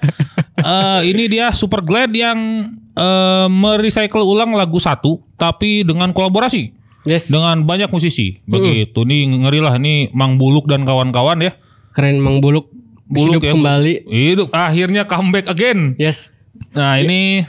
Eh 0.57 1.01
ini 1.11 1.29
dia 1.29 1.53
Super 1.53 1.85
Glad 1.85 2.15
yang 2.17 2.71
eh 2.95 3.47
merecycle 3.51 4.23
ulang 4.23 4.55
lagu 4.55 4.79
satu 4.79 5.21
tapi 5.35 5.83
dengan 5.83 6.15
kolaborasi 6.15 6.84
Yes. 7.05 7.29
dengan 7.29 7.63
banyak 7.63 7.93
musisi. 7.93 8.41
Begitu 8.49 9.05
nih 9.05 9.45
ngeri 9.45 9.61
lah 9.61 9.77
nih 9.77 10.09
Mang 10.11 10.41
Buluk 10.41 10.65
dan 10.65 10.83
kawan-kawan 10.83 11.37
ya. 11.37 11.53
Keren 11.93 12.19
Mang 12.19 12.41
Buluk. 12.41 12.73
Buluk 13.05 13.37
hidup 13.37 13.41
ya. 13.45 13.53
kembali. 13.53 13.93
Hidup 14.09 14.49
akhirnya 14.49 15.05
comeback 15.05 15.45
again. 15.45 15.93
Yes. 16.01 16.33
Nah 16.73 16.97
ini 16.97 17.45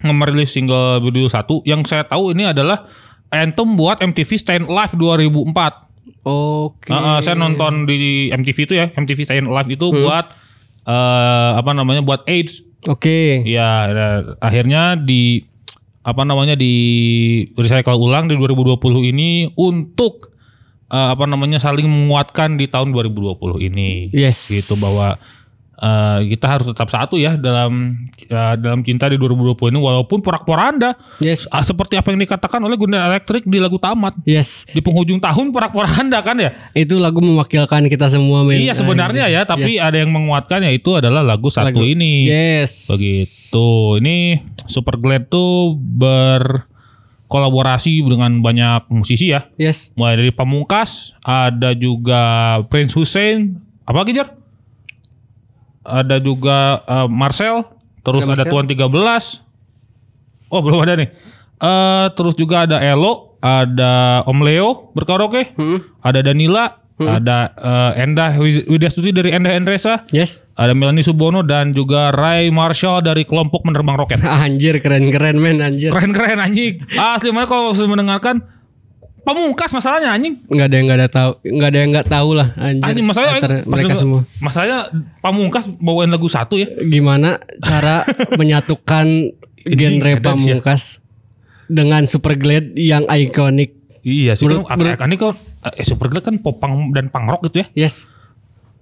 nge-release 0.00 0.56
single 0.56 1.04
berjudul 1.04 1.28
satu 1.28 1.60
yang 1.68 1.84
saya 1.84 2.08
tahu 2.08 2.32
ini 2.32 2.48
adalah 2.48 2.88
anthem 3.28 3.76
buat 3.76 4.00
MTV 4.00 4.30
Stayin' 4.40 4.66
Alive 4.66 4.96
2004. 4.96 6.24
Oke. 6.24 6.88
Nah, 6.88 7.16
eh, 7.16 7.18
saya 7.20 7.36
nonton 7.36 7.84
di 7.84 8.28
MTV 8.32 8.58
itu 8.64 8.74
ya, 8.76 8.88
MTV 8.92 9.18
Stayin' 9.24 9.48
Alive 9.48 9.76
itu 9.76 9.86
buat 9.92 10.32
eh 10.88 11.50
apa 11.60 11.70
namanya 11.76 12.00
buat 12.00 12.24
AIDS. 12.24 12.64
Oke. 12.88 13.44
Ya, 13.44 13.92
nah, 13.92 14.16
akhirnya 14.40 14.96
di 14.96 15.44
apa 16.00 16.22
namanya 16.24 16.56
di 16.56 16.72
recycle 17.52 18.00
ulang 18.00 18.28
di 18.28 18.36
2020 18.36 19.12
ini 19.12 19.52
untuk 19.56 20.32
eh, 20.88 21.08
apa 21.12 21.24
namanya 21.28 21.60
saling 21.60 21.86
menguatkan 21.86 22.56
di 22.56 22.66
tahun 22.68 22.92
2020 22.96 23.68
ini. 23.68 24.08
Yes. 24.16 24.48
Gitu 24.48 24.80
bahwa 24.80 25.20
eh, 25.80 26.28
kita 26.28 26.46
harus 26.46 26.68
tetap 26.68 26.86
satu 26.86 27.16
ya 27.16 27.34
dalam 27.34 27.96
eh, 28.20 28.54
dalam 28.56 28.80
cinta 28.80 29.08
di 29.08 29.16
2020 29.16 29.56
ini 29.68 29.78
walaupun 29.78 30.20
porak-poranda 30.20 30.92
Yes. 31.18 31.48
Ah, 31.48 31.60
seperti 31.60 31.96
apa 31.96 32.10
yang 32.10 32.20
dikatakan 32.20 32.60
oleh 32.60 32.76
Gundala 32.76 33.08
Electric 33.10 33.44
di 33.44 33.56
lagu 33.56 33.76
tamat 33.76 34.14
Yes. 34.22 34.64
di 34.66 34.78
penghujung 34.78 35.18
tahun 35.18 35.50
porak-poranda 35.50 36.20
kan 36.20 36.36
ya 36.36 36.52
Itu 36.72 36.96
lagu 36.96 37.18
mewakilkan 37.18 37.86
kita 37.86 38.06
semua 38.06 38.44
men. 38.44 38.60
iya 38.60 38.72
sebenarnya 38.72 39.26
ya 39.26 39.42
tapi 39.42 39.76
ada 39.76 39.96
yang 39.96 40.10
menguatkan 40.10 40.60
yaitu 40.62 40.94
adalah 40.94 41.20
lagu 41.20 41.48
satu 41.48 41.72
Lagu. 41.72 41.82
ini 41.82 42.28
Yes. 42.28 42.86
begitu 42.86 43.68
ini 43.96 44.40
Super 44.64 44.96
Glad 44.96 45.26
tuh 45.26 45.74
berkolaborasi 45.80 46.68
dengan 48.02 48.38
banyak 48.38 48.88
musisi 48.88 49.30
ya 49.30 49.48
Yes. 49.56 49.92
mulai 49.94 50.16
dari 50.16 50.30
Pamungkas 50.30 51.14
ada 51.20 51.72
juga 51.72 52.22
Prince 52.66 52.94
Hussein 52.94 53.56
apa 53.82 54.00
lagi 54.00 54.14
Jar? 54.14 54.39
Ada 55.82 56.16
juga 56.18 56.58
eh, 56.82 57.06
Marcel 57.06 57.64
terus 58.00 58.22
Ada 58.22 58.32
ada, 58.34 58.44
Marcel. 58.44 58.52
Tuan 58.52 58.66
13 58.66 60.48
oh 60.48 60.60
belum 60.60 60.80
ada 60.80 60.94
nih 60.96 61.10
Eh 61.60 62.06
terus 62.14 62.32
juga 62.34 62.64
ada 62.64 62.80
Elo 62.80 63.36
ada 63.38 64.24
Om 64.24 64.40
Leo 64.40 64.68
berkaraoke 64.90 65.52
Hmm. 65.54 65.84
ada 66.00 66.20
Danila 66.20 66.80
ada 66.98 67.52
eh, 67.54 68.02
Endah 68.02 68.32
Wid- 68.34 68.64
Widyastuti 68.66 69.08
dari 69.08 69.28
Endah 69.30 69.52
Endresa 69.52 70.04
Yes. 70.08 70.40
ada 70.50 70.72
Melanie 70.72 71.00
Subono 71.00 71.40
dan 71.40 71.68
juga 71.70 72.12
Ray 72.12 72.48
Marshall 72.48 73.00
dari 73.00 73.24
kelompok 73.24 73.60
penerbang 73.62 73.92
roket 73.94 74.20
Anjir 74.44 74.76
keren-keren 74.78 75.36
men 75.36 75.60
anjir. 75.60 75.88
keren-keren 75.90 76.36
anjing 76.38 76.80
asli 76.92 77.28
mana 77.28 77.44
kalau 77.44 77.72
mendengarkan 77.72 78.40
Pamungkas 79.20 79.70
masalahnya 79.70 80.10
anjing 80.10 80.40
Nggak 80.44 80.66
ada 80.66 80.74
yang 80.74 80.86
nggak 80.86 80.98
ada 80.98 81.08
tahu, 81.08 81.30
nggak 81.44 81.68
ada 81.68 81.78
yang 81.78 81.90
nggak 81.92 82.08
tahu 82.08 82.28
lah 82.32 82.48
anjir. 82.56 82.84
Anjing 82.84 83.06
masalahnya 83.06 83.34
pas 83.36 83.50
mereka 83.64 83.86
denger- 83.86 84.00
semua. 84.00 84.20
Masalahnya 84.38 84.78
Pamungkas 85.18 85.64
bawain 85.76 86.08
lagu 86.08 86.26
satu 86.26 86.54
ya. 86.54 86.68
Gimana 86.80 87.36
cara 87.58 88.02
menyatukan 88.40 89.06
genre 89.60 90.10
ya. 90.10 90.18
pamungkas 90.18 91.04
dengan 91.66 92.04
super 92.04 92.34
glad 92.34 92.72
yang 92.74 93.04
ikonik? 93.06 93.76
Iya 94.00 94.32
sih 94.32 94.48
Menurut- 94.48 94.64
kan 94.64 94.76
menurut- 94.80 94.96
kan 94.96 95.10
kan 95.10 95.36
eh, 95.70 95.84
Superglad 95.84 96.24
kan 96.24 96.40
pop 96.40 96.56
punk 96.56 96.96
dan 96.96 97.08
punk 97.08 97.28
rock 97.28 97.44
gitu 97.46 97.60
ya. 97.60 97.66
Yes. 97.76 98.08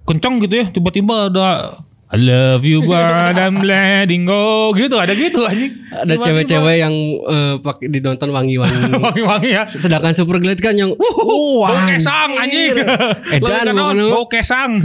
Kencang 0.04 0.38
gitu 0.38 0.54
ya. 0.54 0.66
Tiba-tiba 0.70 1.28
ada 1.28 1.74
I 2.08 2.16
love 2.16 2.64
you 2.64 2.80
but 2.82 3.04
I'm 3.36 3.60
letting 3.60 4.24
go 4.24 4.72
gitu 4.72 4.96
ada 4.96 5.12
gitu 5.12 5.44
anjing. 5.44 5.76
Ada 5.92 6.16
cewek-cewek 6.16 6.80
yang 6.80 6.94
eh, 7.20 7.54
pakai 7.60 7.92
ditonton 7.92 8.32
wangi-wangi. 8.32 8.96
wangi-wangi 9.04 9.50
ya. 9.52 9.68
Sedangkan 9.68 10.16
super 10.16 10.40
glad 10.40 10.56
kan 10.56 10.72
yang 10.72 10.96
Bau 10.96 11.60
wah, 11.60 11.84
kesang 11.84 12.32
anjing. 12.32 12.80
Edan, 13.28 13.76
bau 14.08 14.24
kesang. 14.24 14.80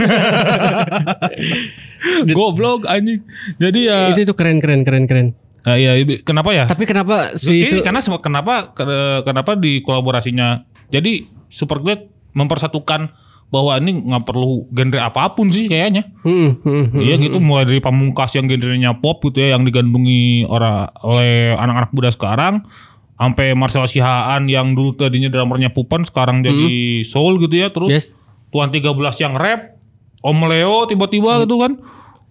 Goblok 2.28 2.86
anjing. 2.86 3.24
Jadi 3.56 3.80
ya 3.88 4.12
itu 4.12 4.28
itu 4.28 4.34
keren 4.36 4.60
keren 4.60 4.84
keren 4.84 5.08
keren. 5.08 5.28
eh, 5.64 5.78
ya 5.80 5.92
kenapa 6.28 6.52
ya? 6.52 6.68
Tapi 6.68 6.84
kenapa 6.84 7.40
si 7.40 7.64
karena 7.80 8.04
kenapa 8.20 8.76
ke- 8.76 9.24
kenapa 9.24 9.56
di 9.56 9.80
kolaborasinya 9.80 10.60
jadi 10.92 11.24
Superglad 11.48 12.04
mempersatukan 12.36 13.23
bahwa 13.54 13.78
ini 13.78 14.02
nggak 14.10 14.26
perlu 14.26 14.66
genre 14.74 14.98
apa 14.98 15.38
pun 15.38 15.54
sih 15.54 15.70
kayaknya. 15.70 16.10
Hmm, 16.26 16.58
hmm, 16.58 16.84
hmm. 16.90 17.02
Iya 17.06 17.16
gitu 17.22 17.38
mulai 17.38 17.70
dari 17.70 17.78
pamungkas 17.78 18.34
yang 18.34 18.50
genrenya 18.50 18.98
pop 18.98 19.22
gitu 19.22 19.46
ya 19.46 19.54
yang 19.54 19.62
digandungi 19.62 20.50
orang 20.50 20.90
oleh 21.06 21.54
anak-anak 21.54 21.94
muda 21.94 22.10
sekarang 22.10 22.66
sampai 23.14 23.54
Marcel 23.54 23.86
Sihaan 23.86 24.50
yang 24.50 24.74
dulu 24.74 24.98
tadinya 24.98 25.30
drummernya 25.30 25.70
Pupen 25.70 26.02
sekarang 26.02 26.42
jadi 26.42 27.06
soul 27.06 27.38
gitu 27.38 27.56
ya 27.62 27.70
terus 27.70 27.94
Yes. 27.94 28.06
Tuan 28.50 28.70
13 28.70 28.90
yang 29.22 29.34
rap 29.38 29.78
Om 30.22 30.40
Leo 30.50 30.86
tiba-tiba 30.90 31.42
gitu 31.46 31.58
kan 31.62 31.78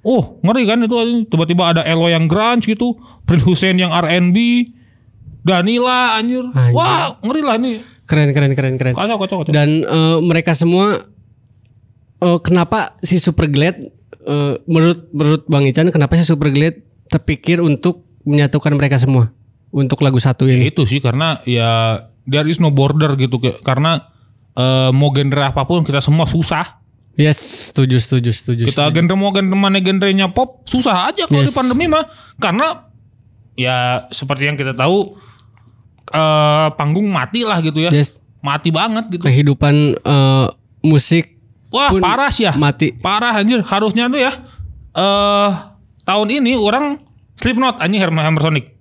Oh 0.03 0.43
ngeri 0.43 0.67
kan 0.67 0.83
itu 0.83 1.27
tiba-tiba 1.31 1.71
ada 1.71 1.83
Elo 1.87 2.11
yang 2.11 2.27
grunge 2.27 2.67
gitu 2.67 2.99
Prince 3.23 3.47
Hussein 3.47 3.79
yang 3.79 3.95
R&B 3.95 4.35
Danila 5.43 6.19
anjir. 6.19 6.43
Anjir. 6.51 6.75
Wah 6.75 7.15
ngeri 7.23 7.43
lah 7.43 7.57
ini 7.59 7.73
Keren 8.03 8.35
keren 8.35 8.53
keren 8.59 8.75
keren. 8.77 8.95
Kacau 8.99 9.17
kacau 9.17 9.37
kacau 9.47 9.53
Dan 9.55 9.87
eh, 9.87 10.19
mereka 10.21 10.53
semua 10.59 11.07
eh, 12.23 12.39
kenapa 12.41 12.95
si 13.01 13.19
Super 13.19 13.47
Glad 13.47 13.83
eh, 14.23 14.55
menurut 14.65 15.11
menurut 15.11 15.43
Bang 15.47 15.67
Ican 15.67 15.91
kenapa 15.91 16.15
si 16.15 16.23
Super 16.23 16.49
Glad 16.49 16.79
terpikir 17.07 17.59
untuk 17.59 18.07
menyatukan 18.23 18.73
mereka 18.73 18.97
semua 18.97 19.35
untuk 19.69 20.01
lagu 20.01 20.17
satu 20.17 20.47
Ya 20.47 20.55
ini? 20.55 20.71
itu 20.71 20.87
sih 20.87 21.01
karena 21.01 21.43
ya 21.43 21.99
there 22.23 22.47
is 22.47 22.57
no 22.57 22.71
border 22.71 23.13
gitu 23.17 23.37
karena 23.61 24.07
eh, 24.53 24.91
mau 24.91 25.11
genre 25.11 25.43
apa 25.45 25.65
pun 25.65 25.83
kita 25.83 25.99
semua 25.99 26.25
susah. 26.25 26.79
Yes, 27.13 27.69
setuju 27.69 28.01
setuju 28.01 28.33
setuju. 28.33 28.63
Kita 28.65 28.89
genre 28.89 29.13
mau 29.13 29.29
genre 29.31 29.53
mana 29.53 29.77
genrenya 29.79 30.33
pop 30.33 30.65
susah 30.65 31.13
aja 31.13 31.29
kalau 31.29 31.45
Yes. 31.45 31.53
di 31.53 31.57
pandemi 31.57 31.85
mah 31.85 32.09
karena 32.37 32.89
ya 33.53 34.09
seperti 34.09 34.49
yang 34.49 34.57
kita 34.57 34.73
tahu 34.73 35.13
eh 36.09 36.69
panggung 36.77 37.09
mati 37.09 37.45
lah 37.45 37.61
gitu 37.61 37.85
ya. 37.85 37.91
Yes. 37.93 38.17
Mati 38.41 38.73
banget 38.73 39.13
gitu. 39.13 39.23
Kehidupan 39.23 39.75
eh, 39.99 40.47
musik 40.83 41.37
Wah 41.73 41.89
pun 41.89 42.01
parah 42.05 42.29
sih 42.29 42.45
ya. 42.47 42.53
mati. 42.55 42.93
Parah 42.93 43.33
anjir 43.35 43.65
harusnya 43.65 44.07
tuh 44.13 44.21
ya 44.21 44.33
eh 44.93 45.51
tahun 46.05 46.29
ini 46.29 46.53
orang 46.61 47.01
Slipknot 47.41 47.81
anjing 47.83 47.99
Hammer 47.99 48.39
Sonic. 48.45 48.77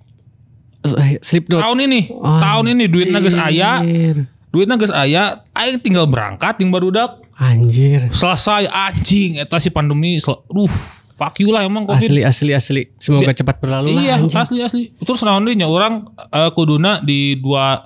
Eh, 0.86 1.18
Slipknot. 1.24 1.62
Tahun 1.66 1.78
ini, 1.82 2.10
tahun 2.14 2.66
ini 2.78 2.84
duitnya 2.89 3.22
geus 3.22 3.38
aya, 3.38 3.82
Anjir. 3.82 4.30
duitnya 4.54 4.76
geus 4.78 4.94
aya, 4.94 5.46
aing 5.56 5.82
tinggal 5.82 6.06
berangkat 6.06 6.62
ting 6.62 6.70
barudak. 6.70 7.22
Anjir. 7.42 8.06
selesai 8.14 8.70
anjing 8.70 9.42
eta 9.42 9.58
si 9.58 9.74
pandemi 9.74 10.22
duh 10.22 10.70
fuck 11.18 11.42
you 11.42 11.50
lah 11.50 11.66
emang 11.66 11.89
covid 11.89 12.06
Asli 12.06 12.22
asli 12.22 12.54
asli. 12.54 12.84
Semoga 13.02 13.34
cepat 13.34 13.58
berlalu 13.58 13.98
lah. 13.98 14.02
iya 14.06 14.16
asli 14.22 14.62
asli 14.62 14.84
terus 15.02 15.26
deui 15.26 15.58
nya 15.58 15.66
orang 15.66 16.06
eh, 16.30 16.54
kuduna 16.54 17.02
di 17.02 17.42
dua 17.42 17.82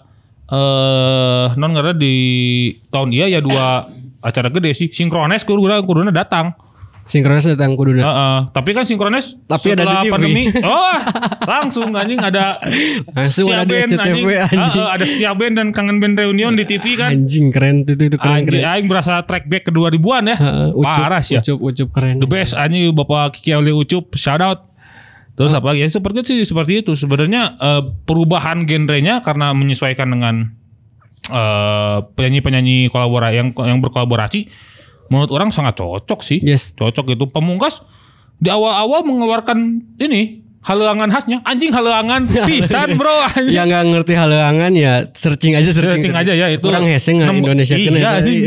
eh 0.52 1.48
non 1.56 1.72
ngaran 1.72 1.96
di 1.96 2.16
tahun 2.92 3.16
iya 3.16 3.32
ya 3.32 3.40
dua 3.40 3.88
acara 4.26 4.50
gede 4.50 4.74
sih 4.74 4.88
sinkrones 4.90 5.42
kuduna 5.42 5.78
kuduna 5.80 6.10
datang 6.10 6.58
Sinkronis 7.06 7.46
datang 7.46 7.78
kuduna. 7.78 8.02
Heeh. 8.02 8.38
tapi 8.50 8.74
kan 8.74 8.82
sinkrones 8.82 9.38
Tapi 9.46 9.78
ada 9.78 9.86
di 9.86 9.96
TV. 10.00 10.10
pandemi 10.10 10.44
oh 10.66 10.98
langsung 11.46 11.94
anjing 11.94 12.18
ada 12.18 12.58
Langsung 13.14 13.46
ada 13.48 13.62
di 13.64 13.78
SCTV, 13.78 14.26
anjing. 14.42 14.82
Heeh, 14.82 14.88
ada 14.90 15.06
setia 15.06 15.32
band 15.32 15.54
dan 15.54 15.68
kangen 15.70 16.02
band 16.02 16.18
reunion 16.18 16.58
di 16.58 16.66
TV 16.66 16.98
kan 16.98 17.14
Anjing 17.14 17.54
keren 17.54 17.86
itu 17.86 17.94
itu 17.94 18.18
keren 18.18 18.42
anjing 18.42 18.58
keren. 18.58 18.66
aing 18.68 18.88
berasa 18.90 19.22
track 19.22 19.46
back 19.46 19.64
ke 19.64 19.72
2000-an 19.72 20.24
ya 20.26 20.36
Heeh, 20.36 20.68
ucup, 20.74 20.98
parah 20.98 21.22
sih 21.22 21.38
ya 21.38 21.46
Ucup 21.46 21.58
ucup 21.62 21.88
keren. 21.94 22.18
the 22.18 22.26
best 22.26 22.58
anjing 22.58 22.90
Bapak 22.90 23.38
Kiki 23.38 23.54
Ali 23.54 23.70
Ucup 23.70 24.18
shout 24.18 24.42
out. 24.42 24.66
Terus 25.36 25.54
apa 25.54 25.68
lagi? 25.68 25.84
Ya 25.84 25.90
seperti 25.92 26.26
sih 26.26 26.42
seperti 26.42 26.82
itu. 26.82 26.96
Sebenarnya 26.96 27.54
eh, 27.54 27.82
perubahan 28.02 28.66
genrenya 28.66 29.22
karena 29.22 29.54
menyesuaikan 29.54 30.10
dengan 30.10 30.58
eh, 31.28 31.98
penyanyi-penyanyi 32.14 32.90
kolabora 32.90 33.34
yang 33.34 33.52
yang 33.56 33.80
berkolaborasi 33.82 34.48
menurut 35.10 35.30
orang 35.30 35.50
sangat 35.54 35.78
cocok 35.78 36.20
sih. 36.26 36.42
Yes. 36.42 36.74
Cocok 36.74 37.14
itu. 37.14 37.26
Pamungkas 37.30 37.82
di 38.36 38.50
awal-awal 38.50 39.06
mengeluarkan 39.08 39.58
ini 40.02 40.44
halangan 40.66 41.14
khasnya 41.14 41.46
anjing 41.46 41.70
halangan 41.70 42.26
pisan 42.50 42.98
bro 42.98 43.14
anjing. 43.30 43.54
Yang 43.58 43.68
nggak 43.70 43.84
ngerti 43.94 44.14
halangan 44.18 44.72
ya 44.74 44.94
searching 45.14 45.54
aja 45.54 45.70
searching, 45.70 46.10
Searching 46.10 46.16
aja 46.18 46.34
ya 46.34 46.48
itu. 46.50 46.66
Orang 46.66 46.90
heseng 46.90 47.22
nggak 47.22 47.38
Indonesia 47.38 47.76
kena 47.78 47.98
Iya, 47.98 48.02
ya. 48.02 48.12
anjing. 48.18 48.42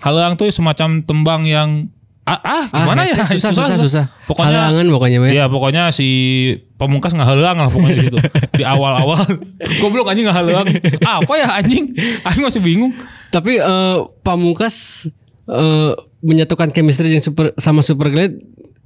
Halang 0.00 0.32
tuh 0.40 0.48
semacam 0.48 1.04
tembang 1.04 1.44
yang 1.44 1.92
ah, 2.28 2.40
ah 2.44 2.64
Ah, 2.68 2.84
gimana 2.84 3.00
ya? 3.08 3.14
heseng 3.16 3.40
susah 3.40 3.52
susah 3.56 3.76
susah. 3.80 4.04
Pokoknya 4.28 4.68
halangan 4.68 4.86
pokoknya. 4.92 5.18
Iya 5.32 5.44
pokoknya 5.48 5.82
si 5.88 6.08
pamungkas 6.76 7.16
nggak 7.16 7.24
halang 7.24 7.56
lah 7.58 7.68
pokoknya 7.72 7.96
di 7.96 8.04
situ 8.06 8.18
di 8.54 8.62
awal-awal 8.62 9.18
goblok 9.80 10.12
anjing 10.12 10.28
nggak 10.28 10.38
halang 10.38 10.66
apa 11.02 11.32
ya 11.34 11.48
anjing 11.58 11.90
anjing 12.22 12.44
masih 12.44 12.62
bingung 12.62 12.92
Tapi 13.28 13.58
eh, 13.58 13.98
Pamungkas 14.22 15.08
eh, 15.48 15.92
menyatukan 16.20 16.70
chemistry 16.70 17.12
yang 17.12 17.24
super 17.24 17.56
sama 17.56 17.80
Super 17.80 18.12
Glad 18.12 18.36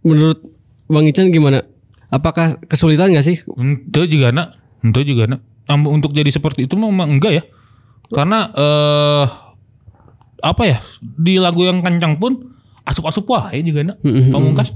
menurut 0.02 0.40
Bang 0.86 1.04
Ican 1.04 1.28
gimana? 1.30 1.64
Apakah 2.12 2.60
kesulitan 2.68 3.12
gak 3.16 3.24
sih? 3.24 3.40
itu 3.40 4.00
juga 4.04 4.28
nak 4.30 4.60
itu 4.84 5.00
juga 5.02 5.24
nak 5.24 5.40
untuk 5.88 6.12
jadi 6.12 6.28
seperti 6.28 6.68
itu 6.68 6.76
memang 6.76 7.16
enggak 7.16 7.32
ya 7.40 7.42
karena 8.12 8.52
eh 8.52 9.24
apa 10.42 10.62
ya 10.66 10.78
di 11.00 11.38
lagu 11.38 11.64
yang 11.64 11.80
kencang 11.80 12.18
pun 12.18 12.51
asup-asup 12.82 13.24
wah 13.26 13.48
ya 13.48 13.60
juga 13.60 13.82
nak 13.84 13.96
pamungkas. 14.02 14.74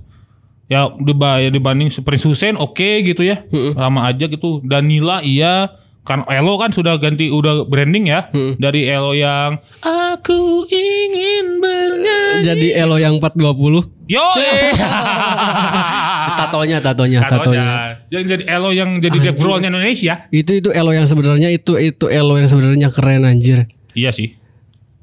Ya 0.67 0.91
diba- 0.93 1.39
ya 1.39 1.49
dibanding 1.49 1.95
Prince 1.97 2.27
Hussein 2.27 2.55
oke 2.55 3.03
gitu 3.03 3.23
ya. 3.23 3.47
Sama 3.73 4.07
aja 4.07 4.27
gitu. 4.27 4.59
Danila 4.61 5.23
iya. 5.23 5.71
Kan 6.03 6.23
Elo 6.27 6.55
kan 6.55 6.71
sudah 6.71 6.99
ganti 6.99 7.27
udah 7.29 7.67
branding 7.67 8.07
ya. 8.07 8.31
Dari 8.57 8.87
Elo 8.87 9.11
yang 9.11 9.59
aku 9.79 10.67
ingin 10.67 11.59
bernyanyi. 11.59 12.43
Jadi 12.43 12.69
Elo 12.73 12.95
yang 12.97 13.19
420 13.19 14.07
yo 14.07 14.23
eh. 14.39 14.71
Tatonya 16.39 16.79
tatonya 16.79 17.19
tatonya. 17.25 17.27
Tatonya. 17.27 17.65
yang 18.07 18.23
jadi 18.23 18.45
Elo 18.47 18.71
yang 18.71 18.91
jadi 18.99 19.19
Dave 19.21 19.35
Grohl-nya 19.35 19.67
Indonesia. 19.67 20.31
Itu 20.31 20.53
itu 20.53 20.71
Elo 20.71 20.91
yang 20.91 21.07
sebenarnya 21.07 21.51
itu 21.51 21.75
itu 21.75 22.07
Elo 22.07 22.39
yang 22.39 22.47
sebenarnya 22.47 22.89
keren 22.91 23.27
anjir. 23.27 23.67
Iya 23.95 24.13
sih 24.13 24.35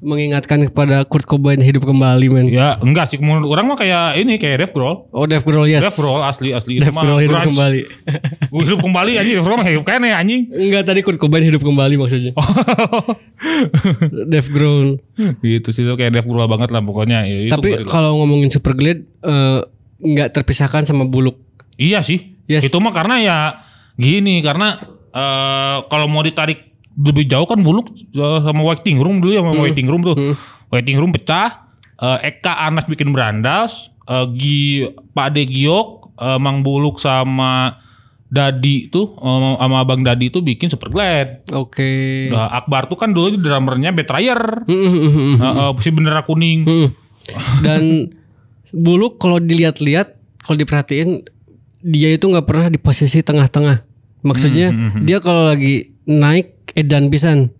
mengingatkan 0.04 0.60
kepada 0.68 1.08
Kurt 1.08 1.24
Cobain 1.24 1.56
hidup 1.56 1.88
kembali 1.88 2.28
men. 2.28 2.46
Ya 2.52 2.76
enggak 2.76 3.08
sih 3.08 3.16
menurut 3.16 3.48
orang 3.48 3.72
mah 3.72 3.78
kayak 3.80 4.20
ini 4.20 4.36
kayak 4.36 4.60
Dave 4.60 4.74
Grohl. 4.76 5.08
Oh 5.08 5.24
Dave 5.24 5.40
Grohl 5.40 5.64
yes. 5.64 5.80
Dave 5.80 5.96
Grohl 5.96 6.20
asli 6.20 6.52
asli 6.52 6.76
Dave 6.76 6.92
Grohl 6.92 7.24
hidup 7.24 7.40
grunge. 7.40 7.48
kembali. 7.56 7.80
hidup 8.68 8.80
kembali 8.84 9.10
anjing 9.16 9.34
Dave 9.40 9.46
Grohl 9.48 9.56
mah 9.56 9.68
hidup 9.72 9.84
kayaknya 9.88 10.20
anjing. 10.20 10.42
Enggak 10.52 10.84
tadi 10.84 11.00
Kurt 11.00 11.16
Cobain 11.16 11.40
hidup 11.40 11.64
kembali 11.64 11.94
maksudnya. 11.96 12.36
Dave 14.32 14.48
Grohl. 14.52 15.00
gitu 15.40 15.68
sih 15.72 15.88
itu 15.88 15.94
kayak 15.96 16.12
Dave 16.20 16.28
Grohl 16.28 16.44
banget 16.46 16.68
lah 16.68 16.84
pokoknya. 16.84 17.24
Ya, 17.24 17.56
Tapi 17.56 17.88
kalau 17.88 18.20
ngomongin 18.20 18.52
Superglade 18.52 19.08
eh, 19.24 19.60
nggak 20.04 20.36
terpisahkan 20.36 20.84
sama 20.84 21.08
Buluk. 21.08 21.40
Iya 21.80 22.04
sih. 22.04 22.36
Yes. 22.44 22.68
Itu 22.68 22.76
mah 22.76 22.92
karena 22.92 23.16
ya 23.24 23.36
gini 23.96 24.44
karena 24.44 24.76
eh 25.14 25.76
kalau 25.88 26.06
mau 26.12 26.20
ditarik 26.20 26.73
lebih 26.94 27.26
jauh 27.26 27.44
kan 27.44 27.58
buluk 27.58 27.90
eh, 27.92 28.38
sama 28.40 28.62
waiting 28.62 28.98
room 28.98 29.18
dulu 29.18 29.32
ya 29.32 29.40
sama 29.42 29.52
Hmm. 29.52 29.62
waiting 29.62 29.86
room 29.86 30.02
tuh. 30.02 30.16
Waiting 30.70 30.96
room 30.96 31.10
pecah. 31.10 31.66
eh, 31.94 32.28
Eka 32.28 32.58
Anas 32.60 32.84
bikin 32.84 33.10
berandas. 33.10 33.90
eh, 34.04 34.26
Gi 34.32 34.62
Pak 35.10 35.28
De 35.30 35.42
Giok, 35.44 35.88
Mang 36.36 36.60
Buluk 36.60 36.98
sama 36.98 37.80
Dadi 38.26 38.86
tuh 38.86 39.14
sama 39.14 39.82
Bang 39.82 40.02
Dadi 40.02 40.26
tuh 40.26 40.38
bikin 40.38 40.66
super 40.66 40.86
glad. 40.88 41.46
Oke. 41.50 42.26
Nah, 42.28 42.50
Akbar 42.52 42.84
tuh 42.84 42.94
kan 42.94 43.10
dulu 43.10 43.34
drummernya 43.34 43.90
Betrayer. 43.90 44.66
Hmm, 44.66 44.74
hmm, 44.84 45.10
hmm, 45.10 45.34
hmm. 45.38 45.78
Si 45.78 45.88
bendera 45.88 46.22
kuning. 46.22 46.62
Hmm. 46.62 46.88
Dan 47.60 48.10
Buluk 48.70 49.16
kalau 49.16 49.38
dilihat-lihat, 49.38 50.18
kalau 50.40 50.56
diperhatiin 50.56 51.22
dia 51.80 52.10
itu 52.10 52.26
nggak 52.26 52.42
pernah 52.42 52.66
di 52.66 52.76
posisi 52.76 53.22
tengah-tengah. 53.22 53.86
Maksudnya 54.20 54.74
dia 55.00 55.18
kalau 55.18 55.46
lagi 55.46 55.94
naik 56.02 56.53
edan 56.74 57.08
pisan. 57.08 57.50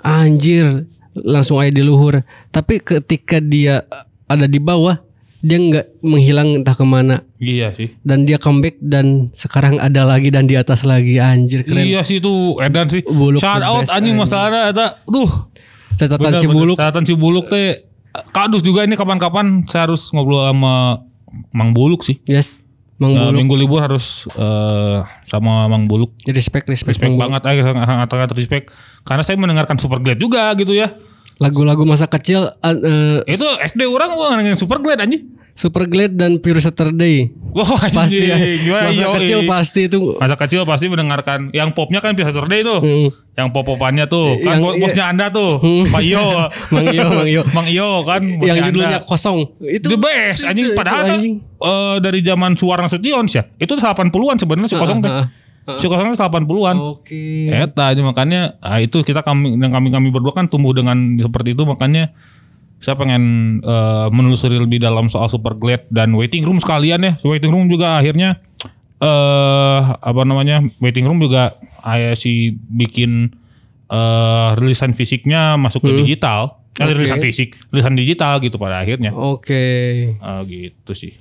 Anjir, 0.00 0.88
langsung 1.12 1.60
aja 1.60 1.68
di 1.70 1.84
luhur. 1.84 2.24
Tapi 2.48 2.80
ketika 2.80 3.36
dia 3.42 3.84
ada 4.24 4.48
di 4.48 4.56
bawah, 4.56 4.96
dia 5.40 5.56
nggak 5.56 6.04
menghilang 6.04 6.60
entah 6.60 6.76
ke 6.76 6.84
mana. 6.84 7.24
Iya 7.40 7.72
sih. 7.76 7.96
Dan 8.04 8.28
dia 8.28 8.36
comeback 8.36 8.76
dan 8.80 9.32
sekarang 9.32 9.80
ada 9.80 10.04
lagi 10.04 10.28
dan 10.28 10.44
di 10.44 10.56
atas 10.56 10.84
lagi. 10.84 11.16
Anjir 11.16 11.64
keren. 11.64 11.84
Iya 11.84 12.04
sih 12.04 12.20
itu 12.20 12.56
Edan 12.60 12.88
sih. 12.88 13.00
Buluk 13.04 13.40
Shout 13.40 13.64
out 13.64 13.88
anjing 13.88 14.16
masalahnya 14.16 14.72
eta. 14.72 14.86
Duh. 15.08 15.48
Catatan 15.96 16.36
si. 16.40 16.46
Buluk. 16.48 16.76
Catatan 16.76 17.04
si 17.04 17.14
Buluk 17.16 17.48
teh 17.48 17.88
kadus 18.32 18.60
juga 18.60 18.84
ini 18.84 18.98
kapan-kapan 18.98 19.62
saya 19.70 19.88
harus 19.88 20.12
ngobrol 20.12 20.44
sama 20.44 21.04
Mang 21.56 21.72
Buluk 21.72 22.04
sih. 22.04 22.20
Yes. 22.28 22.60
Mang 23.00 23.10
Eh, 23.10 23.18
Buluk. 23.18 23.32
minggu 23.32 23.54
libur 23.56 23.80
harus 23.80 24.28
eh, 24.30 24.98
sama 25.24 25.64
Mang 25.66 25.88
Buluk. 25.88 26.12
Respect, 26.22 26.68
respect, 26.68 27.00
Respect 27.00 27.16
banget 27.16 27.42
aja 27.42 27.60
sangat 27.64 28.06
sangat 28.06 28.30
respect. 28.36 28.64
Karena 29.02 29.22
saya 29.24 29.40
mendengarkan 29.40 29.80
Super 29.80 29.98
Glad 29.98 30.20
juga 30.20 30.52
gitu 30.54 30.76
ya. 30.76 30.92
Lagu-lagu 31.40 31.88
masa 31.88 32.04
kecil 32.04 32.44
uh, 32.44 32.68
uh, 32.68 33.24
Itu 33.24 33.48
SD 33.64 33.88
orang 33.88 34.12
gua 34.12 34.36
yang 34.36 34.54
Super 34.54 34.76
Glad 34.76 35.00
anjing. 35.00 35.32
Super 35.50 35.88
Glad 35.88 36.12
dan 36.14 36.36
Pure 36.38 36.60
Saturday. 36.60 37.32
Wah, 37.52 37.80
Pasti 37.90 38.20
ya. 38.22 38.36
Masa 38.84 39.08
yoi. 39.08 39.12
kecil 39.20 39.40
pasti 39.44 39.80
itu. 39.88 40.16
Masa 40.16 40.36
kecil 40.36 40.62
pasti 40.62 40.86
mendengarkan 40.86 41.48
yang 41.50 41.72
popnya 41.72 41.98
kan 41.98 42.12
Pure 42.12 42.28
Saturday 42.28 42.60
tuh. 42.60 42.80
Hmm. 42.80 43.08
Yang 43.40 43.48
pop-popannya 43.50 44.04
tuh. 44.04 44.36
Kan 44.38 44.60
Yang- 44.60 44.76
bosnya 44.78 45.04
Anda 45.08 45.26
tuh. 45.28 45.56
Pak 45.94 46.02
Iyo. 46.04 46.24
Mang 46.68 46.86
Iyo, 46.86 47.04
Mang 47.08 47.24
Iyo. 47.26 47.42
Mang 47.50 47.66
Iyo 47.66 47.88
kan 48.04 48.20
yang 48.20 48.56
Anda. 48.60 48.66
judulnya 48.68 48.98
kosong. 49.02 49.56
Itu 49.58 49.88
the 49.88 49.96
best 49.96 50.44
anjing 50.44 50.68
itu- 50.68 50.76
padahal 50.76 51.00
itu 51.00 51.08
kan, 51.08 51.16
anjing. 51.16 51.34
eh, 51.40 51.96
dari 51.98 52.20
zaman 52.20 52.52
Suwarna 52.54 52.86
Sution 52.86 53.24
ya. 53.26 53.48
Itu 53.56 53.72
80-an 53.74 54.36
sebenarnya 54.36 54.68
si 54.68 54.76
kosong 54.76 55.00
teh. 55.00 55.08
ah, 55.08 55.26
Si 55.76 55.86
kosong 55.86 56.06
teh 56.06 56.18
80-an. 56.18 56.76
Oke. 56.76 57.48
Eta 57.48 57.90
aja 57.90 58.00
makanya 58.00 58.60
ah, 58.60 58.76
itu 58.76 59.00
kita 59.00 59.20
kami 59.20 59.56
dan 59.56 59.70
kami 59.70 59.88
kami 59.88 60.08
berdua 60.10 60.32
kan 60.32 60.46
tumbuh 60.46 60.70
dengan 60.70 60.94
seperti 61.16 61.52
itu 61.52 61.64
makanya 61.64 62.12
saya 62.76 62.96
pengen 62.96 63.22
eh, 63.60 64.06
menelusuri 64.08 64.56
lebih 64.56 64.80
dalam 64.80 65.06
soal 65.06 65.28
Super 65.28 65.52
Glad 65.54 65.88
dan 65.88 66.12
waiting 66.12 66.40
room 66.42 66.56
sekalian 66.56 67.00
ya. 67.00 67.12
Waiting 67.20 67.48
room 67.48 67.68
juga 67.68 67.96
akhirnya 67.96 68.40
eh 69.00 69.80
apa 69.96 70.20
namanya? 70.28 70.60
Waiting 70.78 71.08
room 71.08 71.18
juga 71.24 71.56
ayah 71.84 72.12
si 72.12 72.52
bikin 72.52 73.32
eh 73.90 74.48
rilisan 74.60 74.92
fisiknya 74.92 75.56
masuk 75.56 75.88
ke 75.88 75.92
digital. 76.04 76.60
Eh, 76.80 76.86
Oke. 76.86 76.96
rilisan 76.96 77.20
fisik, 77.20 77.60
rilisan 77.68 77.96
digital 77.98 78.40
gitu 78.40 78.56
pada 78.56 78.80
akhirnya. 78.80 79.12
Oke. 79.12 80.16
Ah, 80.22 80.40
gitu 80.48 80.96
sih. 80.96 81.12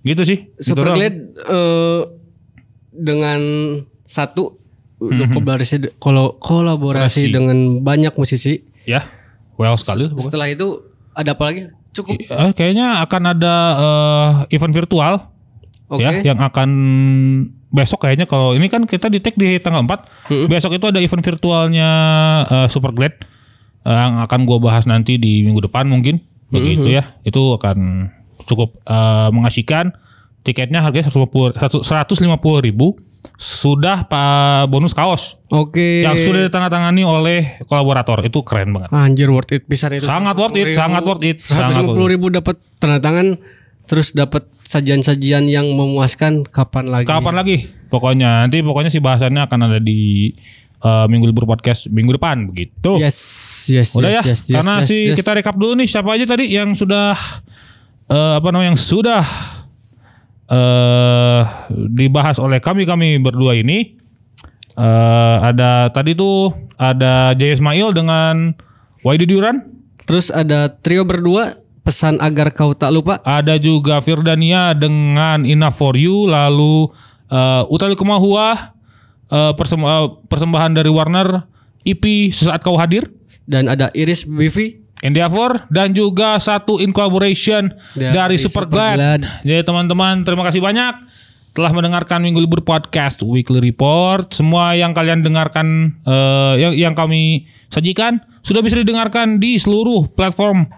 Gitu 0.00 0.22
sih. 0.24 0.48
Gitu 0.48 0.62
Super. 0.72 0.96
Glad 0.96 1.16
eh, 1.44 2.00
dengan 2.92 3.40
satu 4.08 4.60
udah 5.02 5.26
kolaborasi 5.34 5.98
kalau 5.98 6.38
kolaborasi 6.38 7.32
dengan 7.32 7.82
banyak 7.82 8.14
musisi. 8.14 8.62
Ya. 8.86 9.10
Well 9.58 9.74
sekali. 9.76 10.08
Setelah 10.20 10.48
itu 10.48 10.88
ada 11.12 11.34
apa 11.34 11.42
lagi? 11.50 11.62
Cukup. 11.92 12.16
Eh, 12.16 12.52
kayaknya 12.56 13.02
akan 13.04 13.22
ada 13.36 13.54
eh, 13.76 14.56
event 14.56 14.72
virtual 14.72 15.31
Oke. 15.92 16.00
ya 16.00 16.32
yang 16.32 16.40
akan 16.40 16.70
besok 17.72 18.04
kayaknya 18.08 18.24
kalau 18.28 18.56
ini 18.56 18.68
kan 18.68 18.84
kita 18.88 19.08
di 19.08 19.20
tag 19.20 19.36
di 19.36 19.60
tanggal 19.60 19.84
4. 19.84 20.48
Besok 20.48 20.76
itu 20.76 20.86
ada 20.88 21.00
event 21.00 21.24
virtualnya 21.24 21.90
eh, 22.48 22.68
Super 22.72 22.92
Glad 22.96 23.20
eh, 23.84 23.92
yang 23.92 24.20
akan 24.24 24.40
gua 24.48 24.60
bahas 24.60 24.88
nanti 24.88 25.20
di 25.20 25.44
minggu 25.44 25.68
depan 25.68 25.88
mungkin. 25.88 26.20
Begitu 26.52 26.92
ya. 26.92 27.16
Itu 27.24 27.56
akan 27.56 28.08
cukup 28.44 28.80
eh, 28.84 29.28
mengasihkan. 29.32 29.96
Tiketnya 30.42 30.82
harganya 30.82 31.06
150 31.08 31.60
150 31.60 32.66
ribu. 32.66 32.96
Sudah 33.38 34.10
pak 34.10 34.66
bonus 34.66 34.98
kaos 34.98 35.38
Oke. 35.46 36.02
yang 36.02 36.18
sudah 36.18 36.42
ditandatangani 36.50 37.06
oleh 37.06 37.40
kolaborator. 37.70 38.18
Itu 38.26 38.42
keren 38.42 38.74
banget. 38.74 38.90
Anjir 38.90 39.30
worth 39.30 39.54
it 39.54 39.62
pisan 39.70 39.94
itu. 39.94 40.10
Sangat 40.10 40.34
worth 40.34 40.58
it, 40.58 40.74
150.000. 40.74 40.82
sangat 40.82 41.02
worth 41.06 41.22
it, 41.22 41.38
sangat 41.38 41.86
150 41.86 42.12
ribu 42.18 42.26
dapat 42.34 42.58
tanda 42.82 42.98
tangan 42.98 43.38
terus 43.86 44.10
dapat 44.10 44.50
sajian-sajian 44.72 45.44
yang 45.52 45.68
memuaskan 45.76 46.48
kapan 46.48 46.88
lagi? 46.88 47.04
Kapan 47.04 47.34
lagi? 47.36 47.56
Pokoknya 47.92 48.48
nanti 48.48 48.64
pokoknya 48.64 48.88
sih 48.88 49.04
bahasannya 49.04 49.44
akan 49.44 49.60
ada 49.68 49.78
di 49.84 50.32
eh, 50.80 51.06
minggu 51.12 51.28
libur 51.28 51.44
podcast 51.44 51.92
minggu 51.92 52.16
depan 52.16 52.48
begitu. 52.48 52.96
Yes, 52.96 53.18
yes, 53.68 53.92
Udah 53.92 54.08
yes, 54.08 54.16
ya. 54.16 54.22
yes, 54.32 54.40
yes, 54.48 54.54
Karena 54.56 54.74
yes, 54.80 54.88
sih 54.88 55.02
yes. 55.12 55.16
kita 55.20 55.30
rekap 55.36 55.60
dulu 55.60 55.76
nih 55.76 55.88
siapa 55.92 56.08
aja 56.16 56.24
tadi 56.24 56.48
yang 56.48 56.72
sudah 56.72 57.12
eh, 58.08 58.32
apa 58.40 58.48
namanya 58.48 58.72
yang 58.72 58.80
sudah 58.80 59.22
eh 60.52 61.42
dibahas 61.92 62.40
oleh 62.40 62.56
kami 62.64 62.88
kami 62.88 63.20
berdua 63.20 63.52
ini. 63.60 64.00
Eh 64.72 65.36
ada 65.44 65.92
tadi 65.92 66.16
tuh 66.16 66.48
ada 66.80 67.36
Jay 67.36 67.52
Ismail 67.52 67.92
dengan 67.92 68.56
Waidy 69.04 69.28
Duran. 69.28 69.68
Terus 70.02 70.32
ada 70.34 70.66
trio 70.82 71.06
berdua 71.06 71.61
pesan 71.82 72.18
agar 72.22 72.54
kau 72.54 72.72
tak 72.74 72.94
lupa. 72.94 73.18
Ada 73.22 73.58
juga 73.58 73.98
Firdania 73.98 74.74
dengan 74.74 75.42
Enough 75.42 75.76
for 75.76 75.94
You, 75.98 76.30
lalu 76.30 76.90
uh, 77.30 77.66
Utali 77.68 77.98
Kemahua, 77.98 78.74
uh, 79.30 79.52
persem- 79.54 79.82
uh, 79.86 80.18
persembahan 80.26 80.78
dari 80.78 80.90
Warner, 80.90 81.42
EP 81.82 82.30
Sesaat 82.30 82.62
Kau 82.62 82.78
Hadir, 82.78 83.10
Dan 83.42 83.66
ada 83.66 83.90
Iris 83.92 84.22
Bivi. 84.22 84.80
Endeavor, 85.02 85.66
dan 85.66 85.90
juga 85.90 86.38
satu 86.38 86.78
in 86.78 86.94
collaboration 86.94 87.74
Dari 87.98 88.14
dari, 88.14 88.36
Super 88.38 88.70
Super 88.70 88.70
Glad. 88.70 88.96
Glad. 89.02 89.20
Jadi 89.42 89.62
teman-teman 89.66 90.22
terima 90.22 90.46
kasih 90.46 90.62
banyak 90.62 90.94
telah 91.58 91.74
mendengarkan 91.74 92.22
Minggu 92.22 92.38
Libur 92.38 92.62
Podcast 92.62 93.18
Weekly 93.26 93.58
Report. 93.58 94.30
Semua 94.30 94.78
yang 94.78 94.94
kalian 94.94 95.26
dengarkan, 95.26 95.98
uh, 96.06 96.54
yang, 96.54 96.72
yang 96.78 96.94
kami 96.94 97.50
sajikan, 97.66 98.22
sudah 98.46 98.62
bisa 98.62 98.78
didengarkan 98.78 99.42
di 99.42 99.58
seluruh 99.58 100.06
platform 100.14 100.70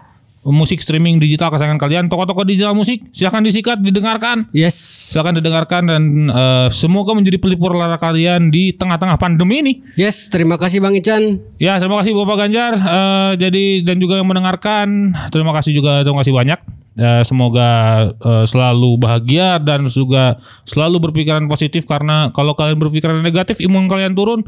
musik 0.45 0.77
streaming 0.77 1.17
digital 1.17 1.49
kesayangan 1.49 1.81
kalian. 1.81 2.05
Toko-toko 2.05 2.45
digital 2.45 2.77
musik, 2.77 3.01
silahkan 3.11 3.41
disikat, 3.41 3.77
didengarkan. 3.81 4.45
Yes. 4.53 4.77
Silahkan 5.11 5.41
didengarkan 5.41 5.89
dan 5.89 6.03
eh, 6.29 6.67
semoga 6.69 7.17
menjadi 7.17 7.41
pelipur 7.41 7.73
lara 7.73 7.97
kalian 7.97 8.53
di 8.53 8.69
tengah-tengah 8.77 9.17
pandemi 9.17 9.65
ini. 9.65 9.73
Yes, 9.97 10.29
terima 10.29 10.61
kasih 10.61 10.81
Bang 10.81 10.93
Ican. 10.93 11.41
Ya, 11.57 11.81
terima 11.81 12.01
kasih 12.01 12.13
Bapak 12.13 12.45
Ganjar. 12.45 12.73
Eh, 12.77 13.31
jadi 13.41 13.65
dan 13.81 13.97
juga 13.97 14.21
yang 14.21 14.29
mendengarkan, 14.29 15.17
terima 15.33 15.51
kasih 15.57 15.73
juga, 15.73 16.05
terima 16.05 16.21
kasih 16.21 16.35
banyak. 16.35 16.59
Eh, 16.95 17.23
semoga 17.27 17.69
eh, 18.15 18.45
selalu 18.47 18.95
bahagia 18.95 19.59
dan 19.59 19.83
juga 19.91 20.39
selalu 20.63 21.11
berpikiran 21.11 21.43
positif 21.51 21.83
karena 21.83 22.31
kalau 22.31 22.55
kalian 22.55 22.79
berpikiran 22.79 23.19
negatif, 23.19 23.59
imun 23.59 23.91
kalian 23.91 24.15
turun. 24.15 24.47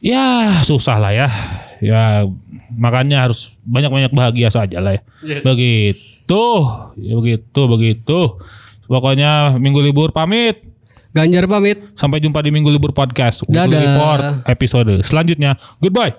Ya 0.00 0.50
susah 0.64 0.96
lah 0.96 1.12
ya. 1.12 1.28
Ya 1.80 2.28
makanya 2.76 3.24
harus 3.28 3.56
banyak-banyak 3.64 4.12
bahagia 4.12 4.52
saja 4.52 4.78
lah 4.78 5.00
ya. 5.00 5.02
Begitu, 5.40 6.44
ya 7.00 7.12
begitu, 7.16 7.60
begitu. 7.66 8.20
Pokoknya 8.84 9.56
minggu 9.56 9.80
libur 9.80 10.12
pamit. 10.12 10.60
Ganjar 11.10 11.50
pamit. 11.50 11.78
Sampai 11.98 12.22
jumpa 12.22 12.38
di 12.44 12.54
minggu 12.54 12.70
libur 12.70 12.94
podcast. 12.94 13.42
Weekly 13.48 13.66
Dadah. 13.66 13.82
Report 13.82 14.22
episode 14.46 14.92
selanjutnya. 15.02 15.58
Goodbye. 15.82 16.14